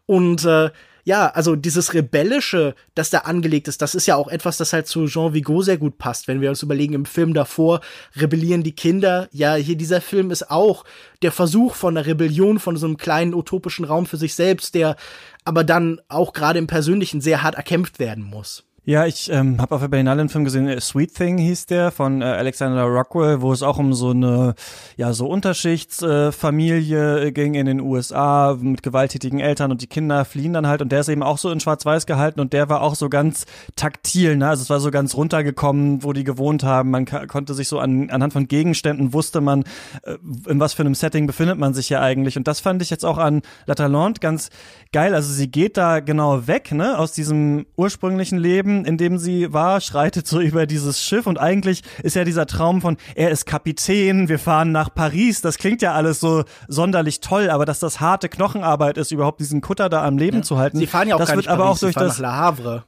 Und 0.05 0.45
äh, 0.45 0.69
ja, 1.07 1.27
also 1.27 1.55
dieses 1.55 1.93
Rebellische, 1.93 2.75
das 2.93 3.09
da 3.09 3.19
angelegt 3.19 3.69
ist, 3.69 3.81
das 3.81 3.95
ist 3.95 4.07
ja 4.07 4.17
auch 4.17 4.27
etwas, 4.27 4.57
das 4.57 4.73
halt 4.73 4.87
zu 4.87 5.05
Jean 5.05 5.33
Vigo 5.33 5.61
sehr 5.61 5.77
gut 5.77 5.97
passt. 5.97 6.27
Wenn 6.27 6.41
wir 6.41 6.49
uns 6.49 6.63
überlegen, 6.63 6.95
im 6.95 7.05
Film 7.05 7.33
davor 7.33 7.79
rebellieren 8.17 8.61
die 8.61 8.73
Kinder. 8.73 9.29
Ja, 9.31 9.55
hier 9.55 9.77
dieser 9.77 10.01
Film 10.01 10.31
ist 10.31 10.51
auch 10.51 10.83
der 11.21 11.31
Versuch 11.31 11.75
von 11.75 11.95
einer 11.95 12.05
Rebellion, 12.05 12.59
von 12.59 12.75
so 12.75 12.87
einem 12.87 12.97
kleinen 12.97 13.33
utopischen 13.33 13.85
Raum 13.85 14.05
für 14.05 14.17
sich 14.17 14.35
selbst, 14.35 14.75
der 14.75 14.97
aber 15.45 15.63
dann 15.63 16.01
auch 16.09 16.33
gerade 16.33 16.59
im 16.59 16.67
Persönlichen 16.67 17.21
sehr 17.21 17.41
hart 17.41 17.55
erkämpft 17.55 17.99
werden 17.99 18.25
muss. 18.25 18.66
Ja, 18.89 19.05
ich 19.05 19.29
ähm, 19.29 19.59
habe 19.59 19.75
auf 19.75 19.81
der 19.81 19.89
Berlinale 19.89 20.21
einen 20.21 20.29
Film 20.29 20.45
gesehen, 20.45 20.69
äh, 20.69 20.79
Sweet 20.79 21.13
Thing 21.13 21.37
hieß 21.37 21.65
der, 21.65 21.91
von 21.91 22.21
äh, 22.21 22.23
Alexander 22.23 22.83
Rockwell, 22.83 23.41
wo 23.41 23.51
es 23.51 23.61
auch 23.61 23.79
um 23.79 23.93
so 23.93 24.11
eine, 24.11 24.55
ja, 24.95 25.11
so 25.11 25.27
Unterschichtsfamilie 25.27 27.25
äh, 27.25 27.31
ging 27.33 27.55
in 27.55 27.65
den 27.65 27.81
USA 27.81 28.57
mit 28.57 28.83
gewalttätigen 28.83 29.41
Eltern 29.41 29.71
und 29.71 29.81
die 29.81 29.87
Kinder 29.87 30.23
fliehen 30.23 30.53
dann 30.53 30.67
halt 30.67 30.81
und 30.81 30.93
der 30.93 31.01
ist 31.01 31.09
eben 31.09 31.21
auch 31.21 31.37
so 31.37 31.51
in 31.51 31.59
Schwarz-Weiß 31.59 32.05
gehalten 32.05 32.39
und 32.39 32.53
der 32.53 32.69
war 32.69 32.81
auch 32.81 32.95
so 32.95 33.09
ganz 33.09 33.45
taktil, 33.75 34.37
ne? 34.37 34.47
Also 34.47 34.61
es 34.61 34.69
war 34.69 34.79
so 34.79 34.89
ganz 34.89 35.15
runtergekommen, 35.15 36.05
wo 36.05 36.13
die 36.13 36.23
gewohnt 36.23 36.63
haben. 36.63 36.89
Man 36.89 37.03
konnte 37.03 37.55
sich 37.55 37.67
so 37.67 37.79
an, 37.79 38.09
anhand 38.09 38.31
von 38.31 38.47
Gegenständen 38.47 39.11
wusste 39.11 39.41
man, 39.41 39.65
äh, 40.03 40.15
in 40.47 40.61
was 40.61 40.73
für 40.73 40.83
einem 40.83 40.95
Setting 40.95 41.27
befindet 41.27 41.57
man 41.57 41.73
sich 41.73 41.89
ja 41.89 41.99
eigentlich. 41.99 42.37
Und 42.37 42.47
das 42.47 42.61
fand 42.61 42.81
ich 42.81 42.89
jetzt 42.89 43.03
auch 43.03 43.17
an 43.17 43.41
La 43.65 43.75
Talente 43.75 44.21
ganz 44.21 44.49
geil. 44.93 45.13
Also 45.13 45.33
sie 45.33 45.51
geht 45.51 45.75
da 45.75 45.99
genau 45.99 46.47
weg, 46.47 46.71
ne, 46.71 46.97
aus 46.97 47.11
diesem 47.11 47.65
ursprünglichen 47.75 48.37
Leben 48.37 48.76
in 48.85 48.97
dem 48.97 49.17
sie 49.17 49.53
war, 49.53 49.81
schreitet 49.81 50.27
so 50.27 50.39
über 50.41 50.65
dieses 50.65 51.01
Schiff 51.01 51.27
und 51.27 51.39
eigentlich 51.39 51.83
ist 52.03 52.15
ja 52.15 52.23
dieser 52.23 52.45
Traum 52.45 52.81
von, 52.81 52.97
er 53.15 53.31
ist 53.31 53.45
Kapitän, 53.45 54.29
wir 54.29 54.39
fahren 54.39 54.71
nach 54.71 54.93
Paris, 54.93 55.41
das 55.41 55.57
klingt 55.57 55.81
ja 55.81 55.93
alles 55.93 56.19
so 56.19 56.43
sonderlich 56.67 57.19
toll, 57.19 57.49
aber 57.49 57.65
dass 57.65 57.79
das 57.79 57.99
harte 57.99 58.29
Knochenarbeit 58.29 58.97
ist, 58.97 59.11
überhaupt 59.11 59.39
diesen 59.39 59.61
Kutter 59.61 59.89
da 59.89 60.05
am 60.05 60.17
Leben 60.17 60.37
ja. 60.37 60.43
zu 60.43 60.57
halten. 60.57 60.77
Sie 60.77 60.87
fahren 60.87 61.07
ja 61.07 61.15
auch 61.15 61.19
das 61.19 61.35
wird 61.35 61.47
aber 61.47 61.63
Paris, 61.63 61.77
auch 61.77 61.79
durch 61.79 61.95
das 61.95 62.19
nach 62.19 62.19
Le 62.19 62.35
Havre. 62.35 62.83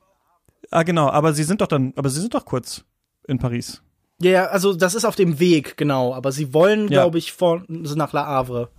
Ah 0.72 0.84
genau, 0.84 1.10
aber 1.10 1.34
sie 1.34 1.44
sind 1.44 1.62
doch 1.62 1.68
dann, 1.68 1.94
aber 1.96 2.10
sie 2.10 2.22
sind 2.22 2.34
doch 2.34 2.46
kurz 2.46 2.84
in 3.28 3.40
Paris. 3.40 3.82
Ja, 4.22 4.48
also 4.48 4.74
das 4.74 4.96
ist 4.96 5.06
auf 5.06 5.16
dem 5.16 5.40
Weg, 5.40 5.78
genau, 5.78 6.14
aber 6.14 6.32
sie 6.32 6.54
wollen, 6.54 6.84
ja. 6.84 7.02
glaube 7.02 7.18
ich, 7.18 7.32
von 7.32 7.66
nach 7.68 8.14
Le 8.14 8.26
Havre. 8.26 8.70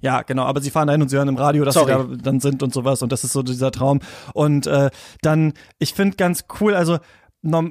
Ja, 0.00 0.22
genau, 0.22 0.44
aber 0.44 0.60
sie 0.60 0.70
fahren 0.70 0.86
dahin 0.86 1.02
und 1.02 1.08
sie 1.08 1.16
hören 1.16 1.28
im 1.28 1.36
Radio, 1.36 1.64
dass 1.64 1.74
Sorry. 1.74 1.92
sie 1.92 2.16
da 2.16 2.22
dann 2.22 2.40
sind 2.40 2.62
und 2.62 2.72
sowas 2.72 3.02
und 3.02 3.12
das 3.12 3.24
ist 3.24 3.32
so 3.32 3.42
dieser 3.42 3.70
Traum. 3.70 4.00
Und 4.34 4.66
äh, 4.66 4.90
dann, 5.22 5.52
ich 5.78 5.94
finde 5.94 6.16
ganz 6.16 6.44
cool, 6.60 6.74
also 6.74 6.98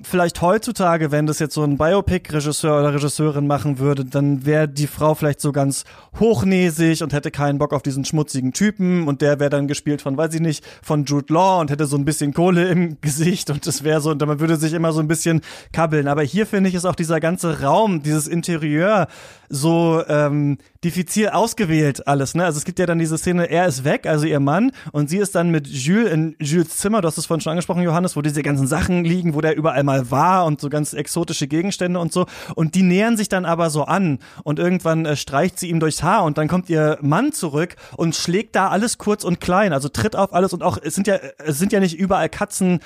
vielleicht 0.03 0.41
heutzutage, 0.41 1.11
wenn 1.11 1.27
das 1.27 1.38
jetzt 1.38 1.53
so 1.53 1.63
ein 1.63 1.77
Biopic-Regisseur 1.77 2.80
oder 2.80 2.95
Regisseurin 2.95 3.45
machen 3.45 3.77
würde, 3.77 4.03
dann 4.03 4.43
wäre 4.43 4.67
die 4.67 4.88
Frau 4.88 5.13
vielleicht 5.13 5.41
so 5.41 5.51
ganz 5.51 5.84
hochnäsig 6.19 7.03
und 7.03 7.13
hätte 7.13 7.30
keinen 7.30 7.59
Bock 7.59 7.73
auf 7.73 7.84
diesen 7.84 8.03
schmutzigen 8.03 8.51
Typen 8.51 9.07
und 9.07 9.21
der 9.21 9.39
wäre 9.39 9.51
dann 9.51 9.67
gespielt 9.67 10.01
von, 10.01 10.17
weiß 10.17 10.34
ich 10.34 10.41
nicht, 10.41 10.65
von 10.82 11.05
Jude 11.05 11.32
Law 11.32 11.61
und 11.61 11.69
hätte 11.69 11.86
so 11.86 11.97
ein 11.97 12.05
bisschen 12.05 12.34
Kohle 12.34 12.67
im 12.67 12.97
Gesicht 13.01 13.51
und 13.51 13.67
das 13.67 13.84
wäre 13.84 14.01
so, 14.01 14.09
und 14.09 14.25
man 14.25 14.39
würde 14.39 14.55
sich 14.55 14.73
immer 14.73 14.91
so 14.91 15.01
ein 15.01 15.07
bisschen 15.07 15.41
kabbeln. 15.71 16.07
Aber 16.07 16.23
hier 16.23 16.47
finde 16.47 16.69
ich 16.69 16.75
ist 16.75 16.86
auch 16.86 16.95
dieser 16.95 17.19
ganze 17.19 17.61
Raum, 17.61 18.01
dieses 18.01 18.27
Interieur 18.27 19.07
so 19.49 20.03
ähm, 20.07 20.57
diffizil 20.84 21.30
ausgewählt 21.30 22.07
alles. 22.07 22.36
Ne? 22.36 22.45
Also 22.45 22.57
es 22.57 22.65
gibt 22.65 22.80
ja 22.80 22.86
dann 22.86 22.99
diese 22.99 23.17
Szene, 23.17 23.49
er 23.49 23.67
ist 23.67 23.84
weg, 23.84 24.05
also 24.05 24.25
ihr 24.25 24.39
Mann, 24.39 24.71
und 24.91 25.09
sie 25.09 25.17
ist 25.17 25.36
dann 25.36 25.51
mit 25.51 25.67
Jules 25.67 26.11
in 26.11 26.36
Jules 26.39 26.77
Zimmer, 26.77 27.01
du 27.01 27.07
hast 27.07 27.17
es 27.17 27.25
vorhin 27.25 27.41
schon 27.41 27.51
angesprochen, 27.51 27.82
Johannes, 27.82 28.15
wo 28.15 28.21
diese 28.21 28.41
ganzen 28.43 28.65
Sachen 28.65 29.03
liegen, 29.03 29.34
wo 29.34 29.41
der 29.41 29.57
überall 29.57 29.84
mal 29.84 30.09
war 30.09 30.45
und 30.45 30.61
so 30.61 30.69
ganz 30.69 30.93
exotische 30.93 31.47
Gegenstände 31.47 31.99
und 31.99 32.13
so. 32.13 32.27
Und 32.55 32.75
die 32.75 32.84
nähern 32.84 33.17
sich 33.17 33.27
dann 33.27 33.45
aber 33.45 33.69
so 33.69 33.84
an 33.84 34.19
und 34.43 34.57
irgendwann 34.57 35.05
äh, 35.05 35.15
streicht 35.17 35.59
sie 35.59 35.69
ihm 35.69 35.82
durchs 35.82 36.01
Haar 36.01 36.23
und 36.23 36.38
dann 36.38 36.47
kommt 36.47 36.69
ihr 36.69 36.97
Mann 37.01 37.34
zurück 37.34 37.75
und 37.97 38.15
schlägt 38.15 38.55
da 38.55 38.69
alles 38.69 38.97
kurz 38.97 39.25
und 39.25 39.41
klein, 39.41 39.73
also 39.73 39.89
tritt 39.89 40.15
auf 40.15 40.34
alles 40.34 40.53
und 40.53 40.63
auch, 40.63 40.77
es 40.82 40.95
sind 40.95 41.07
ja, 41.07 41.17
es 41.39 41.59
sind 41.59 41.73
ja 41.73 41.82
nicht 41.82 41.97
überall 41.97 42.30
Katzen 42.30 42.80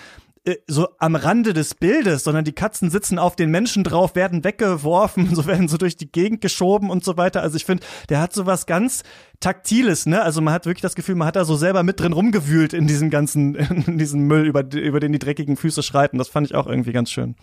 äh, 0.46 0.58
so 0.68 0.90
am 1.00 1.16
Rande 1.16 1.54
des 1.54 1.74
Bildes, 1.74 2.24
sondern 2.26 2.44
die 2.44 2.52
Katzen 2.52 2.90
sitzen 2.90 3.18
auf 3.18 3.36
den 3.36 3.50
Menschen 3.50 3.84
drauf, 3.84 4.16
werden 4.16 4.44
weggeworfen, 4.44 5.34
so 5.36 5.46
werden 5.46 5.68
so 5.68 5.78
durch 5.78 5.96
die 5.96 6.12
Gegend 6.12 6.42
geschoben 6.42 6.90
und 6.90 7.04
so 7.04 7.16
weiter. 7.16 7.42
Also 7.42 7.56
ich 7.56 7.66
finde, 7.66 7.86
der 8.10 8.20
hat 8.20 8.34
so 8.34 8.46
was 8.46 8.66
ganz 8.66 9.04
Taktiles, 9.40 10.06
ne? 10.06 10.22
Also 10.22 10.42
man 10.42 10.54
hat 10.54 10.66
wirklich 10.66 10.82
das 10.82 10.96
Gefühl, 10.96 11.16
man 11.16 11.28
hat 11.28 11.36
da 11.36 11.46
so 11.46 11.56
selber 11.56 11.84
mit 11.84 12.00
drin 12.00 12.14
rumgewühlt 12.14 12.74
in 12.74 12.88
diesem 12.88 13.10
ganzen, 13.10 13.56
in 13.88 13.98
diesem 13.98 14.28
Müll, 14.28 14.46
über, 14.46 14.64
über 14.74 15.00
den 15.00 15.14
die 15.14 15.20
dreckigen 15.20 15.56
Füße 15.56 15.82
schreiten. 15.82 16.18
Das 16.18 16.28
fand 16.28 16.48
ich 16.48 16.56
auch 16.56 16.68
irgendwie 16.68 16.92
ganz 16.92 17.10
schön. 17.12 17.36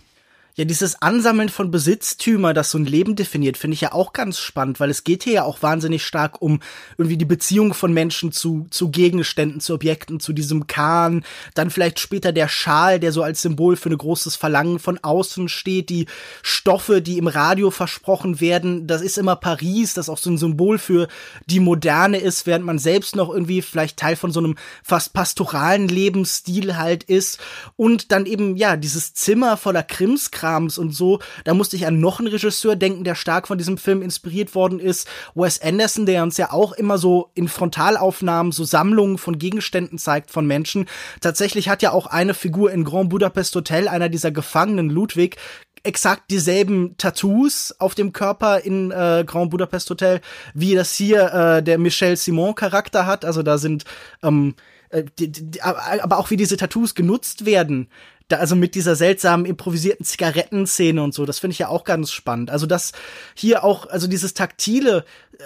Ja, 0.57 0.64
dieses 0.64 1.01
Ansammeln 1.01 1.48
von 1.48 1.70
Besitztümer, 1.70 2.53
das 2.53 2.72
so 2.72 2.78
ein 2.78 2.84
Leben 2.84 3.14
definiert, 3.14 3.57
finde 3.57 3.74
ich 3.74 3.82
ja 3.82 3.92
auch 3.92 4.12
ganz 4.12 4.40
spannend, 4.40 4.80
weil 4.80 4.90
es 4.90 5.05
geht 5.05 5.22
hier 5.22 5.32
ja 5.32 5.44
auch 5.44 5.62
wahnsinnig 5.62 6.05
stark 6.05 6.42
um 6.42 6.61
irgendwie 6.98 7.16
die 7.16 7.24
Beziehung 7.24 7.72
von 7.72 7.92
Menschen 7.92 8.32
zu, 8.32 8.66
zu 8.70 8.90
Gegenständen, 8.90 9.61
zu 9.61 9.74
Objekten, 9.74 10.18
zu 10.18 10.32
diesem 10.32 10.66
Kahn, 10.66 11.24
dann 11.55 11.70
vielleicht 11.70 12.01
später 12.01 12.32
der 12.32 12.48
Schal, 12.48 12.98
der 12.98 13.12
so 13.12 13.22
als 13.22 13.42
Symbol 13.42 13.76
für 13.76 13.90
ein 13.90 13.98
großes 13.98 14.34
Verlangen 14.34 14.80
von 14.80 14.98
außen 14.98 15.48
steht, 15.48 15.88
die 15.88 16.07
Stoffe, 16.42 17.01
die 17.01 17.18
im 17.18 17.28
Radio 17.28 17.70
versprochen 17.70 18.40
werden, 18.40 18.88
das 18.88 19.03
ist 19.03 19.18
immer 19.18 19.36
Paris, 19.36 19.94
das 19.94 20.09
auch 20.09 20.18
so 20.18 20.30
ein 20.30 20.38
Symbol 20.38 20.78
für 20.78 21.07
die 21.46 21.61
Moderne 21.61 22.18
ist, 22.18 22.46
während 22.46 22.64
man 22.64 22.80
selbst 22.80 23.14
noch 23.14 23.30
irgendwie 23.30 23.62
vielleicht 23.62 23.98
Teil 23.98 24.16
von 24.16 24.32
so 24.32 24.40
einem 24.40 24.57
fast 24.82 25.12
pastoralen 25.12 25.86
Lebensstil 25.86 26.76
halt 26.76 27.05
ist. 27.05 27.38
Und 27.76 28.11
dann 28.11 28.26
eben, 28.26 28.57
ja, 28.57 28.76
dieses 28.76 29.14
Zimmer 29.14 29.57
voller 29.57 29.84
Krimskram 29.84 30.39
Krams 30.41 30.78
und 30.78 30.95
so. 30.95 31.18
Da 31.45 31.55
musste 31.55 31.76
ich 31.76 31.86
an 31.86 32.01
noch 32.01 32.18
einen 32.18 32.28
Regisseur 32.28 32.76
denken, 32.76 33.05
der 33.05 33.14
stark 33.14 33.47
von 33.47 33.59
diesem 33.59 33.76
Film 33.76 34.03
inspiriert 34.03 34.55
worden 34.55 34.80
ist. 34.80 35.07
Wes 35.34 35.61
Anderson, 35.61 36.07
der 36.07 36.22
uns 36.22 36.36
ja 36.36 36.53
auch 36.53 36.72
immer 36.72 36.99
so 36.99 37.30
in 37.34 37.49
Frontalaufnahmen 37.49 38.53
so 38.53 38.64
Sammlungen 38.64 39.18
von 39.18 39.38
Gegenständen 39.38 39.99
zeigt 39.99 40.30
von 40.30 40.47
Menschen. 40.47 40.86
Tatsächlich 41.20 41.68
hat 41.68 41.82
ja 41.82 41.93
auch 41.93 42.07
eine 42.07 42.34
Figur 42.34 42.72
in 42.72 42.84
Grand 42.84 43.11
Budapest 43.11 43.55
Hotel, 43.55 43.88
einer 43.88 44.09
dieser 44.09 44.30
Gefangenen, 44.30 44.88
Ludwig, 44.88 45.36
exakt 45.82 46.30
dieselben 46.30 46.97
Tattoos 46.99 47.74
auf 47.78 47.95
dem 47.95 48.12
Körper 48.12 48.61
in 48.61 48.91
äh, 48.91 49.24
Grand 49.26 49.51
Budapest 49.51 49.88
Hotel, 49.91 50.20
wie 50.55 50.74
das 50.74 50.95
hier 50.95 51.32
äh, 51.32 51.62
der 51.62 51.78
Michel 51.78 52.16
Simon 52.16 52.55
Charakter 52.55 53.07
hat. 53.07 53.24
Also 53.24 53.43
da 53.43 53.59
sind 53.59 53.84
ähm, 54.22 54.55
äh, 54.91 55.05
die, 55.18 55.30
die, 55.30 55.62
aber 55.62 56.18
auch 56.18 56.30
wie 56.30 56.36
diese 56.36 56.57
Tattoos 56.57 56.95
genutzt 56.95 57.47
werden 57.47 57.88
da, 58.33 58.39
also 58.39 58.57
mit 58.57 58.74
dieser 58.74 58.97
seltsamen 58.97 59.47
improvisierten 59.47 60.05
Zigarettenszene 60.05 61.03
und 61.03 61.14
so, 61.14 61.26
das 61.26 61.39
finde 61.39 61.53
ich 61.53 61.59
ja 61.59 61.68
auch 61.68 61.85
ganz 61.85 62.12
spannend. 62.12 62.51
Also 62.51 62.66
das 62.66 62.93
hier 63.35 63.64
auch, 63.64 63.87
also 63.89 64.07
dieses 64.07 64.35
taktile 64.35 65.05
äh, 65.39 65.43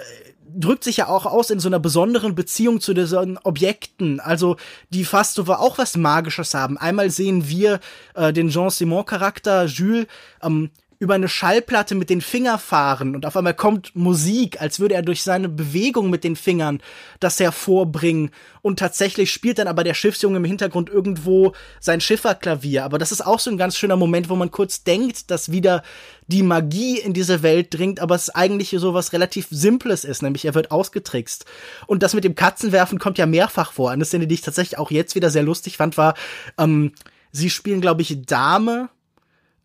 drückt 0.57 0.83
sich 0.83 0.97
ja 0.97 1.07
auch 1.07 1.25
aus 1.25 1.49
in 1.49 1.59
so 1.59 1.67
einer 1.67 1.79
besonderen 1.79 2.35
Beziehung 2.35 2.79
zu 2.79 2.93
diesen 2.93 3.37
Objekten, 3.39 4.19
also 4.19 4.57
die 4.89 5.05
fast 5.05 5.35
so 5.35 5.43
auch 5.45 5.77
was 5.77 5.97
Magisches 5.97 6.53
haben. 6.53 6.77
Einmal 6.77 7.09
sehen 7.09 7.49
wir 7.49 7.79
äh, 8.13 8.31
den 8.31 8.49
Jean 8.49 8.69
Simon 8.69 9.05
Charakter 9.05 9.65
Jules 9.65 10.07
ähm, 10.41 10.69
über 10.99 11.13
eine 11.13 11.27
Schallplatte 11.27 11.95
mit 11.95 12.09
den 12.09 12.21
Finger 12.21 12.57
fahren 12.57 13.15
und 13.15 13.25
auf 13.25 13.35
einmal 13.35 13.53
kommt 13.53 13.95
Musik, 13.95 14.61
als 14.61 14.79
würde 14.79 14.95
er 14.95 15.01
durch 15.01 15.23
seine 15.23 15.49
Bewegung 15.49 16.09
mit 16.09 16.23
den 16.23 16.35
Fingern 16.35 16.81
das 17.19 17.39
hervorbringen 17.39 18.31
und 18.61 18.79
tatsächlich 18.79 19.31
spielt 19.31 19.59
dann 19.59 19.67
aber 19.67 19.83
der 19.83 19.93
Schiffsjunge 19.93 20.37
im 20.37 20.45
Hintergrund 20.45 20.89
irgendwo 20.89 21.53
sein 21.79 22.01
Schifferklavier, 22.01 22.83
aber 22.85 22.97
das 22.97 23.11
ist 23.11 23.25
auch 23.25 23.39
so 23.39 23.49
ein 23.49 23.57
ganz 23.57 23.77
schöner 23.77 23.97
Moment, 23.97 24.29
wo 24.29 24.35
man 24.35 24.51
kurz 24.51 24.83
denkt, 24.83 25.31
dass 25.31 25.51
wieder 25.51 25.83
die 26.27 26.43
Magie 26.43 26.97
in 26.97 27.13
diese 27.13 27.43
Welt 27.43 27.73
dringt, 27.73 27.99
aber 27.99 28.15
es 28.15 28.29
eigentlich 28.29 28.69
so 28.69 28.93
was 28.93 29.13
relativ 29.13 29.47
Simples 29.51 30.03
ist, 30.05 30.23
nämlich 30.23 30.45
er 30.45 30.55
wird 30.55 30.71
ausgetrickst. 30.71 31.45
Und 31.87 32.01
das 32.01 32.13
mit 32.13 32.23
dem 32.23 32.35
Katzenwerfen 32.35 32.99
kommt 32.99 33.17
ja 33.17 33.25
mehrfach 33.25 33.73
vor. 33.73 33.91
Eine 33.91 34.05
Szene, 34.05 34.27
die 34.27 34.35
ich 34.35 34.41
tatsächlich 34.41 34.79
auch 34.79 34.91
jetzt 34.91 35.15
wieder 35.15 35.29
sehr 35.29 35.43
lustig 35.43 35.77
fand, 35.77 35.97
war, 35.97 36.15
ähm, 36.57 36.93
sie 37.31 37.49
spielen, 37.49 37.81
glaube 37.81 38.01
ich, 38.01 38.25
Dame, 38.25 38.89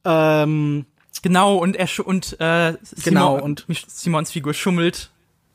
ähm, 0.05 0.87
Genau, 1.23 1.57
und 1.57 1.77
er 1.77 1.89
und 2.05 2.41
äh, 2.41 2.75
genau, 3.05 3.37
Simon, 3.37 3.43
und 3.43 3.67
Simons 3.89 4.31
Figur 4.31 4.55
schummelt 4.55 5.11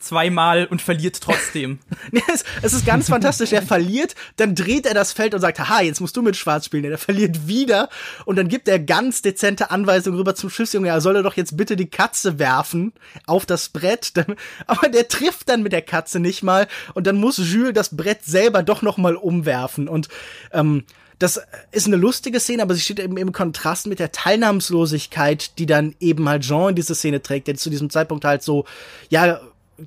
zweimal 0.05 0.65
und 0.65 0.81
verliert 0.81 1.19
trotzdem. 1.21 1.79
es, 2.31 2.43
es 2.61 2.73
ist 2.73 2.85
ganz 2.85 3.09
fantastisch. 3.09 3.51
Er 3.53 3.61
verliert, 3.61 4.15
dann 4.35 4.55
dreht 4.55 4.85
er 4.85 4.93
das 4.93 5.13
Feld 5.13 5.33
und 5.33 5.41
sagt, 5.41 5.59
haha, 5.59 5.81
jetzt 5.81 5.99
musst 5.99 6.15
du 6.15 6.21
mit 6.21 6.35
Schwarz 6.35 6.65
spielen. 6.65 6.85
Er 6.85 6.97
verliert 6.97 7.47
wieder 7.47 7.89
und 8.25 8.35
dann 8.35 8.47
gibt 8.47 8.67
er 8.67 8.79
ganz 8.79 9.21
dezente 9.21 9.71
Anweisungen 9.71 10.17
rüber 10.17 10.35
zum 10.35 10.49
Schiffsjunge. 10.49 10.89
Er 10.89 11.01
solle 11.01 11.23
doch 11.23 11.35
jetzt 11.35 11.57
bitte 11.57 11.75
die 11.75 11.89
Katze 11.89 12.39
werfen 12.39 12.93
auf 13.25 13.45
das 13.45 13.69
Brett. 13.69 14.13
Aber 14.67 14.89
der 14.89 15.07
trifft 15.07 15.49
dann 15.49 15.63
mit 15.63 15.71
der 15.71 15.81
Katze 15.81 16.19
nicht 16.19 16.43
mal 16.43 16.67
und 16.93 17.07
dann 17.07 17.17
muss 17.17 17.37
Jules 17.37 17.73
das 17.73 17.95
Brett 17.95 18.23
selber 18.23 18.63
doch 18.63 18.81
noch 18.81 18.97
mal 18.97 19.15
umwerfen 19.15 19.87
und 19.87 20.07
ähm, 20.51 20.83
das 21.19 21.41
ist 21.71 21.87
eine 21.87 21.95
lustige 21.95 22.39
Szene, 22.39 22.63
aber 22.63 22.73
sie 22.73 22.81
steht 22.81 22.99
eben 22.99 23.17
im 23.17 23.31
Kontrast 23.31 23.87
mit 23.87 23.99
der 23.99 24.11
Teilnahmslosigkeit, 24.11 25.57
die 25.57 25.65
dann 25.65 25.95
eben 25.99 26.27
halt 26.27 26.43
Jean 26.43 26.69
in 26.69 26.75
diese 26.75 26.95
Szene 26.95 27.21
trägt, 27.21 27.47
der 27.47 27.55
zu 27.55 27.69
diesem 27.69 27.89
Zeitpunkt 27.89 28.25
halt 28.25 28.43
so, 28.43 28.65
ja, 29.09 29.39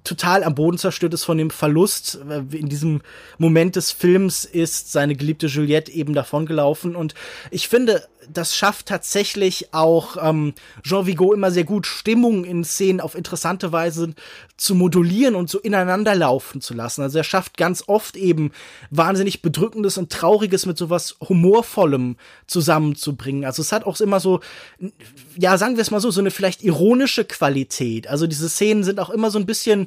total 0.05 0.45
am 0.45 0.55
Boden 0.55 0.79
zerstört 0.79 1.15
ist 1.15 1.25
von 1.25 1.39
dem 1.39 1.51
Verlust. 1.51 2.19
In 2.53 2.69
diesem 2.69 3.01
Moment 3.39 3.77
des 3.77 3.91
Films 3.91 4.45
ist 4.45 4.93
seine 4.93 5.15
geliebte 5.15 5.47
Juliette 5.47 5.93
eben 5.93 6.15
davongelaufen. 6.15 6.95
Und 6.95 7.15
ich 7.51 7.69
finde, 7.69 8.07
das 8.33 8.55
schafft 8.55 8.87
tatsächlich 8.87 9.73
auch 9.73 10.17
ähm, 10.21 10.55
Jean 10.83 11.07
Vigo 11.07 11.33
immer 11.33 11.51
sehr 11.51 11.65
gut, 11.65 11.87
Stimmung 11.87 12.45
in 12.45 12.65
Szenen 12.65 13.01
auf 13.01 13.15
interessante 13.15 13.73
Weise 13.73 14.15
zu 14.57 14.75
modulieren 14.75 15.35
und 15.35 15.49
so 15.49 15.59
ineinander 15.61 16.15
laufen 16.15 16.61
zu 16.61 16.75
lassen. 16.75 17.03
Also 17.03 17.19
er 17.19 17.25
schafft 17.25 17.57
ganz 17.57 17.85
oft 17.87 18.17
eben 18.17 18.51
wahnsinnig 18.91 19.41
bedrückendes 19.41 19.99
und 19.99 20.11
trauriges 20.11 20.67
mit 20.67 20.77
sowas 20.77 21.17
humorvollem 21.27 22.17
zusammenzubringen. 22.47 23.45
Also 23.45 23.63
es 23.63 23.73
hat 23.73 23.85
auch 23.85 24.01
immer 24.01 24.21
so, 24.21 24.41
ja, 25.37 25.57
sagen 25.59 25.77
wir 25.77 25.83
es 25.83 25.91
mal 25.91 26.01
so, 26.01 26.11
so 26.11 26.21
eine 26.21 26.31
vielleicht 26.31 26.63
ironische 26.63 27.25
Qualität. 27.25 28.09
Also 28.09 28.27
diese 28.27 28.49
Szenen 28.49 28.85
sind 28.85 29.01
auch 29.01 29.11
immer 29.11 29.31
so 29.31 29.39
ein 29.39 29.47
bisschen 29.47 29.78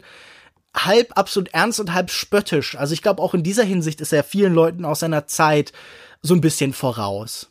halb 0.74 1.18
absolut 1.18 1.50
ernst 1.50 1.80
und 1.80 1.94
halb 1.94 2.10
spöttisch. 2.10 2.76
Also 2.78 2.94
ich 2.94 3.02
glaube, 3.02 3.22
auch 3.22 3.34
in 3.34 3.44
dieser 3.44 3.64
Hinsicht 3.64 4.00
ist 4.02 4.14
er 4.14 4.24
vielen 4.24 4.54
Leuten 4.54 4.86
aus 4.86 5.00
seiner 5.02 5.28
Zeit 5.28 5.74
so 6.22 6.34
ein 6.34 6.42
bisschen 6.42 6.74
voraus. 6.74 7.50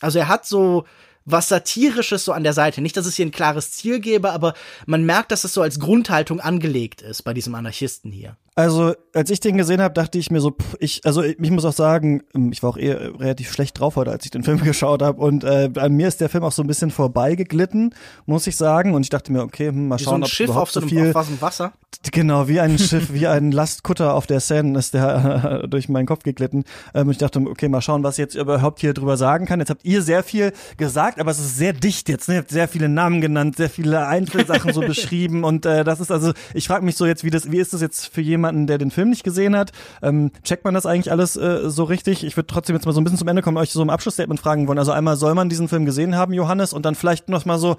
Also 0.00 0.18
er 0.18 0.28
hat 0.28 0.46
so 0.46 0.84
was 1.24 1.48
Satirisches 1.48 2.24
so 2.24 2.32
an 2.32 2.42
der 2.42 2.52
Seite. 2.52 2.80
Nicht, 2.80 2.96
dass 2.96 3.06
es 3.06 3.16
hier 3.16 3.26
ein 3.26 3.32
klares 3.32 3.72
Ziel 3.72 4.00
gäbe, 4.00 4.32
aber 4.32 4.54
man 4.86 5.04
merkt, 5.04 5.30
dass 5.30 5.44
es 5.44 5.52
so 5.52 5.62
als 5.62 5.78
Grundhaltung 5.78 6.40
angelegt 6.40 7.02
ist 7.02 7.22
bei 7.22 7.34
diesem 7.34 7.54
Anarchisten 7.54 8.10
hier. 8.10 8.36
Also, 8.54 8.92
als 9.14 9.30
ich 9.30 9.40
den 9.40 9.56
gesehen 9.56 9.80
habe, 9.80 9.94
dachte 9.94 10.18
ich 10.18 10.30
mir 10.30 10.40
so, 10.40 10.50
pff, 10.50 10.76
ich, 10.78 11.00
also 11.04 11.22
ich 11.22 11.50
muss 11.50 11.64
auch 11.64 11.72
sagen, 11.72 12.22
ähm, 12.34 12.52
ich 12.52 12.62
war 12.62 12.70
auch 12.70 12.76
eh 12.76 12.92
relativ 12.92 13.50
schlecht 13.50 13.80
drauf 13.80 13.96
heute, 13.96 14.10
als 14.10 14.26
ich 14.26 14.30
den 14.30 14.42
Film 14.42 14.58
geschaut 14.64 15.00
habe. 15.00 15.22
Und 15.22 15.42
äh, 15.42 15.70
an 15.76 15.92
mir 15.94 16.06
ist 16.06 16.20
der 16.20 16.28
Film 16.28 16.44
auch 16.44 16.52
so 16.52 16.62
ein 16.62 16.66
bisschen 16.66 16.90
vorbeigeglitten, 16.90 17.94
muss 18.26 18.46
ich 18.46 18.56
sagen. 18.56 18.94
Und 18.94 19.04
ich 19.04 19.10
dachte 19.10 19.32
mir, 19.32 19.42
okay, 19.42 19.68
hm, 19.68 19.88
mal 19.88 19.98
schauen, 19.98 20.04
wie 20.04 20.04
so 20.04 20.14
ein 20.14 20.22
ob 20.24 20.28
Schiff 20.28 20.50
überhaupt 20.50 20.68
auf 20.68 20.72
so 20.72 20.80
einem 20.80 20.88
viel. 20.88 21.16
auf 21.16 21.40
Wasser. 21.40 21.72
Genau, 22.10 22.48
wie 22.48 22.60
ein 22.60 22.78
Schiff, 22.78 23.12
wie 23.12 23.26
ein 23.26 23.52
Lastkutter 23.52 24.14
auf 24.14 24.26
der 24.26 24.40
Seine 24.40 24.78
ist 24.78 24.94
der 24.94 25.62
äh, 25.62 25.68
durch 25.68 25.88
meinen 25.88 26.06
Kopf 26.06 26.22
geglitten. 26.22 26.64
Ähm, 26.94 27.10
ich 27.10 27.18
dachte, 27.18 27.38
okay, 27.40 27.68
mal 27.68 27.80
schauen, 27.80 28.02
was 28.02 28.14
ich 28.14 28.22
jetzt 28.22 28.34
überhaupt 28.34 28.80
hier 28.80 28.92
drüber 28.92 29.16
sagen 29.16 29.46
kann. 29.46 29.60
Jetzt 29.60 29.70
habt 29.70 29.84
ihr 29.84 30.02
sehr 30.02 30.22
viel 30.22 30.52
gesagt, 30.76 31.20
aber 31.20 31.30
es 31.30 31.38
ist 31.38 31.56
sehr 31.56 31.72
dicht 31.72 32.08
jetzt. 32.08 32.28
Ne? 32.28 32.34
Ihr 32.34 32.40
habt 32.40 32.50
sehr 32.50 32.68
viele 32.68 32.88
Namen 32.88 33.20
genannt, 33.20 33.56
sehr 33.56 33.70
viele 33.70 34.06
Einzelsachen 34.06 34.72
so 34.72 34.80
beschrieben. 34.86 35.44
Und 35.44 35.64
äh, 35.64 35.84
das 35.84 36.00
ist 36.00 36.10
also, 36.10 36.32
ich 36.54 36.66
frage 36.66 36.84
mich 36.84 36.96
so 36.96 37.06
jetzt, 37.06 37.24
wie 37.24 37.30
das, 37.30 37.50
wie 37.50 37.58
ist 37.58 37.72
das 37.72 37.80
jetzt 37.80 38.06
für 38.06 38.20
jemanden, 38.20 38.41
der 38.66 38.78
den 38.78 38.90
Film 38.90 39.10
nicht 39.10 39.24
gesehen 39.24 39.56
hat? 39.56 39.72
Ähm, 40.02 40.30
checkt 40.42 40.64
man 40.64 40.74
das 40.74 40.86
eigentlich 40.86 41.10
alles 41.10 41.36
äh, 41.36 41.70
so 41.70 41.84
richtig? 41.84 42.24
Ich 42.24 42.36
würde 42.36 42.46
trotzdem 42.46 42.76
jetzt 42.76 42.86
mal 42.86 42.92
so 42.92 43.00
ein 43.00 43.04
bisschen 43.04 43.18
zum 43.18 43.28
Ende 43.28 43.42
kommen, 43.42 43.56
euch 43.56 43.70
so 43.70 43.82
im 43.82 43.90
Abschlussstatement 43.90 44.40
fragen 44.40 44.68
wollen. 44.68 44.78
Also 44.78 44.92
einmal 44.92 45.16
soll 45.16 45.34
man 45.34 45.48
diesen 45.48 45.68
Film 45.68 45.84
gesehen 45.84 46.16
haben, 46.16 46.32
Johannes, 46.32 46.72
und 46.72 46.84
dann 46.84 46.94
vielleicht 46.94 47.28
noch 47.28 47.44
mal 47.44 47.58
so, 47.58 47.76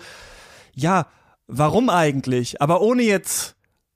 ja, 0.73 1.07
warum 1.47 1.89
eigentlich? 1.89 2.61
Aber 2.61 2.81
ohne 2.81 3.03
jetzt 3.03 3.55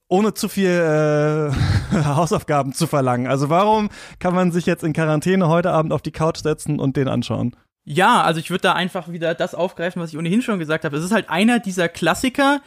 ohne 0.10 0.34
zu 0.34 0.48
viel 0.50 0.70
äh, 0.70 1.96
Hausaufgaben 2.06 2.74
zu 2.74 2.88
verlangen. 2.88 3.28
Also 3.28 3.50
warum 3.50 3.90
kann 4.20 4.34
man 4.34 4.52
sich 4.52 4.66
jetzt 4.66 4.84
in 4.84 4.94
Quarantäne 4.94 5.48
heute 5.48 5.72
Abend 5.72 5.92
auf 5.92 6.02
die 6.02 6.12
Couch 6.12 6.38
setzen 6.38 6.80
und 6.80 6.96
den 6.98 7.08
anschauen? 7.08 7.56
Ja, 7.90 8.22
also 8.22 8.40
ich 8.40 8.50
würde 8.50 8.64
da 8.64 8.74
einfach 8.74 9.10
wieder 9.10 9.34
das 9.34 9.56
aufgreifen, 9.56 10.02
was 10.02 10.12
ich 10.12 10.18
ohnehin 10.18 10.42
schon 10.42 10.60
gesagt 10.60 10.84
habe. 10.84 10.98
Es 10.98 11.06
ist 11.06 11.14
halt 11.14 11.30
einer 11.30 11.60
dieser 11.60 11.88
Klassiker, 11.88 12.60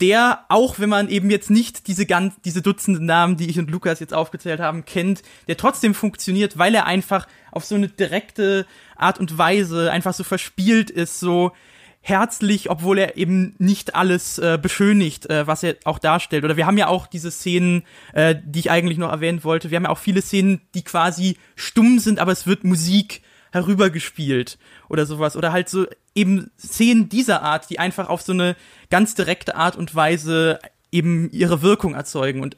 der, 0.00 0.44
auch 0.48 0.78
wenn 0.78 0.88
man 0.88 1.08
eben 1.08 1.30
jetzt 1.30 1.50
nicht 1.50 1.86
diese 1.86 2.06
ganz, 2.06 2.34
diese 2.44 2.62
Dutzende 2.62 3.04
Namen, 3.04 3.36
die 3.36 3.48
ich 3.48 3.58
und 3.58 3.70
Lukas 3.70 4.00
jetzt 4.00 4.14
aufgezählt 4.14 4.60
haben, 4.60 4.84
kennt, 4.84 5.22
der 5.46 5.56
trotzdem 5.56 5.94
funktioniert, 5.94 6.58
weil 6.58 6.74
er 6.74 6.86
einfach 6.86 7.28
auf 7.52 7.64
so 7.64 7.74
eine 7.74 7.88
direkte 7.88 8.66
Art 8.96 9.20
und 9.20 9.38
Weise 9.38 9.92
einfach 9.92 10.14
so 10.14 10.24
verspielt 10.24 10.90
ist, 10.90 11.20
so 11.20 11.52
herzlich, 12.00 12.68
obwohl 12.68 12.98
er 12.98 13.16
eben 13.16 13.54
nicht 13.58 13.94
alles 13.94 14.38
äh, 14.38 14.58
beschönigt, 14.60 15.30
äh, 15.30 15.46
was 15.46 15.62
er 15.62 15.76
auch 15.84 15.98
darstellt. 15.98 16.44
Oder 16.44 16.58
wir 16.58 16.66
haben 16.66 16.76
ja 16.76 16.88
auch 16.88 17.06
diese 17.06 17.30
Szenen, 17.30 17.82
äh, 18.12 18.34
die 18.44 18.58
ich 18.58 18.70
eigentlich 18.70 18.98
noch 18.98 19.10
erwähnen 19.10 19.42
wollte. 19.42 19.70
Wir 19.70 19.76
haben 19.76 19.84
ja 19.84 19.90
auch 19.90 19.98
viele 19.98 20.20
Szenen, 20.20 20.60
die 20.74 20.84
quasi 20.84 21.38
stumm 21.56 21.98
sind, 21.98 22.18
aber 22.18 22.32
es 22.32 22.46
wird 22.46 22.62
Musik 22.62 23.22
herübergespielt 23.54 24.58
oder 24.88 25.06
sowas. 25.06 25.36
Oder 25.36 25.52
halt 25.52 25.68
so 25.68 25.86
eben 26.14 26.50
Szenen 26.58 27.08
dieser 27.08 27.42
Art, 27.42 27.70
die 27.70 27.78
einfach 27.78 28.08
auf 28.08 28.22
so 28.22 28.32
eine 28.32 28.56
ganz 28.90 29.14
direkte 29.14 29.54
Art 29.54 29.76
und 29.76 29.94
Weise 29.94 30.58
eben 30.92 31.30
ihre 31.30 31.62
Wirkung 31.62 31.94
erzeugen. 31.94 32.42
Und 32.42 32.56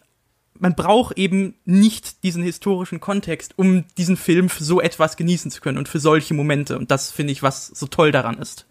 man 0.59 0.75
braucht 0.75 1.19
eben 1.19 1.55
nicht 1.65 2.23
diesen 2.25 2.43
historischen 2.43 2.99
Kontext, 2.99 3.55
um 3.57 3.85
diesen 3.99 4.17
Film 4.17 4.49
für 4.49 4.65
so 4.65 4.81
etwas 4.81 5.17
genießen 5.17 5.51
zu 5.51 5.61
können 5.61 5.79
und 5.79 5.89
für 5.89 6.01
solche 6.01 6.35
Momente. 6.35 6.79
Und 6.79 6.91
das 6.91 7.13
finde 7.13 7.33
ich, 7.33 7.43
was 7.43 7.67
so 7.69 7.87
toll 7.87 8.11
daran 8.11 8.39
ist. 8.39 8.67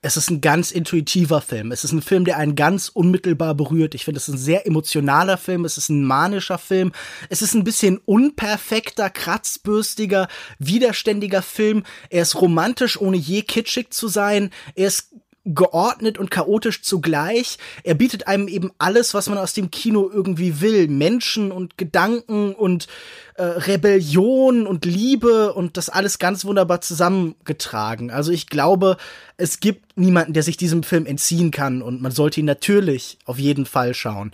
Es 0.00 0.16
ist 0.16 0.30
ein 0.30 0.40
ganz 0.40 0.70
intuitiver 0.70 1.40
Film. 1.40 1.72
Es 1.72 1.84
ist 1.84 1.92
ein 1.92 2.02
Film, 2.02 2.24
der 2.24 2.36
einen 2.36 2.54
ganz 2.54 2.88
unmittelbar 2.88 3.54
berührt. 3.54 3.94
Ich 3.94 4.04
finde, 4.04 4.18
es 4.18 4.28
ist 4.28 4.34
ein 4.34 4.38
sehr 4.38 4.66
emotionaler 4.66 5.36
Film. 5.36 5.64
Es 5.64 5.76
ist 5.76 5.88
ein 5.88 6.04
manischer 6.04 6.58
Film. 6.58 6.92
Es 7.28 7.42
ist 7.42 7.54
ein 7.54 7.64
bisschen 7.64 7.98
unperfekter, 7.98 9.10
kratzbürstiger, 9.10 10.28
widerständiger 10.58 11.42
Film. 11.42 11.82
Er 12.10 12.22
ist 12.22 12.40
romantisch, 12.40 13.00
ohne 13.00 13.16
je 13.16 13.42
kitschig 13.42 13.90
zu 13.90 14.08
sein. 14.08 14.50
Er 14.74 14.88
ist 14.88 15.10
geordnet 15.54 16.18
und 16.18 16.30
chaotisch 16.30 16.82
zugleich. 16.82 17.58
Er 17.82 17.94
bietet 17.94 18.26
einem 18.26 18.48
eben 18.48 18.70
alles, 18.78 19.14
was 19.14 19.28
man 19.28 19.38
aus 19.38 19.54
dem 19.54 19.70
Kino 19.70 20.10
irgendwie 20.12 20.60
will. 20.60 20.88
Menschen 20.88 21.50
und 21.52 21.78
Gedanken 21.78 22.54
und 22.54 22.86
äh, 23.34 23.42
Rebellion 23.42 24.66
und 24.66 24.84
Liebe 24.84 25.52
und 25.52 25.76
das 25.76 25.88
alles 25.88 26.18
ganz 26.18 26.44
wunderbar 26.44 26.80
zusammengetragen. 26.80 28.10
Also 28.10 28.32
ich 28.32 28.48
glaube, 28.48 28.96
es 29.36 29.60
gibt 29.60 29.98
niemanden, 29.98 30.32
der 30.32 30.42
sich 30.42 30.56
diesem 30.56 30.82
Film 30.82 31.06
entziehen 31.06 31.50
kann 31.50 31.82
und 31.82 32.02
man 32.02 32.12
sollte 32.12 32.40
ihn 32.40 32.46
natürlich 32.46 33.18
auf 33.24 33.38
jeden 33.38 33.66
Fall 33.66 33.94
schauen. 33.94 34.32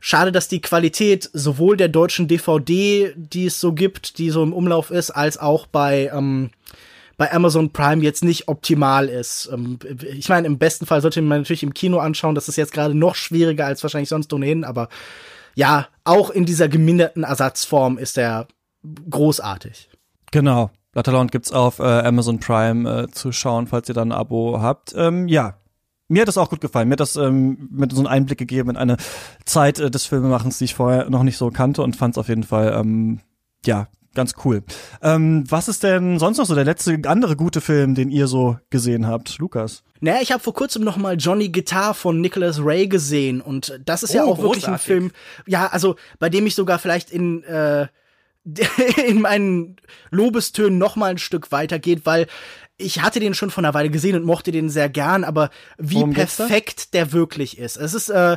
Schade, 0.00 0.30
dass 0.30 0.48
die 0.48 0.60
Qualität 0.60 1.28
sowohl 1.32 1.76
der 1.76 1.88
deutschen 1.88 2.28
DVD, 2.28 3.12
die 3.16 3.46
es 3.46 3.60
so 3.60 3.72
gibt, 3.72 4.18
die 4.18 4.30
so 4.30 4.42
im 4.42 4.52
Umlauf 4.52 4.90
ist, 4.90 5.10
als 5.10 5.38
auch 5.38 5.66
bei 5.66 6.10
ähm, 6.14 6.50
bei 7.18 7.30
Amazon 7.32 7.70
Prime 7.72 8.02
jetzt 8.02 8.24
nicht 8.24 8.48
optimal 8.48 9.08
ist. 9.08 9.50
Ähm, 9.52 9.78
ich 10.16 10.30
meine, 10.30 10.46
im 10.46 10.56
besten 10.56 10.86
Fall 10.86 11.02
sollte 11.02 11.20
man 11.20 11.40
natürlich 11.40 11.64
im 11.64 11.74
Kino 11.74 11.98
anschauen. 11.98 12.34
Das 12.34 12.48
ist 12.48 12.56
jetzt 12.56 12.72
gerade 12.72 12.94
noch 12.94 13.16
schwieriger 13.16 13.66
als 13.66 13.82
wahrscheinlich 13.82 14.08
sonst 14.08 14.32
ohnehin, 14.32 14.64
aber 14.64 14.88
ja, 15.54 15.88
auch 16.04 16.30
in 16.30 16.46
dieser 16.46 16.68
geminderten 16.68 17.24
Ersatzform 17.24 17.98
ist 17.98 18.16
er 18.16 18.46
großartig. 19.10 19.90
Genau. 20.30 20.70
Latterland 20.94 21.32
gibt's 21.32 21.52
auf 21.52 21.80
äh, 21.80 21.82
Amazon 21.82 22.38
Prime 22.38 22.88
äh, 22.88 23.08
zu 23.08 23.32
schauen, 23.32 23.66
falls 23.66 23.88
ihr 23.88 23.94
dann 23.94 24.12
ein 24.12 24.18
Abo 24.18 24.60
habt. 24.60 24.94
Ähm, 24.96 25.26
ja, 25.28 25.58
mir 26.06 26.22
hat 26.22 26.28
das 26.28 26.38
auch 26.38 26.50
gut 26.50 26.60
gefallen. 26.60 26.88
Mir 26.88 26.92
hat 26.92 27.00
das 27.00 27.16
ähm, 27.16 27.68
mit 27.70 27.92
so 27.92 27.98
einen 27.98 28.06
Einblick 28.06 28.38
gegeben 28.38 28.70
in 28.70 28.76
eine 28.76 28.96
Zeit 29.44 29.80
äh, 29.80 29.90
des 29.90 30.06
Filmemachens, 30.06 30.58
die 30.58 30.64
ich 30.64 30.74
vorher 30.74 31.10
noch 31.10 31.24
nicht 31.24 31.36
so 31.36 31.50
kannte 31.50 31.82
und 31.82 31.96
fand 31.96 32.14
es 32.14 32.18
auf 32.18 32.28
jeden 32.28 32.44
Fall 32.44 32.72
ähm, 32.78 33.20
ja 33.66 33.88
ganz 34.18 34.34
cool. 34.44 34.64
Ähm, 35.00 35.44
was 35.48 35.68
ist 35.68 35.84
denn 35.84 36.18
sonst 36.18 36.38
noch 36.38 36.46
so 36.46 36.56
der 36.56 36.64
letzte 36.64 36.98
andere 37.06 37.36
gute 37.36 37.60
Film, 37.60 37.94
den 37.94 38.10
ihr 38.10 38.26
so 38.26 38.58
gesehen 38.68 39.06
habt, 39.06 39.38
Lukas? 39.38 39.84
Naja, 40.00 40.18
ich 40.20 40.32
habe 40.32 40.42
vor 40.42 40.54
kurzem 40.54 40.82
noch 40.82 40.96
mal 40.96 41.16
Johnny 41.16 41.50
Guitar 41.50 41.94
von 41.94 42.20
Nicholas 42.20 42.58
Ray 42.60 42.88
gesehen 42.88 43.40
und 43.40 43.80
das 43.84 44.02
ist 44.02 44.12
ja 44.14 44.24
Oh, 44.24 44.32
auch 44.32 44.38
wirklich 44.38 44.66
ein 44.66 44.74
großartig. 44.74 44.86
Film, 44.86 45.10
ja, 45.46 45.68
also 45.68 45.94
bei 46.18 46.28
dem 46.28 46.46
ich 46.46 46.56
sogar 46.56 46.80
vielleicht 46.80 47.10
in 47.10 47.44
äh, 47.44 47.86
in 49.06 49.20
meinen 49.20 49.76
Lobestönen 50.10 50.78
noch 50.78 50.96
mal 50.96 51.10
ein 51.12 51.18
Stück 51.18 51.52
weitergeht, 51.52 52.02
weil 52.04 52.26
ich 52.76 53.02
hatte 53.02 53.20
den 53.20 53.34
schon 53.34 53.50
vor 53.50 53.62
einer 53.62 53.74
Weile 53.74 53.90
gesehen 53.90 54.16
und 54.16 54.24
mochte 54.24 54.50
den 54.50 54.68
sehr 54.68 54.88
gern, 54.88 55.22
aber 55.24 55.50
wie 55.78 56.00
da? 56.00 56.06
perfekt 56.06 56.94
der 56.94 57.12
wirklich 57.12 57.58
ist. 57.58 57.76
Es 57.76 57.94
ist 57.94 58.08
äh, 58.08 58.36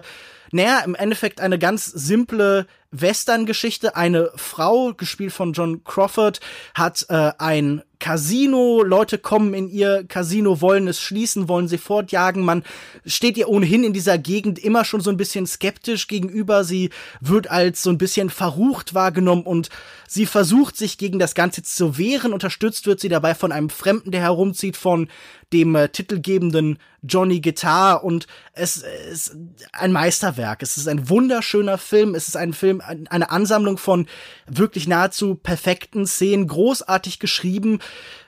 naja, 0.52 0.82
im 0.86 0.96
Endeffekt 0.96 1.40
eine 1.40 1.58
ganz 1.58 1.86
simple 1.86 2.66
Western-Geschichte. 2.92 3.96
Eine 3.96 4.32
Frau, 4.36 4.94
gespielt 4.94 5.34
von 5.34 5.54
John 5.54 5.84
Crawford, 5.84 6.40
hat 6.74 7.06
äh, 7.10 7.32
ein 7.38 7.84
Casino. 8.02 8.84
Leute 8.84 9.18
kommen 9.20 9.54
in 9.54 9.70
ihr 9.70 10.04
Casino, 10.08 10.60
wollen 10.60 10.88
es 10.90 11.00
schließen, 11.00 11.48
wollen 11.48 11.68
sie 11.70 11.78
fortjagen. 11.78 12.44
Man 12.44 12.64
steht 13.06 13.38
ihr 13.38 13.48
ohnehin 13.48 13.84
in 13.86 13.94
dieser 13.94 14.18
Gegend 14.18 14.60
immer 14.60 14.84
schon 14.84 15.00
so 15.02 15.10
ein 15.12 15.18
bisschen 15.18 15.46
skeptisch 15.48 16.08
gegenüber. 16.08 16.64
Sie 16.66 16.90
wird 17.22 17.50
als 17.50 17.84
so 17.84 17.90
ein 17.92 17.98
bisschen 18.00 18.30
verrucht 18.30 18.94
wahrgenommen 18.94 19.44
und 19.44 19.70
sie 20.08 20.26
versucht 20.26 20.76
sich 20.76 20.98
gegen 20.98 21.20
das 21.20 21.36
Ganze 21.36 21.64
zu 21.64 21.98
wehren. 21.98 22.34
Unterstützt 22.34 22.88
wird 22.88 23.00
sie 23.00 23.10
dabei 23.10 23.36
von 23.36 23.52
einem 23.52 23.70
Fremden, 23.70 24.12
der 24.12 24.22
herumzieht, 24.22 24.76
von 24.76 25.08
dem 25.54 25.76
äh, 25.76 25.90
titelgebenden 25.90 26.80
Johnny 27.04 27.42
Guitar 27.42 28.04
und 28.06 28.26
es 28.54 28.86
ist 29.12 29.36
ein 29.74 29.92
Meisterwerk. 29.92 30.64
Es 30.64 30.78
ist 30.78 30.88
ein 30.88 31.10
wunderschöner 31.10 31.78
Film. 31.78 32.16
Es 32.16 32.28
ist 32.30 32.38
ein 32.38 32.54
Film, 32.54 32.80
ein- 32.80 33.08
eine 33.08 33.32
Ansammlung 33.32 33.78
von 33.78 34.08
wirklich 34.48 34.88
nahezu 34.88 35.36
perfekten 35.36 36.06
Szenen, 36.08 36.48
großartig 36.48 37.20
geschrieben, 37.20 37.80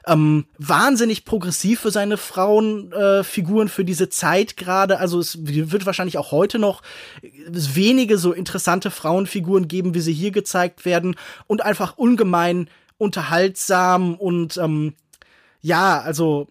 ähm, 0.05 0.45
wahnsinnig 0.57 1.25
progressiv 1.25 1.81
für 1.81 1.91
seine 1.91 2.17
Frauenfiguren, 2.17 3.67
äh, 3.67 3.69
für 3.69 3.85
diese 3.85 4.09
Zeit 4.09 4.57
gerade. 4.57 4.99
Also 4.99 5.19
es 5.19 5.37
wird 5.45 5.85
wahrscheinlich 5.85 6.17
auch 6.17 6.31
heute 6.31 6.59
noch 6.59 6.81
wenige 7.21 8.17
so 8.17 8.33
interessante 8.33 8.91
Frauenfiguren 8.91 9.67
geben, 9.67 9.93
wie 9.93 10.01
sie 10.01 10.13
hier 10.13 10.31
gezeigt 10.31 10.85
werden 10.85 11.15
und 11.47 11.63
einfach 11.63 11.97
ungemein 11.97 12.69
unterhaltsam 12.97 14.15
und 14.15 14.57
ähm, 14.57 14.93
ja, 15.61 16.01
also 16.01 16.47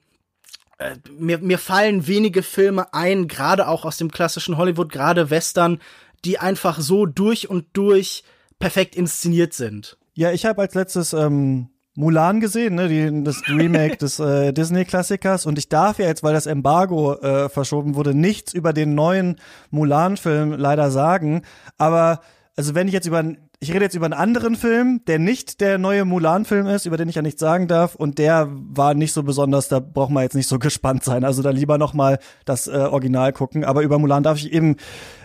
äh, 0.78 0.96
mir, 1.18 1.38
mir 1.38 1.58
fallen 1.58 2.06
wenige 2.06 2.42
Filme 2.42 2.92
ein, 2.94 3.28
gerade 3.28 3.68
auch 3.68 3.84
aus 3.84 3.98
dem 3.98 4.10
klassischen 4.10 4.56
Hollywood, 4.56 4.90
gerade 4.90 5.30
Western, 5.30 5.80
die 6.24 6.38
einfach 6.38 6.80
so 6.80 7.06
durch 7.06 7.48
und 7.50 7.66
durch 7.74 8.24
perfekt 8.58 8.96
inszeniert 8.96 9.52
sind. 9.52 9.98
Ja, 10.14 10.32
ich 10.32 10.44
habe 10.44 10.62
als 10.62 10.74
letztes 10.74 11.12
ähm, 11.12 11.68
Mulan 11.94 12.40
gesehen, 12.40 12.74
ne, 12.74 12.88
die, 12.88 13.24
das 13.24 13.42
Remake 13.48 13.96
des 14.00 14.18
äh, 14.18 14.52
Disney-Klassikers. 14.52 15.46
Und 15.46 15.58
ich 15.58 15.68
darf 15.68 15.98
ja 15.98 16.06
jetzt, 16.06 16.22
weil 16.22 16.34
das 16.34 16.46
Embargo 16.46 17.14
äh, 17.14 17.48
verschoben 17.48 17.94
wurde, 17.94 18.14
nichts 18.14 18.54
über 18.54 18.72
den 18.72 18.94
neuen 18.94 19.36
Mulan-Film 19.70 20.52
leider 20.52 20.90
sagen. 20.90 21.42
Aber 21.78 22.20
also 22.56 22.74
wenn 22.74 22.88
ich 22.88 22.94
jetzt 22.94 23.06
über 23.06 23.22
ich 23.62 23.72
rede 23.72 23.84
jetzt 23.84 23.94
über 23.94 24.06
einen 24.06 24.12
anderen 24.12 24.56
Film, 24.56 25.02
der 25.06 25.20
nicht 25.20 25.60
der 25.60 25.78
neue 25.78 26.04
Mulan-Film 26.04 26.66
ist, 26.66 26.84
über 26.84 26.96
den 26.96 27.08
ich 27.08 27.14
ja 27.14 27.22
nichts 27.22 27.38
sagen 27.40 27.68
darf, 27.68 27.94
und 27.94 28.18
der 28.18 28.48
war 28.50 28.94
nicht 28.94 29.12
so 29.12 29.22
besonders, 29.22 29.68
da 29.68 29.78
braucht 29.78 30.10
man 30.10 30.24
jetzt 30.24 30.34
nicht 30.34 30.48
so 30.48 30.58
gespannt 30.58 31.04
sein. 31.04 31.22
Also 31.22 31.42
da 31.42 31.50
lieber 31.50 31.78
noch 31.78 31.94
mal 31.94 32.18
das 32.44 32.66
äh, 32.66 32.72
Original 32.72 33.32
gucken. 33.32 33.64
Aber 33.64 33.82
über 33.82 34.00
Mulan 34.00 34.24
darf 34.24 34.36
ich 34.38 34.52
eben, 34.52 34.78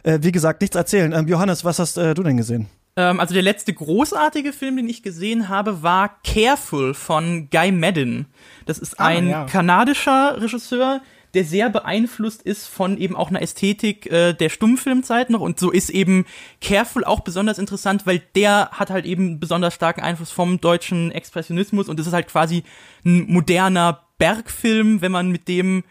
äh, 0.04 0.20
wie 0.22 0.32
gesagt, 0.32 0.62
nichts 0.62 0.76
erzählen. 0.76 1.14
Ähm, 1.14 1.28
Johannes, 1.28 1.66
was 1.66 1.80
hast 1.80 1.98
äh, 1.98 2.14
du 2.14 2.22
denn 2.22 2.38
gesehen? 2.38 2.68
Ähm, 2.98 3.20
also 3.20 3.34
der 3.34 3.44
letzte 3.44 3.72
großartige 3.72 4.52
Film, 4.52 4.76
den 4.76 4.90
ich 4.90 5.04
gesehen 5.04 5.48
habe, 5.48 5.84
war 5.84 6.20
Careful 6.24 6.94
von 6.94 7.50
Guy 7.50 7.72
Madden. 7.72 8.26
Das 8.66 8.80
ist 8.80 9.00
ah, 9.00 9.06
ein 9.06 9.30
ja. 9.30 9.46
kanadischer 9.46 10.42
Regisseur, 10.42 11.02
der 11.34 11.46
sehr 11.46 11.70
beeinflusst 11.70 12.42
ist 12.42 12.66
von 12.68 12.98
eben 12.98 13.16
auch 13.16 13.30
einer 13.30 13.42
Ästhetik 13.42 14.12
äh, 14.12 14.34
der 14.34 14.50
Stummfilmzeit 14.50 15.30
noch. 15.30 15.42
Und 15.42 15.60
so 15.60 15.70
ist 15.70 15.92
eben 15.92 16.26
Careful 16.60 17.06
auch 17.06 17.20
besonders 17.20 17.60
interessant, 17.60 18.08
weil 18.08 18.20
der 18.36 18.70
hat 18.72 18.90
halt 18.90 19.06
eben 19.06 19.40
besonders 19.40 19.76
starken 19.76 20.02
Einfluss 20.02 20.32
vom 20.32 20.60
deutschen 20.60 21.12
Expressionismus 21.12 21.90
und 21.90 22.00
es 22.00 22.08
ist 22.08 22.14
halt 22.14 22.28
quasi 22.28 22.64
ein 23.06 23.32
moderner 23.32 24.06
Bergfilm, 24.18 25.02
wenn 25.02 25.12
man 25.12 25.30
mit 25.30 25.48
dem 25.48 25.84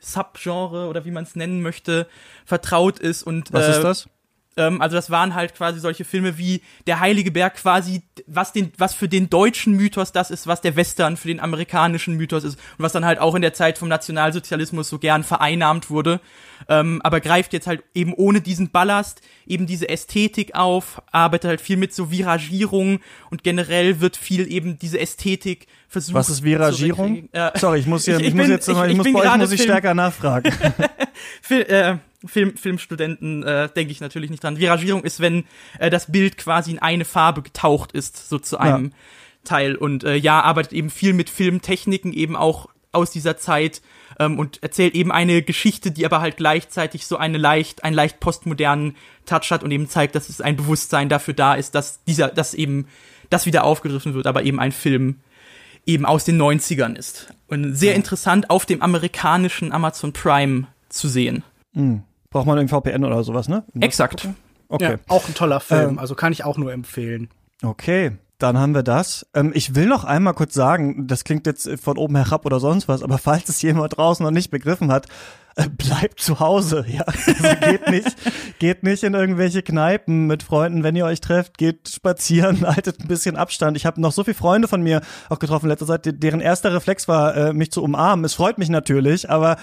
Subgenre 0.00 0.88
oder 0.88 1.06
wie 1.06 1.10
man 1.10 1.24
es 1.24 1.36
nennen 1.36 1.62
möchte, 1.62 2.06
vertraut 2.44 2.98
ist. 2.98 3.22
Und, 3.22 3.52
Was 3.52 3.68
äh, 3.68 3.70
ist 3.70 3.82
das? 3.82 4.08
Ähm, 4.56 4.80
also 4.80 4.96
das 4.96 5.10
waren 5.10 5.34
halt 5.34 5.54
quasi 5.54 5.78
solche 5.78 6.04
Filme 6.04 6.36
wie 6.36 6.62
Der 6.86 7.00
Heilige 7.00 7.30
Berg 7.30 7.56
quasi, 7.56 8.02
was 8.26 8.52
den, 8.52 8.72
was 8.78 8.94
für 8.94 9.08
den 9.08 9.30
deutschen 9.30 9.74
Mythos 9.74 10.12
das 10.12 10.30
ist, 10.30 10.46
was 10.46 10.60
der 10.60 10.76
Western 10.76 11.16
für 11.16 11.28
den 11.28 11.40
amerikanischen 11.40 12.16
Mythos 12.16 12.44
ist 12.44 12.56
und 12.56 12.82
was 12.82 12.92
dann 12.92 13.04
halt 13.04 13.20
auch 13.20 13.34
in 13.34 13.42
der 13.42 13.54
Zeit 13.54 13.78
vom 13.78 13.88
Nationalsozialismus 13.88 14.88
so 14.88 14.98
gern 14.98 15.22
vereinnahmt 15.22 15.90
wurde. 15.90 16.20
Ähm, 16.68 17.00
aber 17.02 17.20
greift 17.20 17.52
jetzt 17.52 17.66
halt 17.66 17.82
eben 17.94 18.12
ohne 18.12 18.40
diesen 18.40 18.70
Ballast 18.70 19.22
eben 19.46 19.66
diese 19.66 19.88
Ästhetik 19.88 20.54
auf, 20.54 21.00
arbeitet 21.10 21.48
halt 21.48 21.60
viel 21.60 21.76
mit 21.76 21.94
so 21.94 22.10
Viragierung 22.10 23.00
und 23.30 23.42
generell 23.42 24.00
wird 24.00 24.16
viel 24.16 24.50
eben 24.50 24.78
diese 24.78 25.00
Ästhetik 25.00 25.66
versucht. 25.88 26.14
Was 26.14 26.28
ist 26.28 26.42
Viragierung? 26.42 27.28
Äh, 27.32 27.58
Sorry, 27.58 27.80
ich 27.80 27.86
muss 27.86 28.04
hier, 28.04 28.18
ich, 28.20 28.28
ich, 28.28 28.34
muss 28.34 28.48
jetzt, 28.48 28.68
ich, 28.68 28.76
ich, 28.76 28.90
ich 28.90 28.96
muss 28.96 29.12
bei 29.12 29.32
euch 29.32 29.38
muss 29.38 29.52
ich 29.52 29.62
stärker 29.62 29.94
nachfragen. 29.94 30.52
Film, 31.42 31.66
äh, 31.66 31.96
Film, 32.24 32.56
Filmstudenten 32.56 33.42
äh, 33.42 33.68
denke 33.74 33.92
ich 33.92 34.00
natürlich 34.00 34.30
nicht 34.30 34.44
dran. 34.44 34.58
Viragierung 34.58 35.04
ist, 35.04 35.20
wenn 35.20 35.44
äh, 35.78 35.90
das 35.90 36.12
Bild 36.12 36.36
quasi 36.36 36.72
in 36.72 36.78
eine 36.78 37.04
Farbe 37.04 37.42
getaucht 37.42 37.92
ist, 37.92 38.28
so 38.28 38.38
zu 38.38 38.58
einem 38.58 38.86
ja. 38.86 38.90
Teil. 39.44 39.74
Und 39.74 40.04
äh, 40.04 40.16
ja, 40.16 40.40
arbeitet 40.40 40.72
eben 40.72 40.90
viel 40.90 41.14
mit 41.14 41.30
Filmtechniken, 41.30 42.12
eben 42.12 42.36
auch 42.36 42.68
aus 42.92 43.10
dieser 43.10 43.36
Zeit 43.36 43.80
ähm, 44.18 44.38
und 44.38 44.62
erzählt 44.62 44.94
eben 44.94 45.12
eine 45.12 45.42
Geschichte, 45.42 45.90
die 45.90 46.04
aber 46.04 46.20
halt 46.20 46.36
gleichzeitig 46.36 47.06
so 47.06 47.16
eine 47.16 47.38
leicht, 47.38 47.84
einen 47.84 47.94
leicht 47.94 48.20
postmodernen 48.20 48.96
Touch 49.26 49.50
hat 49.50 49.62
und 49.62 49.70
eben 49.70 49.88
zeigt, 49.88 50.14
dass 50.14 50.28
es 50.28 50.40
ein 50.40 50.56
Bewusstsein 50.56 51.08
dafür 51.08 51.34
da 51.34 51.54
ist, 51.54 51.74
dass 51.74 52.04
dieser, 52.04 52.28
dass 52.28 52.52
eben 52.52 52.86
das 53.30 53.46
wieder 53.46 53.64
aufgegriffen 53.64 54.14
wird, 54.14 54.26
aber 54.26 54.42
eben 54.42 54.58
ein 54.58 54.72
Film 54.72 55.20
eben 55.86 56.04
aus 56.04 56.24
den 56.24 56.40
90ern 56.40 56.96
ist. 56.96 57.32
Und 57.46 57.74
sehr 57.74 57.94
interessant 57.94 58.50
auf 58.50 58.66
dem 58.66 58.82
amerikanischen 58.82 59.72
Amazon 59.72 60.12
Prime 60.12 60.66
zu 60.88 61.08
sehen. 61.08 61.42
Mhm. 61.72 62.02
Braucht 62.30 62.46
man 62.46 62.58
irgendwie 62.58 62.74
VPN 62.74 63.04
oder 63.04 63.22
sowas, 63.24 63.48
ne? 63.48 63.64
Exakt. 63.80 64.28
Okay. 64.68 64.92
Ja, 64.92 64.98
auch 65.08 65.26
ein 65.26 65.34
toller 65.34 65.60
Film, 65.60 65.90
ähm, 65.90 65.98
also 65.98 66.14
kann 66.14 66.32
ich 66.32 66.44
auch 66.44 66.56
nur 66.56 66.72
empfehlen. 66.72 67.28
Okay, 67.62 68.12
dann 68.38 68.56
haben 68.56 68.74
wir 68.74 68.84
das. 68.84 69.26
Ähm, 69.34 69.50
ich 69.54 69.74
will 69.74 69.86
noch 69.86 70.04
einmal 70.04 70.34
kurz 70.34 70.54
sagen, 70.54 71.08
das 71.08 71.24
klingt 71.24 71.46
jetzt 71.46 71.68
von 71.80 71.98
oben 71.98 72.16
herab 72.16 72.46
oder 72.46 72.60
sonst 72.60 72.86
was, 72.88 73.02
aber 73.02 73.18
falls 73.18 73.48
es 73.48 73.60
jemand 73.62 73.96
draußen 73.96 74.24
noch 74.24 74.30
nicht 74.30 74.50
begriffen 74.50 74.92
hat, 74.92 75.08
bleibt 75.68 76.20
zu 76.20 76.40
Hause, 76.40 76.84
ja. 76.88 77.04
Also 77.26 77.56
geht 77.60 77.88
nicht, 77.90 78.16
geht 78.58 78.82
nicht 78.82 79.02
in 79.02 79.14
irgendwelche 79.14 79.62
Kneipen 79.62 80.26
mit 80.26 80.42
Freunden, 80.42 80.82
wenn 80.82 80.96
ihr 80.96 81.04
euch 81.04 81.20
trefft, 81.20 81.58
geht 81.58 81.88
spazieren, 81.88 82.66
haltet 82.66 83.00
ein 83.00 83.08
bisschen 83.08 83.36
Abstand. 83.36 83.76
Ich 83.76 83.86
habe 83.86 84.00
noch 84.00 84.12
so 84.12 84.24
viele 84.24 84.34
Freunde 84.34 84.68
von 84.68 84.82
mir 84.82 85.00
auch 85.28 85.38
getroffen 85.38 85.68
letzter 85.68 85.86
Zeit, 85.86 86.22
deren 86.22 86.40
erster 86.40 86.72
Reflex 86.72 87.08
war, 87.08 87.36
äh, 87.36 87.52
mich 87.52 87.70
zu 87.70 87.82
umarmen. 87.82 88.24
Es 88.24 88.34
freut 88.34 88.58
mich 88.58 88.68
natürlich, 88.68 89.30
aber 89.30 89.56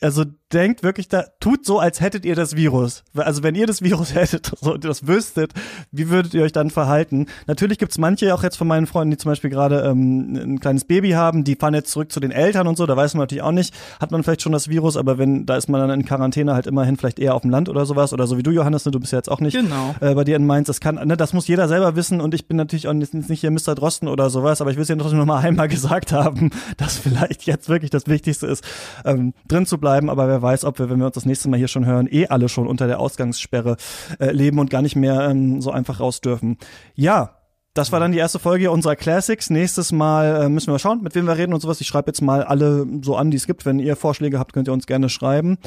also 0.00 0.24
denkt 0.52 0.82
wirklich 0.82 1.08
da, 1.08 1.24
tut 1.40 1.64
so, 1.64 1.78
als 1.78 2.00
hättet 2.00 2.24
ihr 2.24 2.36
das 2.36 2.54
Virus. 2.54 3.02
Also 3.14 3.42
wenn 3.42 3.54
ihr 3.54 3.66
das 3.66 3.82
Virus 3.82 4.14
hättet 4.14 4.52
so, 4.60 4.76
das 4.76 5.06
wüsstet, 5.06 5.52
wie 5.90 6.10
würdet 6.10 6.34
ihr 6.34 6.42
euch 6.42 6.52
dann 6.52 6.70
verhalten? 6.70 7.26
Natürlich 7.46 7.78
gibt's 7.78 7.98
manche, 7.98 8.34
auch 8.34 8.42
jetzt 8.42 8.56
von 8.56 8.68
meinen 8.68 8.86
Freunden, 8.86 9.12
die 9.12 9.16
zum 9.16 9.30
Beispiel 9.30 9.50
gerade 9.50 9.80
ähm, 9.80 10.36
ein 10.36 10.60
kleines 10.60 10.84
Baby 10.84 11.10
haben, 11.12 11.44
die 11.44 11.56
fahren 11.56 11.74
jetzt 11.74 11.90
zurück 11.90 12.12
zu 12.12 12.20
den 12.20 12.30
Eltern 12.30 12.66
und 12.66 12.76
so, 12.76 12.86
da 12.86 12.96
weiß 12.96 13.14
man 13.14 13.22
natürlich 13.22 13.42
auch 13.42 13.52
nicht, 13.52 13.74
hat 13.98 14.10
man 14.10 14.22
vielleicht 14.22 14.42
schon 14.42 14.52
das 14.52 14.68
Virus, 14.68 14.96
aber 14.96 15.18
wenn, 15.18 15.23
da 15.26 15.56
ist 15.56 15.68
man 15.68 15.80
dann 15.80 16.00
in 16.00 16.04
Quarantäne 16.04 16.54
halt 16.54 16.66
immerhin 16.66 16.96
vielleicht 16.96 17.18
eher 17.18 17.34
auf 17.34 17.42
dem 17.42 17.50
Land 17.50 17.68
oder 17.68 17.86
sowas, 17.86 18.12
oder 18.12 18.26
so 18.26 18.38
wie 18.38 18.42
du, 18.42 18.50
Johannes, 18.50 18.84
ne, 18.84 18.92
du 18.92 19.00
bist 19.00 19.12
ja 19.12 19.18
jetzt 19.18 19.30
auch 19.30 19.40
nicht 19.40 19.56
genau. 19.56 19.94
äh, 20.00 20.14
bei 20.14 20.24
dir 20.24 20.36
in 20.36 20.46
Mainz, 20.46 20.66
das 20.66 20.80
kann, 20.80 20.96
ne, 20.96 21.16
das 21.16 21.32
muss 21.32 21.48
jeder 21.48 21.68
selber 21.68 21.96
wissen 21.96 22.20
und 22.20 22.34
ich 22.34 22.48
bin 22.48 22.56
natürlich 22.56 22.88
auch 22.88 22.92
nicht, 22.92 23.14
nicht 23.14 23.40
hier 23.40 23.50
Mr. 23.50 23.74
Drosten 23.74 24.08
oder 24.08 24.30
sowas, 24.30 24.60
aber 24.60 24.70
ich 24.70 24.76
will 24.76 24.82
es 24.82 24.88
ja 24.88 24.96
trotzdem 24.96 25.18
noch 25.18 25.26
mal 25.26 25.40
einmal 25.40 25.68
gesagt 25.74 26.12
haben, 26.12 26.50
dass 26.76 26.96
vielleicht 26.96 27.44
jetzt 27.44 27.68
wirklich 27.68 27.90
das 27.90 28.06
Wichtigste 28.06 28.46
ist, 28.46 28.64
ähm, 29.04 29.34
drin 29.48 29.66
zu 29.66 29.78
bleiben, 29.78 30.10
aber 30.10 30.28
wer 30.28 30.42
weiß, 30.42 30.64
ob 30.64 30.78
wir, 30.78 30.90
wenn 30.90 30.98
wir 30.98 31.06
uns 31.06 31.14
das 31.14 31.26
nächste 31.26 31.48
Mal 31.48 31.56
hier 31.56 31.68
schon 31.68 31.86
hören, 31.86 32.08
eh 32.10 32.26
alle 32.28 32.48
schon 32.48 32.66
unter 32.66 32.86
der 32.86 33.00
Ausgangssperre 33.00 33.76
äh, 34.18 34.30
leben 34.30 34.58
und 34.58 34.70
gar 34.70 34.82
nicht 34.82 34.96
mehr 34.96 35.28
ähm, 35.28 35.60
so 35.60 35.70
einfach 35.70 36.00
raus 36.00 36.20
dürfen. 36.20 36.58
Ja, 36.94 37.36
das 37.74 37.90
war 37.90 37.98
dann 37.98 38.12
die 38.12 38.18
erste 38.18 38.38
Folge 38.38 38.70
unserer 38.70 38.94
Classics. 38.94 39.50
Nächstes 39.50 39.90
Mal 39.90 40.44
äh, 40.44 40.48
müssen 40.48 40.72
wir 40.72 40.78
schauen, 40.78 41.02
mit 41.02 41.14
wem 41.16 41.26
wir 41.26 41.36
reden 41.36 41.52
und 41.52 41.60
sowas. 41.60 41.80
Ich 41.80 41.88
schreibe 41.88 42.08
jetzt 42.08 42.22
mal 42.22 42.44
alle 42.44 42.86
so 43.02 43.16
an, 43.16 43.32
die 43.32 43.36
es 43.36 43.46
gibt. 43.46 43.66
Wenn 43.66 43.80
ihr 43.80 43.96
Vorschläge 43.96 44.38
habt, 44.38 44.52
könnt 44.52 44.68
ihr 44.68 44.72
uns 44.72 44.86
gerne 44.86 45.08
schreiben. 45.08 45.58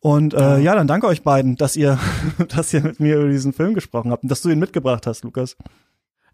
Und 0.00 0.34
äh, 0.34 0.58
ja, 0.58 0.74
dann 0.74 0.86
danke 0.86 1.06
euch 1.06 1.22
beiden, 1.22 1.56
dass 1.56 1.74
ihr, 1.74 1.98
dass 2.48 2.72
ihr 2.74 2.82
mit 2.82 3.00
mir 3.00 3.16
über 3.16 3.28
diesen 3.28 3.54
Film 3.54 3.74
gesprochen 3.74 4.12
habt 4.12 4.22
und 4.22 4.30
dass 4.30 4.42
du 4.42 4.50
ihn 4.50 4.58
mitgebracht 4.58 5.06
hast, 5.06 5.24
Lukas. 5.24 5.56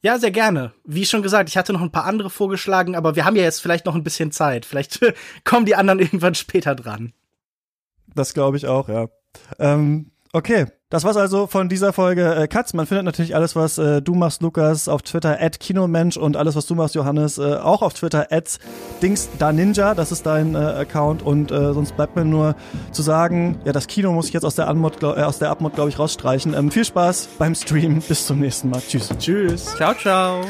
Ja, 0.03 0.18
sehr 0.18 0.33
gerne. 0.33 0.73
Wie 0.85 1.07
schon 1.07 1.23
gesagt, 1.23 1.49
ich 1.49 1.57
hatte 1.57 1.73
noch 1.73 1.81
ein 1.81 1.93
paar 1.93 2.05
andere 2.05 2.29
vorgeschlagen, 2.29 2.97
aber 2.97 3.14
wir 3.14 3.25
haben 3.25 3.37
ja 3.37 3.45
jetzt 3.45 3.62
vielleicht 3.62 3.87
noch 3.87 3.95
ein 3.95 4.03
bisschen 4.03 4.33
Zeit. 4.33 4.66
Vielleicht 4.66 5.01
kommen 5.45 5.66
die 5.66 5.77
anderen 5.77 6.01
irgendwann 6.01 6.35
später 6.35 6.75
dran. 6.75 7.12
Das 8.14 8.35
glaube 8.35 8.57
ich 8.57 8.66
auch, 8.66 8.89
ja. 8.89 9.07
Ähm, 9.61 10.11
okay, 10.33 10.66
das 10.91 11.05
war's 11.05 11.16
also 11.16 11.47
von 11.47 11.68
dieser 11.68 11.93
Folge 11.93 12.35
äh, 12.35 12.49
Katz. 12.49 12.74
Man 12.74 12.87
findet 12.87 13.05
natürlich 13.05 13.35
alles, 13.35 13.57
was 13.57 13.78
äh, 13.78 14.03
du 14.03 14.14
machst, 14.14 14.43
Lukas, 14.43 14.89
auf 14.89 15.03
Twitter 15.03 15.39
at 15.41 15.59
Kinomensch 15.59 16.16
und 16.16 16.37
alles, 16.37 16.55
was 16.55 16.66
du 16.66 16.74
machst, 16.74 16.95
Johannes, 16.95 17.39
äh, 17.39 17.55
auch 17.55 17.80
auf 17.83 17.95
Twitter 17.95 18.26
at 18.30 18.59
DingsDaNinja. 19.01 19.95
Das 19.95 20.12
ist 20.12 20.26
dein 20.26 20.55
äh, 20.55 20.59
Account 20.59 21.22
und 21.22 21.51
äh, 21.51 21.72
sonst 21.72 21.97
bleibt 21.97 22.16
mir 22.16 22.24
nur 22.24 22.57
zu 22.91 23.03
sagen, 23.03 23.59
ja, 23.64 23.72
das 23.72 23.87
Kino 23.87 24.12
muss 24.12 24.26
ich 24.28 24.35
jetzt 24.35 24.45
aus 24.45 24.55
der 24.55 24.68
Anmod, 24.68 24.99
glaub, 24.99 25.16
äh, 25.16 25.22
aus 25.22 25.39
der 25.39 25.51
Abmod, 25.51 25.74
glaube 25.74 25.89
ich, 25.89 25.99
rausstreichen. 25.99 26.55
Ähm, 26.55 26.70
viel 26.70 26.85
Spaß 26.85 27.28
beim 27.39 27.55
Stream. 27.55 28.01
Bis 28.01 28.26
zum 28.26 28.41
nächsten 28.41 28.68
Mal. 28.68 28.83
Tschüss. 28.87 29.09
Tschüss. 29.18 29.74
Ciao, 29.76 29.95
ciao. 29.95 30.43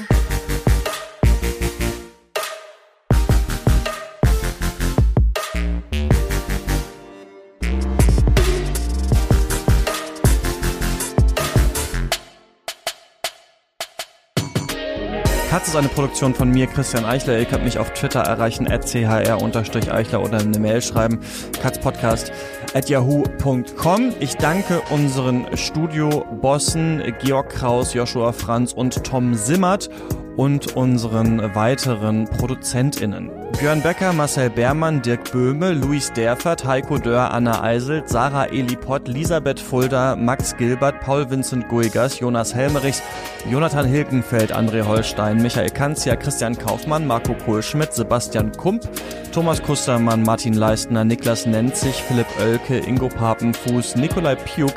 Ist 15.72 15.78
eine 15.78 15.88
Produktion 15.88 16.34
von 16.34 16.50
mir, 16.50 16.66
Christian 16.66 17.06
Eichler. 17.06 17.38
Ihr 17.38 17.46
könnt 17.46 17.64
mich 17.64 17.78
auf 17.78 17.94
Twitter 17.94 18.20
erreichen, 18.20 18.70
at 18.70 18.84
chr-eichler 18.86 20.22
oder 20.22 20.38
eine 20.38 20.58
Mail 20.58 20.82
schreiben, 20.82 21.18
katzpodcast 21.62 22.30
at 22.74 22.90
yahoo.com. 22.90 24.12
Ich 24.20 24.34
danke 24.36 24.82
unseren 24.90 25.46
Studiobossen 25.56 27.02
Georg 27.24 27.48
Kraus, 27.48 27.94
Joshua 27.94 28.32
Franz 28.32 28.74
und 28.74 29.02
Tom 29.02 29.32
Simmert 29.32 29.88
und 30.36 30.76
unseren 30.76 31.54
weiteren 31.54 32.26
ProduzentInnen. 32.26 33.41
Björn 33.62 33.80
Becker, 33.80 34.12
Marcel 34.12 34.50
Beermann, 34.50 35.02
Dirk 35.02 35.30
Böhme, 35.30 35.70
Luis 35.70 36.12
Derfert, 36.12 36.64
Heiko 36.64 36.98
Dörr, 36.98 37.30
Anna 37.30 37.62
Eiselt, 37.62 38.08
Sarah 38.08 38.48
Elipott, 38.52 39.08
Elisabeth 39.08 39.60
Fulda, 39.60 40.16
Max 40.16 40.56
Gilbert, 40.56 40.98
Paul 40.98 41.30
Vincent 41.30 41.68
Guigas, 41.68 42.18
Jonas 42.18 42.56
Helmerichs, 42.56 43.04
Jonathan 43.48 43.86
Hilgenfeld, 43.86 44.52
André 44.52 44.84
Holstein, 44.84 45.40
Michael 45.40 45.70
Kanzia, 45.70 46.16
Christian 46.16 46.58
Kaufmann, 46.58 47.06
Marco 47.06 47.34
Kohlschmidt, 47.34 47.92
Sebastian 47.92 48.50
Kump, 48.50 48.82
Thomas 49.30 49.62
Kustermann, 49.62 50.24
Martin 50.24 50.54
Leistner, 50.54 51.04
Niklas 51.04 51.46
Nenzig, 51.46 51.94
Philipp 51.94 52.26
Oelke, 52.40 52.80
Ingo 52.80 53.08
Papenfuß, 53.08 53.94
Nikolai 53.94 54.34
Piuk, 54.34 54.74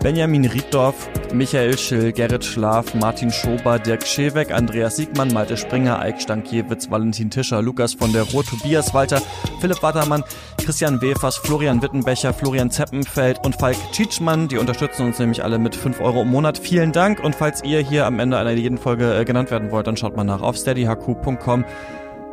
Benjamin 0.00 0.44
Rieddorf, 0.44 1.08
Michael 1.34 1.76
Schill, 1.76 2.12
Gerrit 2.12 2.44
Schlaf, 2.44 2.94
Martin 2.94 3.32
Schober, 3.32 3.80
Dirk 3.80 4.06
Scheweck, 4.06 4.52
Andreas 4.52 4.96
Siegmann, 4.96 5.32
Malte 5.32 5.56
Springer, 5.56 5.98
Eik 5.98 6.22
Stankiewicz, 6.22 6.88
Valentin 6.88 7.30
Tischer, 7.30 7.60
Lukas 7.62 7.94
von 7.94 8.12
der 8.12 8.27
Ruhr, 8.32 8.44
Tobias 8.44 8.94
Walter, 8.94 9.20
Philipp 9.60 9.82
Wattermann, 9.82 10.24
Christian 10.58 11.00
Wefers, 11.00 11.36
Florian 11.36 11.82
Wittenbecher, 11.82 12.32
Florian 12.34 12.70
Zeppenfeld 12.70 13.44
und 13.44 13.56
Falk 13.56 13.76
Tschitschmann. 13.92 14.48
Die 14.48 14.58
unterstützen 14.58 15.06
uns 15.06 15.18
nämlich 15.18 15.42
alle 15.42 15.58
mit 15.58 15.74
5 15.74 16.00
Euro 16.00 16.22
im 16.22 16.28
Monat. 16.28 16.58
Vielen 16.58 16.92
Dank 16.92 17.20
und 17.22 17.34
falls 17.34 17.64
ihr 17.64 17.80
hier 17.80 18.06
am 18.06 18.18
Ende 18.18 18.38
einer 18.38 18.52
jeden 18.52 18.78
Folge 18.78 19.14
äh, 19.14 19.24
genannt 19.24 19.50
werden 19.50 19.70
wollt, 19.70 19.86
dann 19.86 19.96
schaut 19.96 20.16
mal 20.16 20.24
nach 20.24 20.42
auf 20.42 20.56
steadyhq.com 20.56 21.64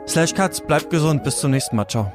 slash 0.07 0.33
cuts. 0.33 0.61
Bleibt 0.61 0.89
gesund, 0.89 1.23
bis 1.23 1.37
zum 1.37 1.51
nächsten 1.51 1.75
Mal. 1.75 1.87
Ciao. 1.87 2.11